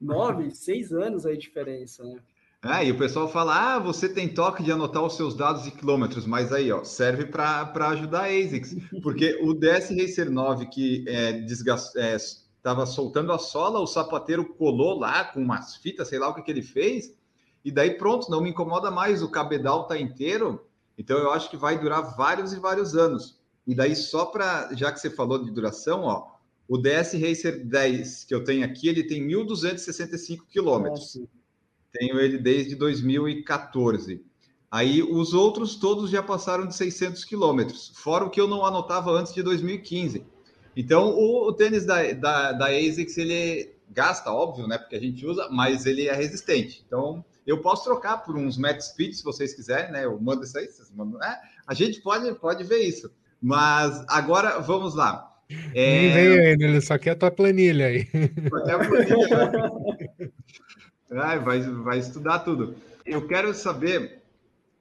nove, 0.00 0.50
seis 0.54 0.92
anos 0.92 1.24
aí 1.24 1.36
de 1.36 1.42
diferença, 1.42 2.02
né. 2.02 2.18
É, 2.64 2.84
e 2.84 2.90
o 2.90 2.98
pessoal 2.98 3.28
fala, 3.28 3.76
ah, 3.76 3.78
você 3.78 4.08
tem 4.08 4.28
toque 4.28 4.64
de 4.64 4.72
anotar 4.72 5.04
os 5.04 5.14
seus 5.14 5.36
dados 5.36 5.62
de 5.62 5.70
quilômetros, 5.70 6.26
mas 6.26 6.52
aí, 6.52 6.72
ó, 6.72 6.82
serve 6.82 7.26
para 7.26 7.72
ajudar 7.90 8.22
a 8.22 8.26
ASICS, 8.26 8.74
porque 9.00 9.38
o 9.40 9.54
DS 9.54 9.90
Racer 9.90 10.28
9 10.28 10.66
que 10.66 11.04
é, 11.06 11.38
estava 11.38 12.82
é, 12.82 12.86
soltando 12.86 13.32
a 13.32 13.38
sola, 13.38 13.78
o 13.78 13.86
sapateiro 13.86 14.44
colou 14.44 14.98
lá 14.98 15.22
com 15.26 15.40
umas 15.40 15.76
fitas, 15.76 16.08
sei 16.08 16.18
lá 16.18 16.28
o 16.28 16.34
que, 16.34 16.42
que 16.42 16.50
ele 16.50 16.62
fez, 16.62 17.14
e 17.64 17.70
daí 17.70 17.92
pronto, 17.92 18.28
não 18.28 18.40
me 18.40 18.50
incomoda 18.50 18.90
mais, 18.90 19.22
o 19.22 19.30
cabedal 19.30 19.86
tá 19.86 19.96
inteiro, 19.96 20.67
então, 20.98 21.16
eu 21.16 21.30
acho 21.30 21.48
que 21.48 21.56
vai 21.56 21.78
durar 21.78 22.16
vários 22.16 22.52
e 22.52 22.58
vários 22.58 22.96
anos. 22.96 23.38
E 23.64 23.74
daí, 23.74 23.94
só 23.94 24.26
para, 24.26 24.74
já 24.74 24.90
que 24.90 24.98
você 24.98 25.08
falou 25.08 25.42
de 25.42 25.50
duração, 25.52 26.02
ó, 26.02 26.32
o 26.66 26.76
DS 26.76 27.12
Racer 27.12 27.64
10 27.64 28.24
que 28.24 28.34
eu 28.34 28.42
tenho 28.42 28.64
aqui, 28.64 28.88
ele 28.88 29.04
tem 29.04 29.26
1.265 29.26 30.40
quilômetros. 30.50 31.20
Tenho 31.92 32.18
ele 32.18 32.36
desde 32.36 32.74
2014. 32.74 34.22
Aí, 34.70 35.02
os 35.02 35.32
outros 35.32 35.76
todos 35.76 36.10
já 36.10 36.22
passaram 36.22 36.66
de 36.66 36.74
600 36.74 37.24
quilômetros, 37.24 37.90
fora 37.94 38.24
o 38.24 38.30
que 38.30 38.40
eu 38.40 38.48
não 38.48 38.66
anotava 38.66 39.10
antes 39.12 39.32
de 39.32 39.42
2015. 39.42 40.26
Então, 40.76 41.10
o, 41.10 41.48
o 41.48 41.52
tênis 41.52 41.86
da, 41.86 42.12
da, 42.12 42.52
da 42.52 42.66
ASICS, 42.66 43.16
ele 43.16 43.72
gasta, 43.88 44.30
óbvio, 44.30 44.66
né? 44.66 44.76
Porque 44.76 44.96
a 44.96 45.00
gente 45.00 45.24
usa, 45.24 45.48
mas 45.50 45.86
ele 45.86 46.06
é 46.06 46.14
resistente. 46.14 46.84
Então, 46.86 47.24
eu 47.48 47.62
posso 47.62 47.82
trocar 47.84 48.18
por 48.18 48.36
uns 48.36 48.58
Max 48.58 48.88
Speed, 48.88 49.14
se 49.14 49.24
vocês 49.24 49.54
quiserem, 49.54 49.90
né? 49.90 50.04
Eu 50.04 50.20
mando 50.20 50.44
isso 50.44 50.58
aí, 50.58 50.66
vocês 50.66 50.90
mandam. 50.90 51.22
É, 51.22 51.40
a 51.66 51.72
gente 51.72 52.02
pode, 52.02 52.30
pode 52.34 52.62
ver 52.62 52.80
isso. 52.82 53.10
Mas 53.40 54.04
agora 54.06 54.58
vamos 54.58 54.94
lá. 54.94 55.34
É... 55.74 56.02
Nem 56.02 56.12
veio 56.12 56.42
ainda, 56.42 56.64
ele 56.64 56.80
só 56.82 56.98
quer 56.98 57.12
a 57.12 57.16
tua 57.16 57.30
planilha 57.30 57.86
aí. 57.86 58.06
Só 58.50 58.74
a 58.74 58.78
planilha. 58.78 60.30
Ai, 61.10 61.38
vai, 61.38 61.60
vai 61.62 61.98
estudar 61.98 62.40
tudo. 62.40 62.76
Eu 63.06 63.26
quero 63.26 63.54
saber, 63.54 64.22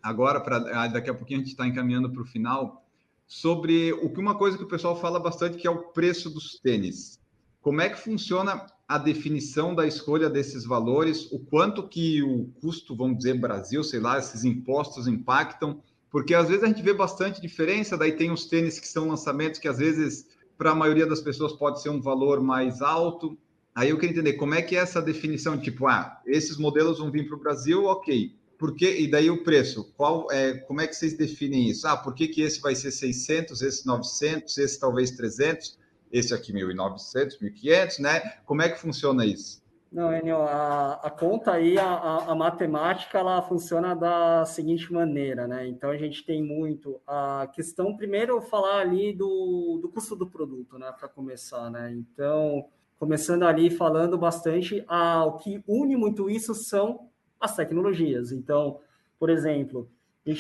agora, 0.04 0.42
para 0.42 0.58
ah, 0.58 0.88
daqui 0.88 1.10
a 1.10 1.14
pouquinho 1.14 1.40
a 1.40 1.44
gente 1.44 1.54
está 1.54 1.66
encaminhando 1.66 2.12
para 2.12 2.22
o 2.22 2.26
final, 2.26 2.86
sobre 3.26 3.94
o 3.94 4.10
que 4.10 4.20
uma 4.20 4.38
coisa 4.38 4.58
que 4.58 4.64
o 4.66 4.68
pessoal 4.68 5.00
fala 5.00 5.22
bastante, 5.22 5.58
que 5.58 5.68
é 5.68 5.72
o 5.72 5.84
preço 5.94 6.30
dos 6.30 6.60
tênis. 6.60 7.18
Como 7.62 7.80
é 7.80 7.88
que 7.88 7.98
funciona 7.98 8.68
a 8.88 8.98
definição 8.98 9.76
da 9.76 9.86
escolha 9.86 10.30
desses 10.30 10.64
valores, 10.64 11.30
o 11.32 11.40
quanto 11.40 11.88
que 11.88 12.24
o 12.24 12.46
custo, 12.62 12.96
vamos 12.96 13.18
dizer, 13.18 13.34
Brasil, 13.38 13.84
sei 13.84 14.00
lá, 14.00 14.18
esses 14.18 14.46
impostos 14.46 15.08
impactam, 15.08 15.82
porque 16.10 16.34
às 16.34 16.48
vezes 16.48 16.64
a 16.64 16.68
gente 16.68 16.82
vê 16.82 16.94
bastante 16.94 17.42
diferença, 17.42 17.98
daí 17.98 18.14
tem 18.14 18.32
os 18.32 18.46
tênis 18.46 18.80
que 18.80 18.88
são 18.88 19.10
lançamentos 19.10 19.60
que 19.60 19.68
às 19.68 19.78
vezes 19.78 20.26
para 20.58 20.72
a 20.72 20.76
maioria 20.76 21.06
das 21.06 21.22
pessoas 21.22 21.52
pode 21.54 21.82
ser 21.82 21.90
um 21.90 22.02
valor 22.02 22.42
mais 22.42 22.82
alto. 22.82 23.38
Aí 23.76 23.90
eu 23.90 23.98
queria 23.98 24.14
entender 24.14 24.34
como 24.34 24.56
é 24.56 24.62
que 24.62 24.76
é 24.76 24.80
essa 24.80 25.02
definição, 25.02 25.60
tipo, 25.60 25.86
ah, 25.86 26.20
esses 26.26 26.58
modelos 26.58 26.98
vão 26.98 27.12
vir 27.12 27.28
para 27.28 27.36
o 27.36 27.40
Brasil, 27.40 27.86
ok. 27.86 28.34
Por 28.58 28.74
quê? 28.74 29.02
E 29.02 29.12
daí 29.12 29.30
o 29.30 29.44
preço, 29.44 29.94
qual 29.96 30.32
é, 30.32 30.54
como 30.54 30.82
é 30.82 30.88
que 30.88 30.96
vocês 30.96 31.14
definem 31.14 31.70
isso? 31.70 31.88
Ah, 31.88 31.96
por 31.96 32.16
que, 32.16 32.28
que 32.28 32.42
esse 32.42 32.60
vai 32.60 32.74
ser 32.74 32.90
600, 32.90 33.62
esse 33.62 33.86
900, 33.86 34.58
esse 34.58 34.80
talvez 34.80 35.12
300? 35.12 35.78
Esse 36.12 36.34
aqui 36.34 36.54
1.900, 36.54 37.40
1.500, 37.40 38.00
né? 38.00 38.20
Como 38.46 38.62
é 38.62 38.70
que 38.70 38.80
funciona 38.80 39.26
isso? 39.26 39.62
Não, 39.92 40.14
Enio, 40.14 40.42
a, 40.42 40.94
a 40.96 41.10
conta 41.10 41.54
aí, 41.54 41.78
a, 41.78 42.18
a, 42.28 42.36
matemática, 42.36 43.20
ela 43.20 43.42
funciona 43.42 43.96
da 43.96 44.46
seguinte 44.46 44.92
maneira, 44.92 45.48
né? 45.48 45.66
Então, 45.66 45.90
a 45.90 45.98
gente 45.98 46.26
tem 46.26 46.44
muito 46.44 47.00
a 47.08 47.48
questão, 47.54 47.96
primeiro, 47.96 48.42
falar 48.42 48.82
ali 48.82 49.14
do, 49.14 49.80
do 49.82 49.90
custo 49.90 50.16
do 50.16 50.28
produto, 50.28 50.78
né? 50.78 50.92
Para 50.92 51.08
começar, 51.08 51.70
né? 51.70 51.94
Então, 51.94 52.66
começando 53.00 53.44
ali 53.44 53.70
falando 53.70 54.18
bastante, 54.18 54.84
a, 54.88 55.24
o 55.26 55.38
que 55.38 55.64
une 55.66 55.96
muito 55.96 56.30
isso 56.30 56.54
são 56.54 57.08
as 57.40 57.56
tecnologias. 57.56 58.32
Então, 58.34 58.80
por 59.18 59.30
exemplo, 59.30 59.90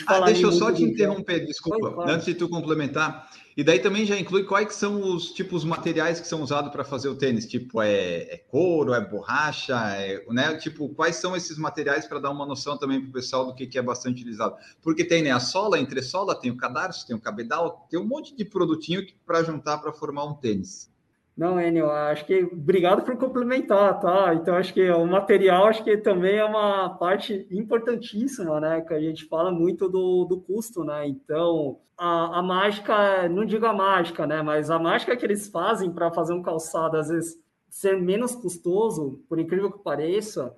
ah, 0.07 0.19
deixa 0.21 0.43
eu 0.43 0.51
só 0.51 0.73
te 0.73 0.83
interromper, 0.83 1.45
desculpa, 1.45 2.03
antes 2.11 2.25
de 2.25 2.35
tu 2.35 2.49
complementar. 2.49 3.29
E 3.57 3.63
daí 3.63 3.79
também 3.79 4.05
já 4.05 4.15
inclui 4.15 4.43
quais 4.43 4.75
são 4.75 5.01
os 5.01 5.31
tipos 5.31 5.63
materiais 5.63 6.19
que 6.19 6.27
são 6.27 6.43
usados 6.43 6.71
para 6.71 6.83
fazer 6.83 7.09
o 7.09 7.15
tênis? 7.15 7.47
Tipo, 7.47 7.81
é, 7.81 8.19
é 8.31 8.37
couro, 8.37 8.93
é 8.93 9.01
borracha, 9.03 9.75
é, 9.95 10.23
né? 10.29 10.55
Tipo, 10.57 10.89
quais 10.89 11.15
são 11.15 11.35
esses 11.35 11.57
materiais 11.57 12.05
para 12.05 12.19
dar 12.19 12.29
uma 12.29 12.45
noção 12.45 12.77
também 12.77 13.01
para 13.01 13.09
o 13.09 13.13
pessoal 13.13 13.47
do 13.47 13.55
que, 13.55 13.65
que 13.65 13.79
é 13.79 13.81
bastante 13.81 14.21
utilizado? 14.21 14.55
Porque 14.79 15.03
tem 15.03 15.23
né, 15.23 15.31
a 15.31 15.39
sola, 15.39 15.77
a 15.77 15.79
entressola, 15.79 16.39
tem 16.39 16.51
o 16.51 16.55
cadarço, 16.57 17.07
tem 17.07 17.15
o 17.15 17.19
cabedal, 17.19 17.87
tem 17.89 17.99
um 17.99 18.05
monte 18.05 18.35
de 18.35 18.45
produtinho 18.45 19.03
para 19.25 19.41
juntar 19.41 19.79
para 19.79 19.91
formar 19.91 20.25
um 20.25 20.35
tênis. 20.35 20.91
Não, 21.37 21.61
Enio, 21.61 21.91
acho 21.91 22.25
que 22.25 22.45
obrigado 22.45 23.03
por 23.03 23.15
complementar, 23.15 23.99
tá? 23.99 24.33
Então 24.33 24.55
acho 24.55 24.73
que 24.73 24.89
o 24.89 25.05
material 25.05 25.67
acho 25.67 25.83
que 25.83 25.95
também 25.95 26.37
é 26.37 26.43
uma 26.43 26.89
parte 26.97 27.47
importantíssima, 27.51 28.59
né? 28.59 28.81
Que 28.81 28.95
a 28.95 28.99
gente 28.99 29.25
fala 29.25 29.51
muito 29.51 29.87
do, 29.87 30.25
do 30.25 30.41
custo, 30.41 30.83
né? 30.83 31.07
Então 31.07 31.79
a, 31.95 32.39
a 32.39 32.41
mágica, 32.41 33.29
não 33.29 33.45
digo 33.45 33.67
a 33.67 33.73
mágica, 33.73 34.25
né? 34.25 34.41
Mas 34.41 34.71
a 34.71 34.79
mágica 34.79 35.15
que 35.15 35.23
eles 35.23 35.47
fazem 35.47 35.91
para 35.91 36.11
fazer 36.11 36.33
um 36.33 36.41
calçado 36.41 36.97
às 36.97 37.09
vezes 37.09 37.39
ser 37.69 38.01
menos 38.01 38.33
custoso, 38.33 39.23
por 39.29 39.37
incrível 39.37 39.71
que 39.71 39.83
pareça, 39.83 40.55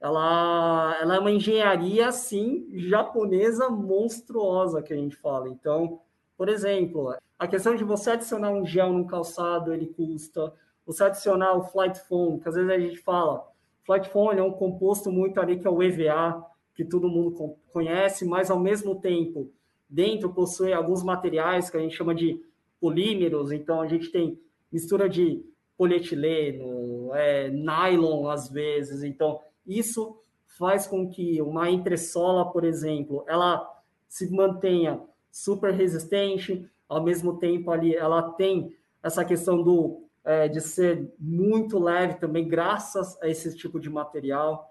ela, 0.00 0.98
ela 1.00 1.16
é 1.16 1.18
uma 1.18 1.30
engenharia 1.30 2.08
assim 2.08 2.66
japonesa 2.72 3.68
monstruosa 3.68 4.80
que 4.80 4.94
a 4.94 4.96
gente 4.96 5.14
fala. 5.16 5.50
Então, 5.50 6.00
por 6.42 6.48
exemplo, 6.48 7.14
a 7.38 7.46
questão 7.46 7.76
de 7.76 7.84
você 7.84 8.10
adicionar 8.10 8.50
um 8.50 8.66
gel 8.66 8.92
no 8.92 9.06
calçado, 9.06 9.72
ele 9.72 9.86
custa. 9.86 10.52
Você 10.84 11.04
adicionar 11.04 11.54
o 11.54 11.62
flight 11.62 12.00
foam, 12.08 12.40
que 12.40 12.48
às 12.48 12.56
vezes 12.56 12.68
a 12.68 12.80
gente 12.80 12.98
fala, 12.98 13.48
flight 13.84 14.08
foam 14.08 14.32
é 14.32 14.42
um 14.42 14.50
composto 14.50 15.08
muito 15.12 15.38
ali 15.38 15.60
que 15.60 15.68
é 15.68 15.70
o 15.70 15.80
EVA, 15.80 16.44
que 16.74 16.84
todo 16.84 17.08
mundo 17.08 17.54
conhece, 17.72 18.24
mas 18.24 18.50
ao 18.50 18.58
mesmo 18.58 19.00
tempo, 19.00 19.52
dentro 19.88 20.34
possui 20.34 20.72
alguns 20.72 21.04
materiais 21.04 21.70
que 21.70 21.76
a 21.76 21.80
gente 21.80 21.94
chama 21.94 22.12
de 22.12 22.44
polímeros, 22.80 23.52
então 23.52 23.80
a 23.80 23.86
gente 23.86 24.10
tem 24.10 24.36
mistura 24.72 25.08
de 25.08 25.46
polietileno, 25.78 27.14
é, 27.14 27.50
nylon 27.50 28.28
às 28.28 28.50
vezes, 28.50 29.04
então 29.04 29.38
isso 29.64 30.20
faz 30.58 30.88
com 30.88 31.08
que 31.08 31.40
uma 31.40 31.70
entressola, 31.70 32.50
por 32.50 32.64
exemplo, 32.64 33.24
ela 33.28 33.64
se 34.08 34.28
mantenha 34.28 35.00
super 35.32 35.72
resistente, 35.72 36.70
ao 36.86 37.02
mesmo 37.02 37.38
tempo 37.38 37.70
ali 37.70 37.96
ela 37.96 38.22
tem 38.32 38.76
essa 39.02 39.24
questão 39.24 39.62
do 39.62 40.02
é, 40.24 40.46
de 40.46 40.60
ser 40.60 41.12
muito 41.18 41.78
leve 41.78 42.14
também, 42.14 42.46
graças 42.46 43.20
a 43.20 43.28
esse 43.28 43.56
tipo 43.56 43.80
de 43.80 43.90
material. 43.90 44.70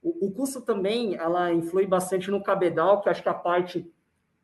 O, 0.00 0.26
o, 0.26 0.30
custo 0.30 0.60
também 0.60 1.16
ela 1.16 1.52
influi 1.52 1.86
bastante 1.86 2.30
no 2.30 2.42
cabedal, 2.42 3.00
que 3.00 3.08
acho 3.08 3.22
que 3.22 3.28
é 3.28 3.32
a 3.32 3.34
parte 3.34 3.90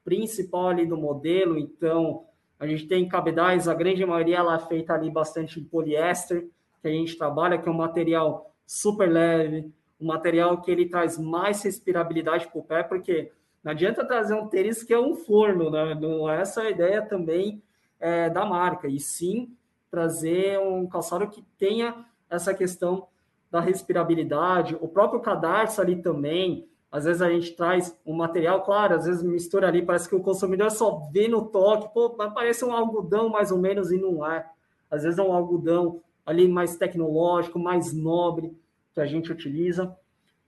principal 0.04 0.68
ali 0.68 0.86
do 0.86 0.96
modelo. 0.96 1.56
Então, 1.56 2.24
a 2.58 2.66
gente 2.66 2.88
tem 2.88 3.06
cabedais, 3.06 3.68
a 3.68 3.74
grande 3.74 4.04
maioria 4.04 4.38
ela 4.38 4.56
é 4.56 4.66
feita 4.66 4.94
ali 4.94 5.10
bastante 5.10 5.60
em 5.60 5.64
poliéster, 5.64 6.48
que 6.80 6.88
a 6.88 6.90
gente 6.90 7.16
trabalha, 7.16 7.58
que 7.58 7.68
é 7.68 7.72
um 7.72 7.76
material 7.76 8.52
super 8.66 9.08
leve, 9.08 9.72
um 10.00 10.06
material 10.06 10.60
que 10.60 10.70
ele 10.70 10.88
traz 10.88 11.18
mais 11.18 11.62
respirabilidade 11.62 12.48
para 12.48 12.58
o 12.58 12.64
pé, 12.64 12.82
porque 12.82 13.32
não 13.68 13.72
adianta 13.72 14.02
trazer 14.02 14.32
um 14.32 14.46
tênis 14.46 14.82
que 14.82 14.94
é 14.94 14.98
um 14.98 15.14
forno, 15.14 15.68
né? 15.68 15.94
Não 15.94 16.26
é 16.26 16.40
essa 16.40 16.62
a 16.62 16.70
ideia 16.70 17.02
também 17.02 17.62
é, 18.00 18.30
da 18.30 18.46
marca, 18.46 18.88
e 18.88 18.98
sim 18.98 19.54
trazer 19.90 20.58
um 20.58 20.86
calçado 20.86 21.28
que 21.28 21.44
tenha 21.58 22.06
essa 22.30 22.54
questão 22.54 23.08
da 23.50 23.60
respirabilidade, 23.60 24.74
o 24.80 24.88
próprio 24.88 25.20
cadarço 25.20 25.82
ali 25.82 25.96
também. 26.00 26.66
Às 26.90 27.04
vezes 27.04 27.20
a 27.20 27.28
gente 27.28 27.54
traz 27.54 27.94
um 28.06 28.14
material, 28.14 28.62
claro, 28.62 28.94
às 28.94 29.04
vezes 29.04 29.22
mistura 29.22 29.68
ali, 29.68 29.82
parece 29.82 30.08
que 30.08 30.16
o 30.16 30.22
consumidor 30.22 30.70
só 30.70 31.06
vê 31.12 31.28
no 31.28 31.44
toque, 31.44 31.92
pô, 31.92 32.08
parece 32.08 32.64
um 32.64 32.72
algodão 32.72 33.28
mais 33.28 33.52
ou 33.52 33.58
menos 33.58 33.92
e 33.92 33.98
não 33.98 34.26
é. 34.26 34.46
Às 34.90 35.02
vezes 35.02 35.18
é 35.18 35.22
um 35.22 35.34
algodão 35.34 36.00
ali 36.24 36.48
mais 36.48 36.76
tecnológico, 36.76 37.58
mais 37.58 37.92
nobre 37.92 38.56
que 38.94 39.00
a 39.00 39.04
gente 39.04 39.30
utiliza. 39.30 39.94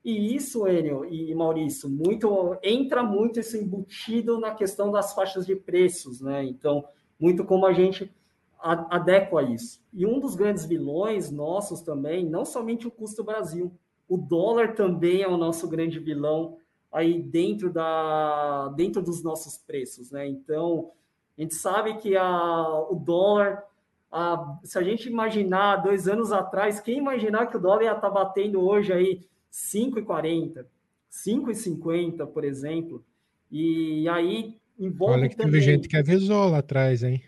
E 0.05 0.34
isso, 0.34 0.66
Enio 0.66 1.05
e 1.05 1.34
Maurício, 1.34 1.88
muito 1.88 2.57
entra 2.62 3.03
muito 3.03 3.38
esse 3.38 3.59
embutido 3.59 4.40
na 4.40 4.55
questão 4.55 4.90
das 4.90 5.12
faixas 5.12 5.44
de 5.44 5.55
preços, 5.55 6.20
né? 6.20 6.42
Então, 6.44 6.84
muito 7.18 7.44
como 7.44 7.66
a 7.66 7.72
gente 7.72 8.11
adequa 8.59 9.42
isso. 9.42 9.82
E 9.92 10.07
um 10.07 10.18
dos 10.18 10.34
grandes 10.34 10.64
vilões 10.64 11.30
nossos 11.30 11.80
também, 11.80 12.24
não 12.24 12.44
somente 12.44 12.86
o 12.86 12.90
custo 12.90 13.24
Brasil, 13.24 13.72
o 14.09 14.16
dólar 14.16 14.74
também 14.74 15.22
é 15.22 15.28
o 15.28 15.36
nosso 15.36 15.68
grande 15.68 15.98
vilão 15.98 16.57
aí 16.92 17.22
dentro 17.22 17.72
da 17.72 18.68
dentro 18.76 19.01
dos 19.01 19.22
nossos 19.22 19.57
preços, 19.57 20.11
né? 20.11 20.26
Então, 20.26 20.90
a 21.38 21.42
gente 21.42 21.55
sabe 21.55 21.98
que 21.98 22.16
a, 22.16 22.86
o 22.90 22.94
dólar 22.94 23.64
a, 24.11 24.59
se 24.64 24.78
a 24.78 24.82
gente 24.82 25.09
imaginar 25.09 25.76
dois 25.76 26.09
anos 26.09 26.32
atrás, 26.32 26.80
quem 26.80 26.98
imaginar 26.98 27.46
que 27.46 27.57
o 27.57 27.61
dólar 27.61 27.82
ia 27.82 27.92
estar 27.92 28.09
tá 28.09 28.11
batendo 28.11 28.61
hoje 28.61 28.92
aí 28.92 29.28
5,40, 29.53 30.64
5,50, 31.11 32.26
por 32.26 32.44
exemplo. 32.44 33.05
E 33.51 34.09
aí 34.09 34.61
envolve. 34.78 35.14
Olha 35.14 35.28
que 35.28 35.36
também... 35.36 35.53
teve 35.53 35.64
gente 35.64 35.88
que 35.88 35.96
avisou 35.96 36.51
lá 36.51 36.59
atrás, 36.59 37.03
hein? 37.03 37.22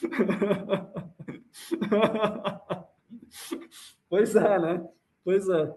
pois 4.08 4.36
é, 4.36 4.58
né? 4.58 4.86
Pois 5.24 5.48
é. 5.48 5.74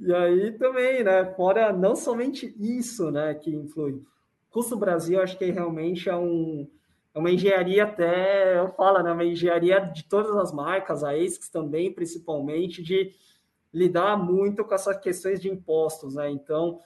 E 0.00 0.14
aí 0.14 0.52
também, 0.52 1.04
né? 1.04 1.26
Fora 1.34 1.72
não 1.72 1.94
somente 1.94 2.54
isso, 2.58 3.10
né, 3.10 3.34
que 3.34 3.54
influi. 3.54 4.02
Custo 4.48 4.76
Brasil, 4.76 5.20
acho 5.20 5.36
que 5.36 5.50
realmente 5.50 6.08
é 6.08 6.16
um 6.16 6.66
é 7.12 7.18
uma 7.18 7.30
engenharia 7.30 7.84
até, 7.84 8.58
eu 8.58 8.72
falo, 8.74 9.02
né, 9.02 9.12
uma 9.12 9.24
engenharia 9.24 9.80
de 9.80 10.04
todas 10.04 10.36
as 10.36 10.52
marcas, 10.52 11.02
a 11.02 11.10
ASICS 11.10 11.48
também, 11.48 11.92
principalmente, 11.92 12.82
de 12.82 13.12
lidar 13.72 14.16
muito 14.16 14.64
com 14.64 14.74
essas 14.74 14.96
questões 14.98 15.40
de 15.40 15.48
impostos, 15.48 16.14
né? 16.14 16.30
Então, 16.30 16.80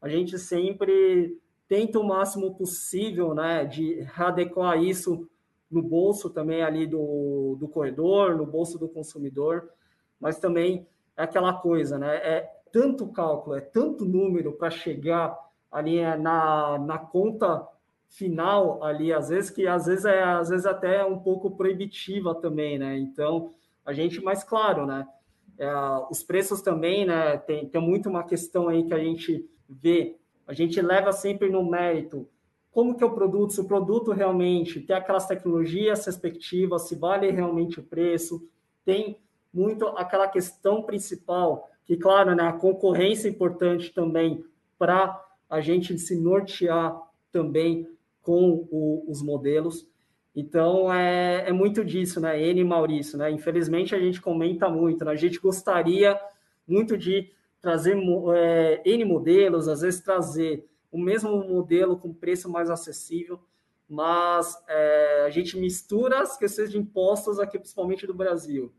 a 0.00 0.08
gente 0.08 0.38
sempre 0.38 1.38
tenta 1.68 1.98
o 1.98 2.04
máximo 2.04 2.54
possível, 2.54 3.34
né, 3.34 3.64
de 3.64 4.06
adequar 4.16 4.82
isso 4.82 5.28
no 5.70 5.82
bolso 5.82 6.30
também 6.30 6.62
ali 6.62 6.86
do, 6.86 7.56
do 7.58 7.68
corredor, 7.68 8.36
no 8.36 8.46
bolso 8.46 8.78
do 8.78 8.88
consumidor, 8.88 9.70
mas 10.20 10.38
também 10.38 10.86
é 11.16 11.22
aquela 11.22 11.52
coisa, 11.52 11.98
né? 11.98 12.16
É 12.16 12.50
tanto 12.70 13.08
cálculo, 13.08 13.56
é 13.56 13.60
tanto 13.60 14.04
número 14.04 14.52
para 14.52 14.70
chegar 14.70 15.36
ali 15.70 15.98
é, 15.98 16.16
na, 16.16 16.78
na 16.78 16.98
conta 16.98 17.66
final 18.08 18.82
ali, 18.84 19.12
às 19.12 19.28
vezes 19.28 19.50
que 19.50 19.66
às 19.66 19.86
vezes 19.86 20.04
é 20.04 20.22
às 20.22 20.48
vezes 20.48 20.66
até 20.66 20.98
é 20.98 21.04
um 21.04 21.18
pouco 21.18 21.50
proibitiva 21.56 22.34
também, 22.34 22.78
né? 22.78 22.96
Então, 22.98 23.50
a 23.84 23.92
gente 23.92 24.20
mais 24.20 24.44
claro, 24.44 24.86
né? 24.86 25.06
É, 25.58 25.72
os 26.10 26.22
preços 26.22 26.60
também, 26.60 27.06
né? 27.06 27.36
Tem, 27.38 27.68
tem 27.68 27.80
muito 27.80 28.08
uma 28.08 28.24
questão 28.24 28.68
aí 28.68 28.84
que 28.84 28.94
a 28.94 28.98
gente 28.98 29.48
vê. 29.68 30.16
A 30.46 30.52
gente 30.52 30.80
leva 30.80 31.12
sempre 31.12 31.48
no 31.48 31.68
mérito 31.68 32.28
como 32.74 32.96
que 32.96 33.04
é 33.04 33.06
o 33.06 33.14
produto, 33.14 33.52
se 33.52 33.60
o 33.60 33.68
produto 33.68 34.10
realmente 34.10 34.80
tem 34.80 34.96
aquelas 34.96 35.28
tecnologias 35.28 36.04
respectivas, 36.04 36.88
se 36.88 36.96
vale 36.96 37.30
realmente 37.30 37.78
o 37.78 37.84
preço, 37.84 38.44
tem 38.84 39.16
muito 39.52 39.86
aquela 39.86 40.26
questão 40.26 40.82
principal, 40.82 41.70
que, 41.84 41.96
claro, 41.96 42.34
né, 42.34 42.42
a 42.42 42.52
concorrência 42.52 43.28
é 43.28 43.30
importante 43.30 43.94
também 43.94 44.44
para 44.76 45.24
a 45.48 45.60
gente 45.60 45.96
se 45.96 46.16
nortear 46.16 47.00
também 47.30 47.88
com 48.20 48.66
o, 48.72 49.04
os 49.06 49.22
modelos. 49.22 49.86
Então, 50.34 50.92
é, 50.92 51.48
é 51.48 51.52
muito 51.52 51.84
disso, 51.84 52.20
né? 52.20 52.40
Ele 52.40 52.60
e 52.60 52.64
Maurício, 52.64 53.16
né? 53.16 53.30
Infelizmente, 53.30 53.94
a 53.94 54.00
gente 54.00 54.20
comenta 54.20 54.68
muito, 54.68 55.04
né? 55.04 55.12
A 55.12 55.16
gente 55.16 55.38
gostaria 55.38 56.20
muito 56.66 56.96
de 56.98 57.30
trazer 57.60 57.96
é, 58.34 58.82
N 58.84 59.04
modelos, 59.04 59.68
às 59.68 59.80
vezes 59.82 60.00
trazer 60.00 60.68
o 60.90 60.98
mesmo 60.98 61.44
modelo 61.48 61.96
com 61.96 62.12
preço 62.12 62.50
mais 62.50 62.68
acessível, 62.68 63.40
mas 63.88 64.56
é, 64.68 65.24
a 65.26 65.30
gente 65.30 65.56
mistura 65.56 66.20
as 66.20 66.36
questões 66.36 66.70
de 66.70 66.78
impostos 66.78 67.38
aqui, 67.38 67.58
principalmente 67.58 68.06
do 68.06 68.14
Brasil, 68.14 68.72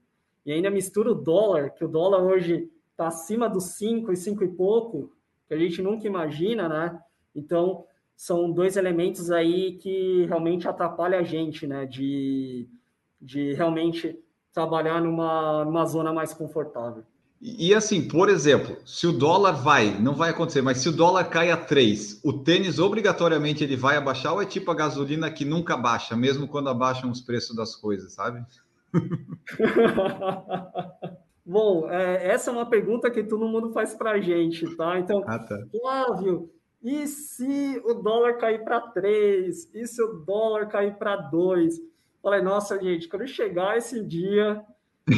e 0.46 0.52
ainda 0.52 0.70
mistura 0.70 1.12
o 1.12 1.16
dólar, 1.16 1.72
que 1.72 1.84
o 1.84 1.88
dólar 1.88 2.22
hoje 2.22 2.70
está 2.92 3.08
acima 3.08 3.50
dos 3.50 3.76
5 3.76 4.12
e 4.12 4.16
5 4.16 4.44
e 4.44 4.48
pouco, 4.50 5.12
que 5.48 5.54
a 5.54 5.58
gente 5.58 5.82
nunca 5.82 6.08
imagina, 6.08 6.70
né? 6.70 7.00
Então, 7.36 7.86
são 8.16 8.52
dois 8.52 8.78
elementos 8.78 9.32
aí 9.32 9.74
que 9.74 10.26
realmente 10.26 10.68
atrapalham 10.68 11.20
a 11.20 11.24
gente, 11.24 11.68
né? 11.68 11.86
De, 11.86 12.68
de 13.22 13.54
realmente 13.54 14.18
trabalhar 14.54 15.02
numa, 15.02 15.66
numa 15.66 15.86
zona 15.86 16.14
mais 16.14 16.34
confortável. 16.34 17.04
E, 17.42 17.70
e 17.70 17.74
assim, 17.74 18.08
por 18.08 18.30
exemplo, 18.30 18.78
se 18.86 19.06
o 19.06 19.12
dólar 19.12 19.52
vai, 19.52 20.00
não 20.00 20.16
vai 20.16 20.30
acontecer, 20.30 20.62
mas 20.62 20.78
se 20.78 20.88
o 20.88 20.94
dólar 20.94 21.26
cai 21.26 21.52
a 21.52 21.58
3, 21.58 22.22
o 22.24 22.32
tênis 22.32 22.80
obrigatoriamente 22.80 23.64
ele 23.64 23.76
vai 23.76 23.98
abaixar 23.98 24.34
ou 24.34 24.42
é 24.42 24.46
tipo 24.46 24.72
a 24.72 24.76
gasolina 24.76 25.30
que 25.30 25.44
nunca 25.44 25.76
baixa, 25.76 26.16
mesmo 26.16 26.48
quando 26.48 26.70
abaixam 26.70 27.12
os 27.12 27.22
preços 27.22 27.54
das 27.56 27.76
coisas, 27.76 28.14
sabe? 28.14 28.44
Bom, 31.46 31.88
é, 31.92 32.30
essa 32.30 32.50
é 32.50 32.54
uma 32.54 32.66
pergunta 32.66 33.12
que 33.12 33.24
todo 33.24 33.48
mundo 33.48 33.72
faz 33.72 33.94
para 33.94 34.14
a 34.14 34.20
gente, 34.20 34.76
tá? 34.76 34.98
Então, 34.98 35.24
ah, 35.28 35.38
tá. 35.38 35.64
Flávio, 35.70 36.50
e 36.86 37.08
se 37.08 37.82
o 37.84 37.96
dólar 37.96 38.38
cair 38.38 38.64
para 38.64 38.80
3? 38.80 39.74
E 39.74 39.88
se 39.88 40.00
o 40.04 40.20
dólar 40.20 40.68
cair 40.68 40.96
para 40.98 41.16
2? 41.16 41.82
Falei, 42.22 42.44
nossa, 42.44 42.80
gente, 42.80 43.10
quando 43.10 43.28
chegar 43.28 43.76
esse 43.76 44.04
dia, 44.06 44.64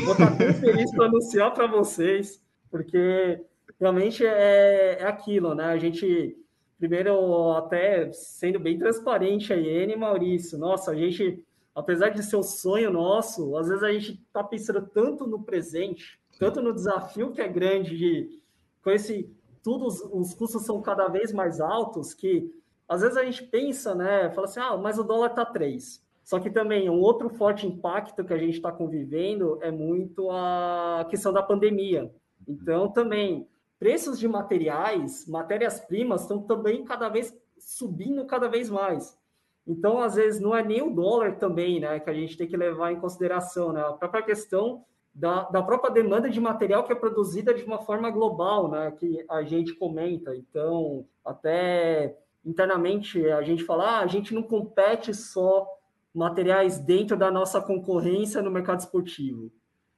vou 0.05 0.13
estar 0.13 0.29
bem 0.39 0.53
feliz 0.53 0.89
para 0.95 1.07
anunciar 1.07 1.53
para 1.53 1.67
vocês, 1.67 2.41
porque 2.71 3.43
realmente 3.77 4.25
é, 4.25 4.99
é 5.01 5.03
aquilo, 5.03 5.53
né? 5.53 5.65
A 5.65 5.77
gente, 5.77 6.37
primeiro, 6.79 7.51
até 7.51 8.13
sendo 8.13 8.61
bem 8.61 8.79
transparente 8.79 9.51
aí, 9.51 9.67
N 9.67 9.97
Maurício, 9.97 10.57
nossa, 10.57 10.91
a 10.91 10.95
gente, 10.95 11.45
apesar 11.75 12.11
de 12.11 12.23
ser 12.23 12.37
o 12.37 12.43
sonho 12.43 12.89
nosso, 12.93 13.57
às 13.57 13.67
vezes 13.67 13.83
a 13.83 13.91
gente 13.91 14.13
está 14.13 14.41
pensando 14.41 14.87
tanto 14.93 15.27
no 15.27 15.43
presente, 15.43 16.17
tanto 16.39 16.61
no 16.61 16.73
desafio 16.73 17.33
que 17.33 17.41
é 17.41 17.47
grande 17.49 17.97
de 17.97 18.41
com 18.81 18.91
esse 18.91 19.29
tudo 19.63 19.87
os 19.87 20.33
custos 20.33 20.65
são 20.65 20.81
cada 20.81 21.07
vez 21.07 21.31
mais 21.33 21.59
altos 21.59 22.13
que 22.13 22.51
às 22.87 23.01
vezes 23.01 23.17
a 23.17 23.23
gente 23.23 23.43
pensa, 23.43 23.93
né, 23.93 24.29
fala 24.31 24.47
assim, 24.47 24.59
ah, 24.59 24.77
mas 24.77 24.97
o 24.97 25.03
dólar 25.03 25.29
tá 25.29 25.45
3. 25.45 26.05
Só 26.23 26.39
que 26.39 26.49
também 26.49 26.89
um 26.89 26.99
outro 26.99 27.29
forte 27.29 27.65
impacto 27.65 28.23
que 28.23 28.33
a 28.33 28.37
gente 28.37 28.55
está 28.55 28.71
convivendo 28.71 29.59
é 29.61 29.71
muito 29.71 30.29
a 30.29 31.05
questão 31.09 31.31
da 31.31 31.41
pandemia. 31.41 32.13
Então, 32.47 32.89
também, 32.89 33.47
preços 33.79 34.19
de 34.19 34.27
materiais, 34.27 35.25
matérias-primas 35.27 36.21
estão 36.21 36.41
também 36.41 36.83
cada 36.83 37.09
vez 37.09 37.33
subindo 37.57 38.25
cada 38.25 38.47
vez 38.47 38.69
mais. 38.69 39.17
Então, 39.65 40.01
às 40.01 40.15
vezes, 40.15 40.39
não 40.39 40.55
é 40.55 40.63
nem 40.63 40.81
o 40.81 40.93
dólar 40.93 41.37
também, 41.37 41.79
né, 41.79 41.99
que 41.99 42.09
a 42.09 42.13
gente 42.13 42.37
tem 42.37 42.47
que 42.47 42.55
levar 42.55 42.91
em 42.91 42.99
consideração, 42.99 43.73
né? 43.73 43.81
A 43.81 43.93
própria 43.93 44.21
questão 44.21 44.83
da, 45.17 45.49
da 45.49 45.63
própria 45.63 45.91
demanda 45.91 46.29
de 46.29 46.39
material 46.39 46.83
que 46.83 46.91
é 46.91 46.95
produzida 46.95 47.51
de 47.51 47.63
uma 47.63 47.79
forma 47.79 48.11
global, 48.11 48.69
né, 48.69 48.91
que 48.91 49.25
a 49.27 49.41
gente 49.41 49.73
comenta. 49.73 50.35
Então, 50.35 51.07
até 51.25 52.15
internamente 52.45 53.27
a 53.31 53.41
gente 53.41 53.63
fala, 53.63 53.97
ah, 53.97 53.99
a 54.01 54.07
gente 54.07 54.31
não 54.31 54.43
compete 54.43 55.15
só 55.15 55.67
materiais 56.13 56.77
dentro 56.77 57.17
da 57.17 57.31
nossa 57.31 57.59
concorrência 57.59 58.43
no 58.43 58.51
mercado 58.51 58.81
esportivo. 58.81 59.51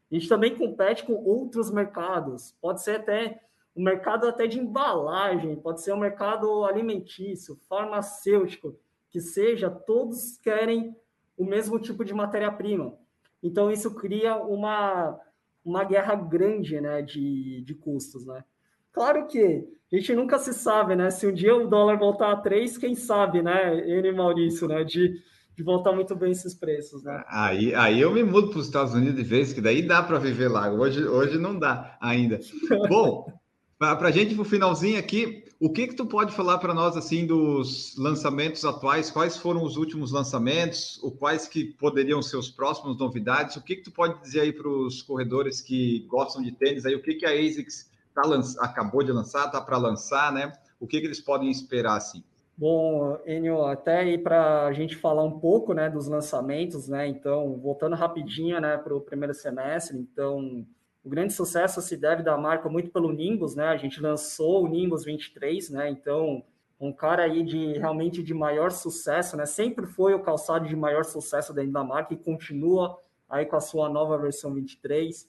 A 0.09 0.15
gente 0.15 0.29
também 0.29 0.55
compete 0.55 1.03
com 1.03 1.13
outros 1.13 1.69
mercados. 1.69 2.55
Pode 2.61 2.81
ser 2.81 2.95
até 2.95 3.41
o 3.75 3.81
um 3.81 3.83
mercado 3.83 4.25
até 4.25 4.47
de 4.47 4.57
embalagem, 4.57 5.57
pode 5.57 5.81
ser 5.81 5.91
um 5.93 5.99
mercado 5.99 6.63
alimentício, 6.63 7.59
farmacêutico, 7.67 8.73
que 9.09 9.19
seja, 9.19 9.69
todos 9.69 10.37
querem 10.37 10.95
o 11.37 11.43
mesmo 11.43 11.77
tipo 11.77 12.05
de 12.05 12.13
matéria-prima. 12.13 12.97
Então, 13.41 13.71
isso 13.71 13.95
cria 13.95 14.35
uma, 14.35 15.17
uma 15.63 15.83
guerra 15.83 16.15
grande 16.15 16.79
né, 16.79 17.01
de, 17.01 17.61
de 17.65 17.73
custos. 17.73 18.25
Né? 18.25 18.43
Claro 18.91 19.27
que 19.27 19.65
a 19.91 19.95
gente 19.95 20.13
nunca 20.13 20.37
se 20.37 20.53
sabe, 20.53 20.95
né? 20.95 21.09
Se 21.09 21.25
um 21.25 21.33
dia 21.33 21.55
o 21.55 21.67
dólar 21.67 21.97
voltar 21.97 22.31
a 22.31 22.37
3, 22.37 22.77
quem 22.77 22.95
sabe, 22.95 23.41
né, 23.41 23.75
N 23.87 24.11
Maurício, 24.11 24.67
né? 24.67 24.83
De, 24.83 25.15
de 25.55 25.63
voltar 25.63 25.91
muito 25.91 26.15
bem 26.15 26.31
esses 26.31 26.53
preços, 26.53 27.03
né? 27.03 27.23
Aí, 27.27 27.73
aí 27.73 27.99
eu 27.99 28.13
me 28.13 28.23
mudo 28.23 28.49
para 28.49 28.59
os 28.59 28.65
Estados 28.65 28.93
Unidos 28.93 29.15
de 29.15 29.23
vez, 29.23 29.51
que 29.51 29.61
daí 29.61 29.81
dá 29.81 30.03
para 30.03 30.19
viver 30.19 30.47
lá. 30.47 30.71
Hoje, 30.71 31.03
hoje 31.03 31.39
não 31.39 31.57
dá 31.57 31.97
ainda. 31.99 32.39
Bom, 32.87 33.31
para 33.79 34.07
a 34.07 34.11
gente, 34.11 34.35
para 34.35 34.41
o 34.43 34.45
finalzinho 34.45 34.99
aqui, 34.99 35.43
o 35.59 35.69
que 35.69 35.87
que 35.87 35.95
tu 35.95 36.05
pode 36.05 36.33
falar 36.33 36.57
para 36.57 36.73
nós 36.73 36.95
assim 36.95 37.27
dos 37.27 37.93
lançamentos 37.97 38.63
atuais? 38.63 39.11
Quais 39.11 39.35
foram 39.35 39.61
os 39.61 39.75
últimos 39.75 40.11
lançamentos? 40.11 40.97
O 41.03 41.11
quais 41.11 41.49
que 41.49 41.65
poderiam 41.65 42.21
ser 42.21 42.37
os 42.37 42.49
próximos 42.49 42.97
novidades? 42.97 43.57
O 43.57 43.61
que 43.61 43.75
que 43.75 43.83
tu 43.83 43.91
pode 43.91 44.21
dizer 44.21 44.39
aí 44.41 44.53
para 44.53 44.69
os 44.69 45.01
corredores 45.01 45.59
que 45.59 46.05
gostam 46.07 46.41
de 46.41 46.53
tênis? 46.53 46.85
Aí 46.85 46.95
o 46.95 47.01
que 47.01 47.15
que 47.15 47.25
a 47.25 47.31
ASICS 47.31 47.91
tá 48.15 48.21
acabou 48.59 49.03
de 49.03 49.11
lançar, 49.11 49.51
tá 49.51 49.59
para 49.59 49.77
lançar, 49.77 50.31
né? 50.31 50.53
O 50.79 50.87
que 50.87 51.01
que 51.01 51.05
eles 51.05 51.19
podem 51.19 51.51
esperar 51.51 51.97
assim? 51.97 52.23
Bom, 52.57 53.17
Enio, 53.25 53.63
até 53.65 53.99
aí 53.99 54.17
para 54.17 54.65
a 54.65 54.73
gente 54.73 54.95
falar 54.95 55.23
um 55.23 55.39
pouco, 55.39 55.73
né, 55.73 55.89
dos 55.89 56.07
lançamentos, 56.07 56.87
né? 56.87 57.07
Então, 57.07 57.57
voltando 57.57 57.95
rapidinho, 57.95 58.59
né, 58.61 58.77
para 58.77 58.95
o 58.95 59.01
primeiro 59.01 59.33
semestre, 59.33 59.97
então 59.97 60.65
o 61.09 61.15
grande 61.17 61.33
sucesso 61.33 61.81
se 61.81 61.97
deve 61.97 62.21
da 62.21 62.37
marca 62.37 62.69
muito 62.69 62.91
pelo 62.91 63.11
Nimbus, 63.11 63.55
né? 63.55 63.69
A 63.69 63.77
gente 63.77 63.99
lançou 63.99 64.63
o 64.63 64.67
Nimbus 64.67 65.03
23, 65.03 65.71
né? 65.71 65.89
Então, 65.89 66.43
um 66.79 66.93
cara 66.93 67.23
aí 67.23 67.43
de 67.43 67.73
realmente 67.79 68.21
de 68.21 68.31
maior 68.31 68.69
sucesso, 68.69 69.35
né? 69.35 69.47
Sempre 69.47 69.87
foi 69.87 70.13
o 70.13 70.21
calçado 70.21 70.67
de 70.67 70.75
maior 70.75 71.03
sucesso 71.03 71.51
dentro 71.51 71.71
da 71.71 71.83
marca 71.83 72.13
e 72.13 72.17
continua 72.17 72.95
aí 73.27 73.43
com 73.43 73.55
a 73.55 73.59
sua 73.59 73.89
nova 73.89 74.19
versão 74.19 74.53
23. 74.53 75.27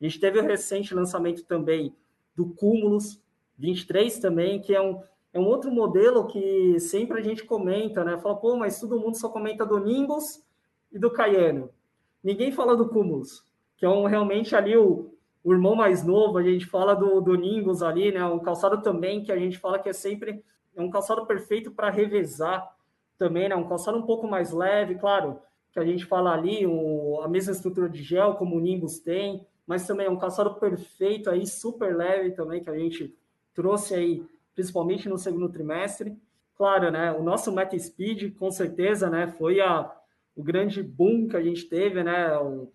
A 0.00 0.04
gente 0.04 0.18
teve 0.18 0.38
o 0.38 0.42
recente 0.42 0.94
lançamento 0.94 1.44
também 1.44 1.94
do 2.34 2.46
Cúmulos 2.46 3.20
23 3.58 4.18
também, 4.20 4.62
que 4.62 4.74
é 4.74 4.80
um, 4.80 5.02
é 5.34 5.38
um 5.38 5.46
outro 5.46 5.70
modelo 5.70 6.26
que 6.26 6.80
sempre 6.80 7.20
a 7.20 7.22
gente 7.22 7.44
comenta, 7.44 8.02
né? 8.02 8.16
Fala, 8.16 8.36
pô, 8.36 8.56
mas 8.56 8.80
todo 8.80 8.98
mundo 8.98 9.18
só 9.18 9.28
comenta 9.28 9.66
do 9.66 9.78
Nimbus 9.78 10.42
e 10.90 10.98
do 10.98 11.10
Cayenne. 11.10 11.68
Ninguém 12.24 12.50
fala 12.50 12.74
do 12.74 12.88
Cúmulos 12.88 13.46
que 13.78 13.86
é 13.86 13.88
um, 13.88 14.04
realmente 14.04 14.54
ali 14.56 14.76
o, 14.76 15.14
o 15.48 15.54
irmão 15.54 15.74
mais 15.74 16.04
novo, 16.04 16.36
a 16.36 16.42
gente 16.42 16.66
fala 16.66 16.94
do, 16.94 17.22
do 17.22 17.32
ali, 17.82 18.12
né? 18.12 18.22
Um 18.26 18.38
calçado 18.38 18.82
também 18.82 19.22
que 19.22 19.32
a 19.32 19.38
gente 19.38 19.56
fala 19.56 19.78
que 19.78 19.88
é 19.88 19.94
sempre 19.94 20.44
é 20.76 20.82
um 20.82 20.90
calçado 20.90 21.24
perfeito 21.24 21.70
para 21.70 21.88
revezar 21.88 22.70
também, 23.16 23.48
né? 23.48 23.56
Um 23.56 23.66
calçado 23.66 23.96
um 23.96 24.02
pouco 24.02 24.28
mais 24.28 24.52
leve, 24.52 24.96
claro, 24.96 25.40
que 25.72 25.78
a 25.78 25.84
gente 25.86 26.04
fala 26.04 26.34
ali, 26.34 26.66
o, 26.66 27.22
a 27.22 27.28
mesma 27.28 27.52
estrutura 27.52 27.88
de 27.88 28.02
gel 28.02 28.34
como 28.34 28.56
o 28.56 28.60
Nimbus 28.60 28.98
tem, 28.98 29.46
mas 29.66 29.86
também 29.86 30.06
é 30.06 30.10
um 30.10 30.18
calçado 30.18 30.54
perfeito 30.56 31.30
aí, 31.30 31.46
super 31.46 31.96
leve 31.96 32.32
também, 32.32 32.62
que 32.62 32.68
a 32.68 32.78
gente 32.78 33.16
trouxe 33.54 33.94
aí, 33.94 34.22
principalmente 34.54 35.08
no 35.08 35.16
segundo 35.16 35.48
trimestre. 35.48 36.14
Claro, 36.58 36.90
né? 36.90 37.10
O 37.12 37.22
nosso 37.22 37.50
Meta 37.50 37.78
Speed, 37.78 38.36
com 38.36 38.50
certeza, 38.50 39.08
né? 39.08 39.28
Foi 39.28 39.62
a, 39.62 39.90
o 40.36 40.42
grande 40.42 40.82
boom 40.82 41.26
que 41.26 41.38
a 41.38 41.42
gente 41.42 41.64
teve, 41.64 42.02
né? 42.02 42.36
O, 42.36 42.70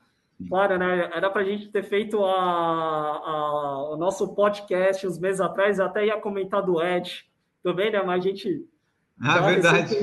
Claro, 0.48 0.78
né? 0.78 1.10
Era 1.14 1.30
para 1.30 1.42
a 1.42 1.46
gente 1.46 1.70
ter 1.70 1.84
feito 1.84 2.24
a, 2.24 2.32
a, 2.32 3.90
o 3.94 3.98
nosso 3.98 4.34
podcast 4.34 5.06
uns 5.08 5.20
meses 5.20 5.40
atrás, 5.40 5.80
até 5.80 6.06
ia 6.06 6.20
comentar 6.20 6.62
do 6.62 6.82
Ed 6.82 7.26
também, 7.62 7.92
né? 7.92 8.02
Mas 8.02 8.26
a 8.26 8.28
gente. 8.28 8.68
Ah, 9.22 9.40
verdade. 9.40 9.96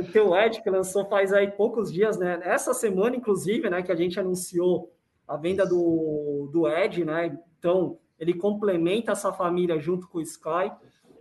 O 0.00 0.12
teu 0.12 0.34
Ed 0.34 0.62
que 0.62 0.70
lançou 0.70 1.04
faz 1.06 1.32
aí 1.32 1.50
poucos 1.50 1.92
dias, 1.92 2.18
né? 2.18 2.40
Essa 2.42 2.72
semana, 2.72 3.16
inclusive, 3.16 3.68
né? 3.68 3.82
Que 3.82 3.92
a 3.92 3.96
gente 3.96 4.18
anunciou 4.18 4.92
a 5.26 5.36
venda 5.36 5.66
do, 5.66 6.48
do 6.52 6.68
Ed, 6.68 7.04
né? 7.04 7.38
Então, 7.58 7.98
ele 8.18 8.34
complementa 8.34 9.12
essa 9.12 9.32
família 9.32 9.78
junto 9.78 10.08
com 10.08 10.18
o 10.18 10.22
Sky. 10.22 10.72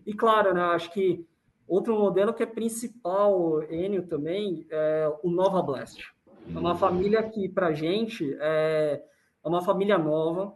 E 0.06 0.14
claro, 0.14 0.54
né? 0.54 0.62
Acho 0.62 0.92
que 0.92 1.26
outro 1.68 1.98
modelo 1.98 2.34
que 2.34 2.44
é 2.44 2.46
principal, 2.46 3.64
Enio, 3.64 4.08
também, 4.08 4.66
é 4.70 5.12
o 5.24 5.30
Nova 5.30 5.62
Blast. 5.62 6.13
É 6.54 6.60
uma 6.60 6.76
família 6.76 7.24
que, 7.24 7.48
para 7.48 7.68
a 7.68 7.74
gente, 7.74 8.36
é, 8.40 9.04
é 9.44 9.48
uma 9.48 9.62
família 9.62 9.98
nova, 9.98 10.56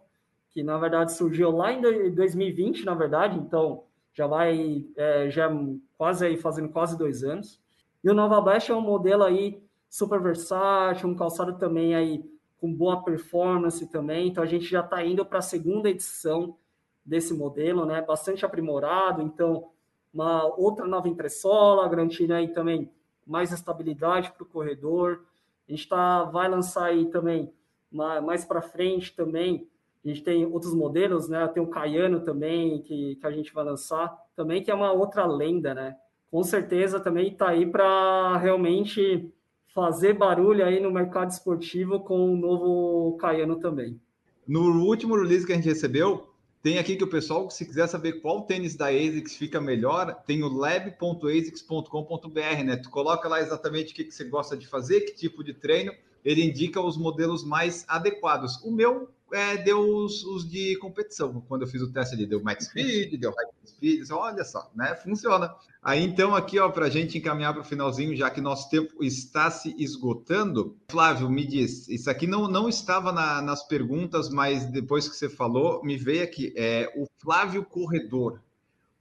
que 0.49 0.63
na 0.63 0.77
verdade 0.77 1.13
surgiu 1.13 1.51
lá 1.51 1.71
em 1.71 1.81
2020, 2.11 2.83
na 2.83 2.95
verdade, 2.95 3.37
então 3.37 3.83
já 4.13 4.25
vai 4.25 4.83
é, 4.95 5.29
já 5.29 5.49
quase 5.97 6.25
aí 6.25 6.37
fazendo 6.37 6.69
quase 6.69 6.97
dois 6.97 7.23
anos. 7.23 7.61
E 8.03 8.09
o 8.09 8.13
Nova 8.13 8.41
Blast 8.41 8.71
é 8.71 8.75
um 8.75 8.81
modelo 8.81 9.23
aí 9.23 9.61
super 9.89 10.19
versátil, 10.19 11.09
um 11.09 11.15
calçado 11.15 11.57
também 11.57 11.93
aí 11.93 12.23
com 12.59 12.73
boa 12.73 13.03
performance 13.03 13.85
também. 13.87 14.27
Então 14.27 14.43
a 14.43 14.47
gente 14.47 14.65
já 14.65 14.81
está 14.81 15.03
indo 15.05 15.25
para 15.25 15.39
a 15.39 15.43
segunda 15.43 15.89
edição 15.89 16.57
desse 17.05 17.33
modelo, 17.33 17.85
né? 17.85 18.01
Bastante 18.01 18.45
aprimorado. 18.45 19.21
Então 19.21 19.69
uma 20.13 20.45
outra 20.57 20.87
nova 20.87 21.07
entressola, 21.07 21.87
garantindo 21.87 22.33
aí 22.33 22.47
também 22.47 22.89
mais 23.25 23.51
estabilidade 23.51 24.31
para 24.31 24.43
o 24.43 24.47
corredor. 24.47 25.23
A 25.67 25.71
gente 25.71 25.87
tá, 25.87 26.23
vai 26.23 26.49
lançar 26.49 26.85
aí 26.85 27.05
também, 27.09 27.51
mais 27.91 28.45
para 28.45 28.61
frente 28.61 29.15
também, 29.15 29.67
a 30.03 30.07
gente 30.07 30.23
tem 30.23 30.45
outros 30.45 30.73
modelos, 30.73 31.27
né? 31.27 31.45
Tem 31.49 31.61
o 31.61 31.67
Caiano 31.67 32.21
também, 32.21 32.81
que, 32.81 33.15
que 33.15 33.27
a 33.27 33.31
gente 33.31 33.53
vai 33.53 33.65
lançar, 33.65 34.15
também 34.35 34.63
que 34.63 34.71
é 34.71 34.73
uma 34.73 34.91
outra 34.93 35.25
lenda, 35.25 35.73
né? 35.73 35.97
Com 36.31 36.43
certeza 36.43 36.99
também 36.99 37.29
está 37.29 37.49
aí 37.49 37.65
para 37.65 38.37
realmente 38.37 39.29
fazer 39.73 40.13
barulho 40.13 40.65
aí 40.65 40.79
no 40.79 40.91
mercado 40.91 41.31
esportivo 41.31 41.99
com 41.99 42.33
o 42.33 42.37
novo 42.37 43.17
Caiano 43.17 43.59
também. 43.59 43.99
No 44.47 44.81
último 44.85 45.15
release 45.15 45.45
que 45.45 45.51
a 45.51 45.55
gente 45.55 45.67
recebeu, 45.67 46.29
tem 46.61 46.77
aqui 46.79 46.95
que 46.95 47.03
o 47.03 47.09
pessoal, 47.09 47.49
se 47.49 47.65
quiser 47.65 47.87
saber 47.87 48.21
qual 48.21 48.43
tênis 48.43 48.75
da 48.75 48.87
ASICS 48.87 49.37
fica 49.37 49.59
melhor, 49.61 50.23
tem 50.25 50.43
o 50.43 50.47
lab.asics.com.br, 50.47 52.63
né? 52.65 52.77
Tu 52.77 52.89
coloca 52.89 53.29
lá 53.29 53.39
exatamente 53.41 53.93
o 53.93 53.95
que, 53.95 54.03
que 54.03 54.11
você 54.11 54.25
gosta 54.25 54.57
de 54.57 54.67
fazer, 54.67 55.01
que 55.01 55.13
tipo 55.13 55.43
de 55.43 55.53
treino, 55.53 55.93
ele 56.25 56.43
indica 56.43 56.81
os 56.81 56.97
modelos 56.97 57.45
mais 57.45 57.85
adequados. 57.87 58.59
O 58.63 58.71
meu 58.71 59.07
é, 59.31 59.57
deu 59.57 59.79
os, 59.79 60.23
os, 60.23 60.49
de 60.49 60.77
competição. 60.77 61.41
Quando 61.47 61.63
eu 61.63 61.67
fiz 61.67 61.81
o 61.81 61.91
teste 61.91 62.15
ali, 62.15 62.25
deu 62.25 62.41
max 62.41 62.65
speed, 62.65 63.19
deu 63.19 63.31
high 63.31 63.47
speed, 63.65 64.09
olha 64.11 64.43
só, 64.43 64.71
né? 64.75 64.95
Funciona. 64.95 65.53
Aí 65.81 66.03
então, 66.03 66.35
aqui, 66.35 66.59
ó, 66.59 66.69
para 66.69 66.85
a 66.85 66.89
gente 66.89 67.17
encaminhar 67.17 67.53
para 67.53 67.61
o 67.61 67.65
finalzinho, 67.65 68.15
já 68.15 68.29
que 68.29 68.41
nosso 68.41 68.69
tempo 68.69 69.03
está 69.03 69.49
se 69.49 69.75
esgotando, 69.77 70.77
Flávio, 70.89 71.29
me 71.29 71.45
diz, 71.45 71.87
isso 71.87 72.09
aqui 72.09 72.27
não, 72.27 72.47
não 72.47 72.67
estava 72.67 73.11
na, 73.11 73.41
nas 73.41 73.67
perguntas, 73.67 74.29
mas 74.29 74.65
depois 74.65 75.07
que 75.07 75.15
você 75.15 75.29
falou, 75.29 75.83
me 75.83 75.97
veio 75.97 76.23
aqui, 76.23 76.53
é 76.57 76.91
o 76.95 77.07
Flávio 77.17 77.63
Corredor. 77.63 78.41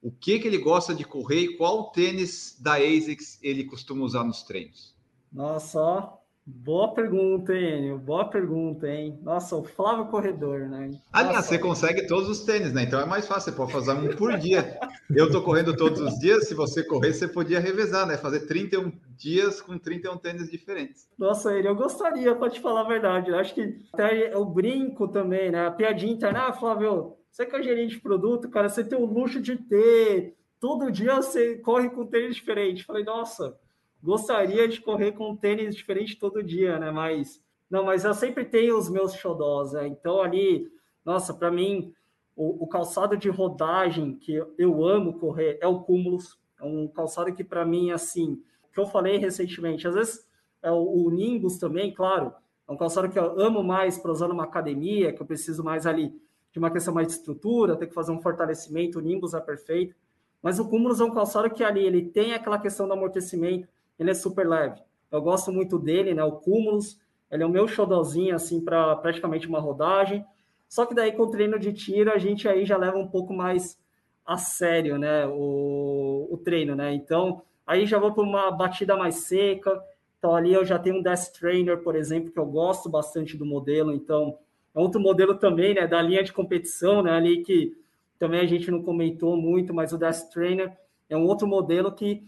o 0.03 0.11
que, 0.13 0.39
que 0.39 0.47
ele 0.47 0.59
gosta 0.59 0.95
de 0.95 1.05
correr 1.05 1.41
e 1.41 1.57
qual 1.57 1.91
tênis 1.91 2.57
da 2.61 2.75
ASICS 2.75 3.39
ele 3.43 3.65
costuma 3.65 4.05
usar 4.05 4.23
nos 4.23 4.43
treinos. 4.43 4.95
Nossa, 5.33 6.13
Boa 6.49 6.95
pergunta, 6.95 7.53
Enio. 7.53 7.99
Boa 7.99 8.25
pergunta, 8.31 8.87
hein? 8.87 9.19
Nossa, 9.21 9.57
o 9.57 9.65
Flávio 9.65 10.07
Corredor, 10.07 10.61
né? 10.69 10.93
Aliás, 11.13 11.47
você 11.47 11.59
consegue 11.59 12.07
todos 12.07 12.29
os 12.29 12.45
tênis, 12.45 12.73
né? 12.73 12.85
Então 12.85 13.01
é 13.01 13.05
mais 13.05 13.27
fácil, 13.27 13.51
você 13.51 13.57
pode 13.57 13.73
fazer 13.73 13.91
um 13.91 14.15
por 14.15 14.39
dia. 14.39 14.79
Eu 15.11 15.29
tô 15.29 15.43
correndo 15.43 15.77
todos 15.77 16.01
os 16.01 16.17
dias, 16.21 16.47
se 16.47 16.55
você 16.55 16.85
correr, 16.85 17.13
você 17.13 17.27
podia 17.27 17.59
revezar, 17.59 18.07
né? 18.07 18.17
Fazer 18.17 18.47
31 18.47 18.93
dias 19.17 19.61
com 19.61 19.77
31 19.77 20.19
tênis 20.19 20.49
diferentes. 20.49 21.09
Nossa, 21.19 21.51
Enio, 21.51 21.71
eu 21.71 21.75
gostaria, 21.75 22.33
para 22.37 22.49
te 22.49 22.61
falar 22.61 22.83
a 22.83 22.89
verdade. 22.89 23.31
Eu 23.31 23.39
acho 23.39 23.53
que 23.53 23.81
até 23.93 24.37
o 24.37 24.45
brinco 24.45 25.09
também, 25.09 25.51
né? 25.51 25.67
A 25.67 25.73
piadinha 25.73 26.13
interna, 26.13 26.47
ah, 26.47 26.53
Flávio, 26.53 27.17
você 27.29 27.45
que 27.45 27.57
é 27.57 27.63
gerente 27.63 27.97
de 27.97 28.01
produto, 28.01 28.49
cara, 28.49 28.69
você 28.69 28.85
tem 28.85 28.97
o 28.97 29.05
luxo 29.05 29.41
de 29.41 29.57
ter. 29.57 30.37
Todo 30.61 30.93
dia 30.93 31.17
você 31.17 31.57
corre 31.57 31.91
com 31.91 32.07
tênis 32.07 32.37
diferente. 32.37 32.85
Falei, 32.85 33.03
nossa 33.03 33.59
gostaria 34.03 34.69
de 34.69 34.81
correr 34.81 35.13
com 35.13 35.31
um 35.31 35.37
tênis 35.37 35.75
diferente 35.75 36.19
todo 36.19 36.43
dia, 36.43 36.79
né? 36.79 36.91
Mas 36.91 37.43
não, 37.71 37.85
mas 37.85 38.05
eu 38.05 38.15
sempre 38.15 38.45
tenho 38.45 38.79
os 38.79 38.89
meus 38.89 39.15
xodós, 39.15 39.73
né? 39.73 39.87
Então 39.87 40.21
ali, 40.21 40.71
nossa, 41.05 41.35
para 41.35 41.51
mim 41.51 41.93
o, 42.37 42.65
o, 42.65 42.67
calçado 42.67 43.17
de 43.17 43.29
rodagem 43.29 44.15
que 44.17 44.35
eu 44.59 44.85
amo 44.85 45.19
correr 45.19 45.59
é 45.61 45.67
o 45.67 45.81
Cumulus, 45.81 46.39
é 46.61 46.65
um 46.65 46.87
calçado 46.87 47.33
que 47.35 47.43
para 47.43 47.65
mim 47.65 47.91
assim, 47.91 48.43
que 48.73 48.79
eu 48.79 48.87
falei 48.87 49.17
recentemente, 49.17 49.89
às 49.89 49.95
vezes 49.95 50.29
é 50.63 50.71
o, 50.71 51.07
o 51.07 51.11
Nimbus 51.11 51.59
também, 51.59 51.93
claro, 51.93 52.33
é 52.69 52.73
um 52.73 52.77
calçado 52.77 53.09
que 53.09 53.19
eu 53.19 53.41
amo 53.41 53.63
mais 53.63 53.99
para 53.99 54.13
usar 54.13 54.29
numa 54.29 54.45
academia, 54.45 55.13
que 55.13 55.23
eu 55.23 55.27
preciso 55.27 55.65
mais 55.65 55.87
ali 55.87 56.15
de 56.53 56.59
uma 56.59 56.71
questão 56.71 56.95
mais 56.95 57.09
de 57.09 57.15
estrutura, 57.15 57.77
ter 57.77 57.87
que 57.87 57.95
fazer 57.95 58.13
um 58.13 58.21
fortalecimento, 58.21 58.99
o 58.99 59.03
Nimbus 59.03 59.35
é 59.35 59.41
perfeito. 59.41 59.95
Mas 60.43 60.59
o 60.59 60.69
Cumulus 60.69 61.01
é 61.01 61.05
um 61.05 61.13
calçado 61.13 61.51
que 61.51 61.63
ali 61.63 61.85
ele 61.85 62.03
tem 62.09 62.33
aquela 62.33 62.59
questão 62.59 62.87
do 62.87 62.95
amortecimento, 62.95 63.69
ele 63.99 64.11
é 64.11 64.15
super 64.15 64.47
leve. 64.47 64.81
Eu 65.11 65.23
gosto 65.23 65.53
muito 65.53 65.79
dele, 65.79 66.15
né? 66.15 66.25
O 66.25 66.33
Cúmulos, 66.33 66.99
ele 67.31 67.43
é 67.43 67.47
o 67.47 67.51
meu 67.51 67.67
xodózinho, 67.67 68.35
assim, 68.35 68.61
para 68.61 68.95
praticamente 68.97 69.47
uma 69.47 69.61
rodagem. 69.61 70.25
Só 70.69 70.85
que 70.85 70.95
daí 70.95 71.13
com 71.13 71.23
o 71.23 71.31
treino 71.31 71.59
de 71.59 71.73
tiro, 71.73 72.11
a 72.11 72.19
gente 72.19 72.49
aí 72.49 72.65
já 72.65 72.77
leva 72.77 72.99
um 72.99 73.07
pouco 73.07 73.33
mais 73.33 73.79
a 74.25 74.37
sério, 74.37 74.99
né? 74.99 75.27
O, 75.27 76.29
o 76.31 76.37
treino, 76.39 76.75
né? 76.75 76.93
Então, 76.93 77.43
aí 77.67 77.87
já 77.87 77.99
vou 77.99 78.13
para 78.13 78.25
uma 78.25 78.51
batida 78.51 78.97
mais 78.97 79.27
seca. 79.27 79.81
Então, 80.19 80.35
ali 80.35 80.53
eu 80.53 80.65
já 80.65 80.79
tenho 80.79 80.97
um 80.97 81.03
Death 81.03 81.33
Trainer, 81.39 81.79
por 81.79 81.95
exemplo, 81.95 82.33
que 82.33 82.39
eu 82.39 82.47
gosto 82.47 82.89
bastante 82.89 83.37
do 83.37 83.47
modelo. 83.47 83.93
Então, 83.93 84.37
é 84.75 84.81
outro 84.81 85.01
modelo 85.01 85.37
também, 85.37 85.75
né? 85.75 85.87
Da 85.87 86.03
linha 86.03 86.25
de 86.25 86.33
competição, 86.33 87.03
né? 87.03 87.13
Ali 87.13 87.43
que 87.43 87.77
também 88.19 88.41
a 88.41 88.47
gente 88.47 88.71
não 88.71 88.83
comentou 88.83 89.37
muito, 89.37 89.73
mas 89.73 89.93
o 89.93 89.99
Death 89.99 90.31
Trainer 90.33 90.77
é 91.09 91.17
um 91.17 91.25
outro 91.25 91.47
modelo 91.47 91.93
que 91.93 92.27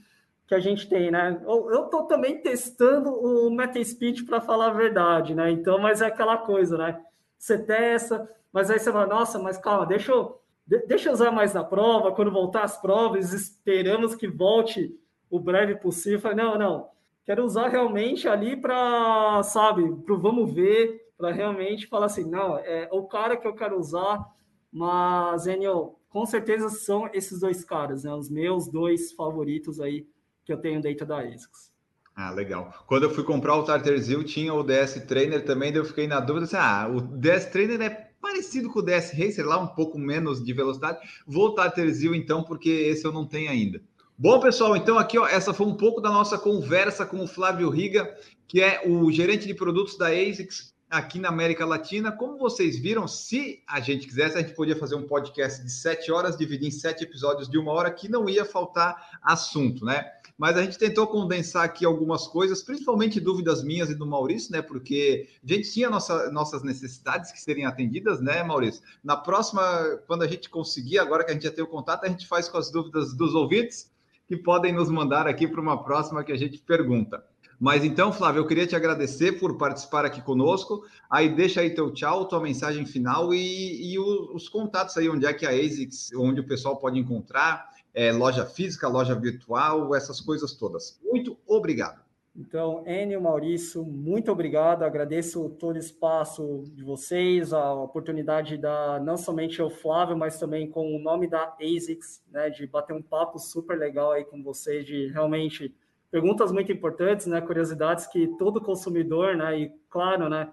que 0.48 0.54
a 0.54 0.60
gente 0.60 0.88
tem, 0.88 1.10
né? 1.10 1.38
Eu 1.46 1.84
estou 1.84 2.04
também 2.04 2.40
testando 2.40 3.10
o 3.10 3.50
MetaSpeed 3.50 4.24
para 4.24 4.40
falar 4.40 4.68
a 4.68 4.72
verdade, 4.72 5.34
né? 5.34 5.50
Então, 5.50 5.78
mas 5.78 6.00
é 6.00 6.06
aquela 6.06 6.38
coisa, 6.38 6.78
né? 6.78 6.98
Você 7.36 7.58
testa, 7.58 8.26
mas 8.50 8.70
aí 8.70 8.78
você 8.78 8.90
fala, 8.90 9.06
nossa, 9.06 9.38
mas 9.38 9.58
calma, 9.58 9.84
deixa 9.84 10.10
eu, 10.10 10.40
deixa 10.86 11.10
eu 11.10 11.12
usar 11.12 11.30
mais 11.30 11.52
na 11.52 11.62
prova, 11.62 12.12
quando 12.12 12.32
voltar 12.32 12.64
as 12.64 12.80
provas, 12.80 13.34
esperamos 13.34 14.14
que 14.14 14.26
volte 14.26 14.98
o 15.28 15.38
breve 15.38 15.76
possível. 15.76 16.34
Não, 16.34 16.56
não, 16.58 16.88
quero 17.26 17.44
usar 17.44 17.68
realmente 17.68 18.26
ali 18.26 18.56
para, 18.56 19.42
sabe, 19.42 19.86
para 19.96 20.16
vamos 20.16 20.50
ver, 20.50 21.12
para 21.18 21.30
realmente 21.30 21.86
falar 21.86 22.06
assim, 22.06 22.24
não, 22.24 22.56
é 22.56 22.88
o 22.90 23.02
cara 23.02 23.36
que 23.36 23.46
eu 23.46 23.54
quero 23.54 23.78
usar, 23.78 24.24
mas, 24.72 25.46
Enio, 25.46 25.96
com 26.08 26.24
certeza 26.24 26.70
são 26.70 27.10
esses 27.12 27.40
dois 27.40 27.62
caras, 27.64 28.04
né? 28.04 28.14
Os 28.14 28.30
meus 28.30 28.66
dois 28.66 29.12
favoritos 29.12 29.78
aí 29.78 30.06
que 30.48 30.52
eu 30.54 30.56
tenho 30.56 30.80
dentro 30.80 31.04
da 31.04 31.18
ASICS. 31.18 31.70
Ah, 32.16 32.30
legal. 32.30 32.72
Quando 32.86 33.02
eu 33.02 33.10
fui 33.10 33.22
comprar 33.22 33.54
o 33.54 33.64
Tarterzil, 33.64 34.24
tinha 34.24 34.52
o 34.54 34.62
DS 34.62 34.94
Trainer 35.06 35.44
também, 35.44 35.70
daí 35.70 35.82
eu 35.82 35.84
fiquei 35.84 36.08
na 36.08 36.20
dúvida 36.20 36.46
assim, 36.46 36.56
ah, 36.56 36.88
o 36.90 37.02
DS 37.02 37.44
Trainer 37.50 37.80
é 37.82 37.90
parecido 38.18 38.70
com 38.70 38.78
o 38.78 38.82
DS 38.82 39.12
Racer, 39.12 39.46
lá 39.46 39.58
um 39.58 39.66
pouco 39.66 39.98
menos 39.98 40.42
de 40.42 40.52
velocidade. 40.54 41.06
Vou 41.26 41.54
Tarterzil 41.54 42.14
então, 42.14 42.42
porque 42.42 42.70
esse 42.70 43.04
eu 43.04 43.12
não 43.12 43.26
tenho 43.26 43.50
ainda. 43.50 43.82
Bom, 44.16 44.40
pessoal, 44.40 44.74
então 44.74 44.98
aqui, 44.98 45.18
ó, 45.18 45.28
essa 45.28 45.52
foi 45.52 45.66
um 45.66 45.76
pouco 45.76 46.00
da 46.00 46.10
nossa 46.10 46.38
conversa 46.38 47.04
com 47.04 47.22
o 47.22 47.28
Flávio 47.28 47.68
Riga, 47.68 48.10
que 48.48 48.62
é 48.62 48.82
o 48.88 49.12
gerente 49.12 49.46
de 49.46 49.52
produtos 49.52 49.98
da 49.98 50.06
ASICS 50.08 50.74
aqui 50.90 51.18
na 51.18 51.28
América 51.28 51.66
Latina. 51.66 52.10
Como 52.10 52.38
vocês 52.38 52.78
viram, 52.78 53.06
se 53.06 53.62
a 53.68 53.80
gente 53.80 54.06
quisesse, 54.06 54.38
a 54.38 54.40
gente 54.40 54.54
podia 54.54 54.74
fazer 54.74 54.94
um 54.94 55.06
podcast 55.06 55.62
de 55.62 55.70
sete 55.70 56.10
horas, 56.10 56.36
dividir 56.36 56.68
em 56.68 56.72
sete 56.72 57.04
episódios 57.04 57.48
de 57.48 57.58
uma 57.58 57.72
hora, 57.72 57.90
que 57.90 58.08
não 58.08 58.28
ia 58.28 58.44
faltar 58.44 59.20
assunto, 59.22 59.84
né? 59.84 60.10
Mas 60.38 60.56
a 60.56 60.62
gente 60.62 60.78
tentou 60.78 61.04
condensar 61.08 61.64
aqui 61.64 61.84
algumas 61.84 62.28
coisas, 62.28 62.62
principalmente 62.62 63.18
dúvidas 63.20 63.64
minhas 63.64 63.90
e 63.90 63.94
do 63.94 64.06
Maurício, 64.06 64.52
né? 64.52 64.62
Porque 64.62 65.28
a 65.42 65.52
gente 65.52 65.72
tinha 65.72 65.90
nossa, 65.90 66.30
nossas 66.30 66.62
necessidades 66.62 67.32
que 67.32 67.40
serem 67.40 67.66
atendidas, 67.66 68.20
né, 68.20 68.44
Maurício? 68.44 68.80
Na 69.02 69.16
próxima, 69.16 69.60
quando 70.06 70.22
a 70.22 70.28
gente 70.28 70.48
conseguir, 70.48 71.00
agora 71.00 71.24
que 71.24 71.32
a 71.32 71.34
gente 71.34 71.42
já 71.42 71.50
tem 71.50 71.64
o 71.64 71.66
contato, 71.66 72.04
a 72.04 72.08
gente 72.08 72.24
faz 72.28 72.48
com 72.48 72.56
as 72.56 72.70
dúvidas 72.70 73.12
dos 73.14 73.34
ouvintes, 73.34 73.90
que 74.28 74.36
podem 74.36 74.72
nos 74.72 74.88
mandar 74.88 75.26
aqui 75.26 75.48
para 75.48 75.60
uma 75.60 75.82
próxima 75.82 76.22
que 76.22 76.30
a 76.30 76.36
gente 76.36 76.58
pergunta. 76.58 77.24
Mas 77.58 77.84
então, 77.84 78.12
Flávio, 78.12 78.40
eu 78.40 78.46
queria 78.46 78.66
te 78.66 78.76
agradecer 78.76 79.40
por 79.40 79.58
participar 79.58 80.04
aqui 80.04 80.22
conosco. 80.22 80.84
Aí 81.10 81.34
deixa 81.34 81.60
aí 81.60 81.74
teu 81.74 81.92
tchau, 81.92 82.26
tua 82.26 82.40
mensagem 82.40 82.86
final 82.86 83.34
e, 83.34 83.92
e 83.92 83.98
os 83.98 84.48
contatos 84.48 84.96
aí, 84.96 85.08
onde 85.08 85.26
é 85.26 85.32
que 85.32 85.44
a 85.44 85.50
ASICS, 85.50 86.12
onde 86.14 86.40
o 86.40 86.46
pessoal 86.46 86.76
pode 86.76 87.00
encontrar, 87.00 87.68
é, 87.98 88.12
loja 88.12 88.46
física, 88.46 88.86
loja 88.86 89.12
virtual, 89.12 89.92
essas 89.92 90.20
coisas 90.20 90.54
todas. 90.54 91.00
Muito 91.02 91.36
obrigado. 91.44 92.00
Então, 92.36 92.84
Enio, 92.86 93.20
Maurício, 93.20 93.84
muito 93.84 94.30
obrigado. 94.30 94.84
Agradeço 94.84 95.50
todo 95.58 95.74
o 95.74 95.80
espaço 95.80 96.62
de 96.76 96.84
vocês, 96.84 97.52
a 97.52 97.74
oportunidade 97.74 98.56
da 98.56 99.00
não 99.00 99.16
somente 99.16 99.60
o 99.60 99.68
Flávio, 99.68 100.16
mas 100.16 100.38
também 100.38 100.70
com 100.70 100.94
o 100.94 101.00
nome 101.00 101.26
da 101.26 101.56
ASICS, 101.60 102.22
né, 102.30 102.48
de 102.48 102.68
bater 102.68 102.94
um 102.94 103.02
papo 103.02 103.40
super 103.40 103.76
legal 103.76 104.12
aí 104.12 104.24
com 104.24 104.44
vocês, 104.44 104.86
de 104.86 105.08
realmente 105.08 105.74
perguntas 106.08 106.52
muito 106.52 106.70
importantes, 106.70 107.26
né, 107.26 107.40
curiosidades 107.40 108.06
que 108.06 108.28
todo 108.38 108.60
consumidor, 108.60 109.36
né, 109.36 109.58
e 109.58 109.72
claro, 109.90 110.28
né, 110.28 110.48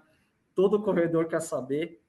todo 0.52 0.82
corredor 0.82 1.28
quer 1.28 1.40
saber. 1.40 2.00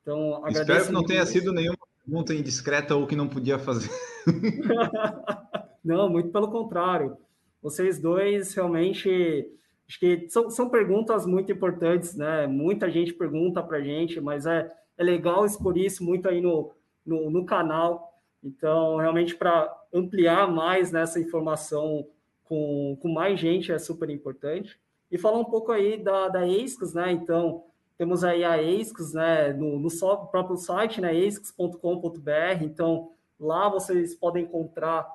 Então, 0.00 0.36
agradeço. 0.36 0.62
Espero 0.62 0.86
que 0.86 0.92
não 0.92 1.04
tenha 1.04 1.26
sido 1.26 1.52
nenhuma 1.52 1.76
pergunta 2.06 2.34
indiscreta 2.34 2.94
ou 2.94 3.06
que 3.06 3.16
não 3.16 3.28
podia 3.28 3.58
fazer. 3.58 3.90
não, 5.84 6.08
muito 6.08 6.30
pelo 6.30 6.48
contrário. 6.48 7.16
Vocês 7.60 8.00
dois 8.00 8.54
realmente 8.54 9.50
acho 9.88 9.98
que 9.98 10.28
são, 10.28 10.48
são 10.48 10.70
perguntas 10.70 11.26
muito 11.26 11.50
importantes, 11.50 12.14
né? 12.14 12.46
Muita 12.46 12.88
gente 12.88 13.12
pergunta 13.12 13.62
para 13.62 13.80
gente, 13.80 14.20
mas 14.20 14.46
é, 14.46 14.72
é 14.96 15.02
legal 15.02 15.44
expor 15.44 15.76
isso 15.76 16.04
muito 16.04 16.28
aí 16.28 16.40
no, 16.40 16.72
no, 17.04 17.28
no 17.28 17.44
canal. 17.44 18.14
Então, 18.42 18.98
realmente, 18.98 19.34
para 19.34 19.68
ampliar 19.92 20.48
mais 20.48 20.92
nessa 20.92 21.18
informação 21.18 22.06
com, 22.44 22.96
com 23.00 23.08
mais 23.08 23.40
gente 23.40 23.72
é 23.72 23.78
super 23.78 24.08
importante. 24.10 24.78
E 25.10 25.18
falar 25.18 25.38
um 25.38 25.44
pouco 25.44 25.72
aí 25.72 25.96
da, 25.96 26.28
da 26.28 26.46
ESCOS, 26.46 26.94
né? 26.94 27.10
Então, 27.10 27.64
temos 27.98 28.22
aí 28.22 28.44
a 28.44 28.54
ASICS, 28.54 29.14
né, 29.14 29.52
no, 29.52 29.78
no 29.78 29.88
próprio 30.30 30.56
site, 30.56 31.00
né, 31.00 31.10
asix.com.br. 31.10 32.62
Então, 32.62 33.10
lá 33.40 33.68
vocês 33.68 34.14
podem 34.14 34.44
encontrar 34.44 35.06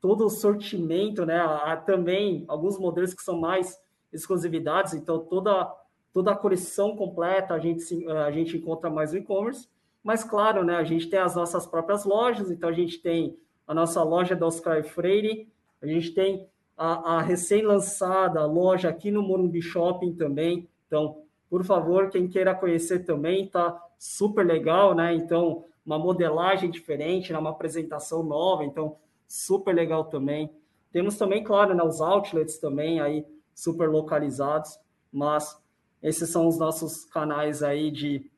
todo 0.00 0.26
o 0.26 0.30
sortimento, 0.30 1.24
né, 1.24 1.38
há 1.38 1.76
também 1.76 2.44
alguns 2.48 2.78
modelos 2.78 3.14
que 3.14 3.22
são 3.22 3.38
mais 3.38 3.78
exclusividades. 4.12 4.94
Então, 4.94 5.18
toda 5.18 5.72
toda 6.12 6.30
a 6.30 6.36
coleção 6.36 6.94
completa 6.96 7.54
a 7.54 7.58
gente 7.58 8.06
a 8.08 8.30
gente 8.30 8.56
encontra 8.56 8.88
mais 8.88 9.12
no 9.12 9.18
e-commerce. 9.18 9.68
Mas 10.02 10.22
claro, 10.22 10.64
né, 10.64 10.76
a 10.76 10.84
gente 10.84 11.08
tem 11.08 11.18
as 11.18 11.34
nossas 11.34 11.66
próprias 11.66 12.04
lojas. 12.04 12.50
Então, 12.50 12.68
a 12.68 12.72
gente 12.72 12.98
tem 12.98 13.36
a 13.66 13.72
nossa 13.72 14.02
loja 14.02 14.36
da 14.36 14.46
Oscar 14.46 14.84
Freire, 14.84 15.48
a 15.80 15.86
gente 15.86 16.12
tem 16.12 16.46
a, 16.76 17.16
a 17.16 17.22
recém-lançada 17.22 18.44
loja 18.44 18.88
aqui 18.88 19.10
no 19.10 19.22
Morumbi 19.22 19.62
Shopping 19.62 20.14
também. 20.14 20.68
Então, 20.86 21.23
por 21.54 21.62
favor, 21.62 22.10
quem 22.10 22.26
queira 22.26 22.52
conhecer 22.52 23.04
também, 23.04 23.46
tá 23.46 23.80
super 23.96 24.44
legal, 24.44 24.92
né? 24.92 25.14
Então, 25.14 25.64
uma 25.86 25.96
modelagem 25.96 26.68
diferente, 26.68 27.32
né? 27.32 27.38
uma 27.38 27.50
apresentação 27.50 28.24
nova, 28.24 28.64
então 28.64 28.96
super 29.28 29.72
legal 29.72 30.06
também. 30.06 30.50
Temos 30.90 31.16
também, 31.16 31.44
claro, 31.44 31.72
né, 31.72 31.84
os 31.84 32.00
outlets 32.00 32.58
também 32.58 33.00
aí 33.00 33.24
super 33.54 33.88
localizados, 33.88 34.76
mas 35.12 35.56
esses 36.02 36.28
são 36.28 36.48
os 36.48 36.58
nossos 36.58 37.04
canais 37.04 37.62
aí 37.62 37.88
de, 37.88 38.28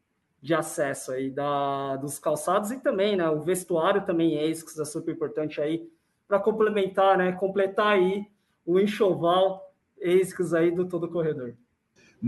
de 0.43 0.53
acesso 0.53 1.13
aí 1.13 1.31
da, 1.31 1.97
dos 1.97 2.19
calçados 2.19 2.71
e 2.71 2.81
também, 2.81 3.17
né, 3.17 3.31
o 3.31 3.41
vestuário 3.41 4.05
também 4.05 4.37
é 4.37 4.47
isso 4.47 4.67
que 4.67 4.79
é 4.79 4.85
super 4.85 5.15
importante 5.15 5.59
aí 5.59 5.91
para 6.29 6.39
complementar, 6.39 7.17
né, 7.17 7.33
completar 7.33 7.95
aí 7.95 8.27
o 8.67 8.79
enxoval 8.79 9.73
ASICS 10.03 10.53
aí 10.53 10.71
do 10.71 10.87
todo 10.87 11.09
corredor. 11.09 11.57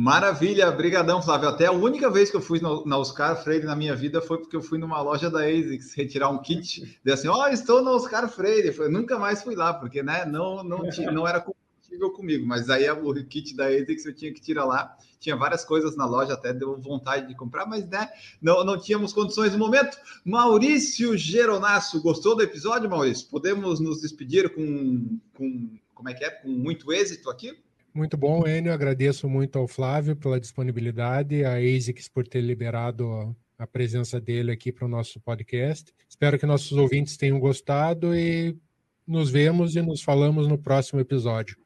Maravilha, 0.01 0.71
brigadão, 0.71 1.21
Flávio. 1.21 1.49
Até 1.49 1.67
a 1.67 1.73
única 1.73 2.09
vez 2.09 2.31
que 2.31 2.37
eu 2.37 2.41
fui 2.41 2.61
na 2.61 2.97
Oscar 2.97 3.43
Freire 3.43 3.67
na 3.67 3.75
minha 3.75 3.97
vida 3.97 4.23
foi 4.23 4.39
porque 4.39 4.55
eu 4.55 4.63
fui 4.63 4.79
numa 4.79 5.03
loja 5.03 5.29
da 5.29 5.41
ASICS 5.41 5.93
retirar 5.99 6.29
um 6.29 6.41
kit. 6.41 7.01
Deu 7.03 7.15
assim, 7.15 7.27
ó, 7.27 7.43
oh, 7.43 7.49
estou 7.49 7.83
na 7.83 7.91
Oscar 7.91 8.29
Freire. 8.29 8.73
Eu 8.79 8.93
nunca 8.93 9.19
mais 9.19 9.43
fui 9.43 9.57
lá, 9.57 9.75
porque 9.75 10.01
né, 10.01 10.25
não, 10.25 10.63
não, 10.63 10.85
não 11.13 11.27
era 11.27 11.41
compatível 11.41 12.13
comigo. 12.13 12.47
Mas 12.47 12.71
aí 12.71 12.89
o 12.89 13.13
kit 13.27 13.57
da 13.57 13.67
ASICS 13.67 14.07
eu 14.07 14.15
tinha 14.15 14.33
que 14.33 14.41
tirar 14.41 14.67
lá. 14.67 14.97
Tinha 15.19 15.35
várias 15.35 15.65
coisas 15.65 15.97
na 15.97 16.07
loja, 16.07 16.35
até 16.35 16.53
deu 16.53 16.81
vontade 16.81 17.27
de 17.27 17.35
comprar, 17.35 17.67
mas 17.67 17.85
né, 17.89 18.09
não, 18.41 18.63
não 18.63 18.79
tínhamos 18.79 19.13
condições 19.13 19.51
no 19.53 19.59
momento. 19.59 19.99
Maurício 20.25 21.19
Geronasso, 21.19 22.01
gostou 22.01 22.37
do 22.37 22.43
episódio, 22.45 22.89
Maurício? 22.89 23.29
Podemos 23.29 23.81
nos 23.81 24.01
despedir 24.01 24.55
com, 24.55 25.19
com 25.37 25.77
como 25.93 26.09
é 26.09 26.15
que 26.15 26.25
é? 26.25 26.31
Com 26.31 26.51
muito 26.51 26.93
êxito 26.93 27.29
aqui? 27.29 27.59
Muito 27.99 28.17
bom, 28.17 28.47
Enio. 28.47 28.73
Agradeço 28.73 29.29
muito 29.29 29.59
ao 29.59 29.67
Flávio 29.67 30.15
pela 30.15 30.39
disponibilidade, 30.39 31.45
a 31.45 31.57
ASICS 31.57 32.09
por 32.09 32.25
ter 32.29 32.41
liberado 32.41 33.35
a 33.59 33.67
presença 33.67 34.21
dele 34.21 34.53
aqui 34.53 34.71
para 34.71 34.85
o 34.85 34.89
nosso 34.89 35.21
podcast. 35.21 35.93
Espero 36.09 36.39
que 36.39 36.47
nossos 36.47 36.79
ouvintes 36.79 37.17
tenham 37.17 37.41
gostado 37.41 38.15
e 38.15 38.57
nos 39.05 39.31
vemos 39.31 39.75
e 39.75 39.83
nos 39.83 40.01
falamos 40.01 40.47
no 40.47 40.57
próximo 40.57 41.01
episódio. 41.01 41.57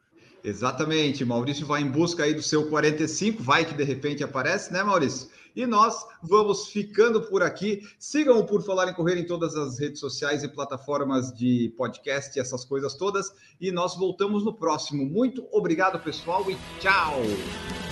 Exatamente. 0.42 1.22
Maurício 1.22 1.66
vai 1.66 1.82
em 1.82 1.90
busca 1.90 2.24
aí 2.24 2.32
do 2.32 2.42
seu 2.42 2.66
45, 2.70 3.42
vai 3.42 3.66
que 3.66 3.74
de 3.74 3.84
repente 3.84 4.24
aparece, 4.24 4.72
né, 4.72 4.82
Maurício? 4.82 5.28
E 5.54 5.66
nós 5.66 6.06
vamos 6.22 6.68
ficando 6.68 7.22
por 7.22 7.42
aqui. 7.42 7.86
Sigam 7.98 8.38
o 8.38 8.46
Por 8.46 8.62
Falar 8.62 8.88
em 8.88 8.94
Correr 8.94 9.18
em 9.18 9.26
todas 9.26 9.54
as 9.56 9.78
redes 9.78 10.00
sociais 10.00 10.42
e 10.42 10.48
plataformas 10.48 11.32
de 11.32 11.72
podcast, 11.76 12.38
essas 12.38 12.64
coisas 12.64 12.94
todas. 12.94 13.32
E 13.60 13.70
nós 13.70 13.96
voltamos 13.96 14.44
no 14.44 14.52
próximo. 14.52 15.04
Muito 15.04 15.46
obrigado, 15.52 15.98
pessoal, 16.00 16.50
e 16.50 16.56
tchau! 16.80 17.91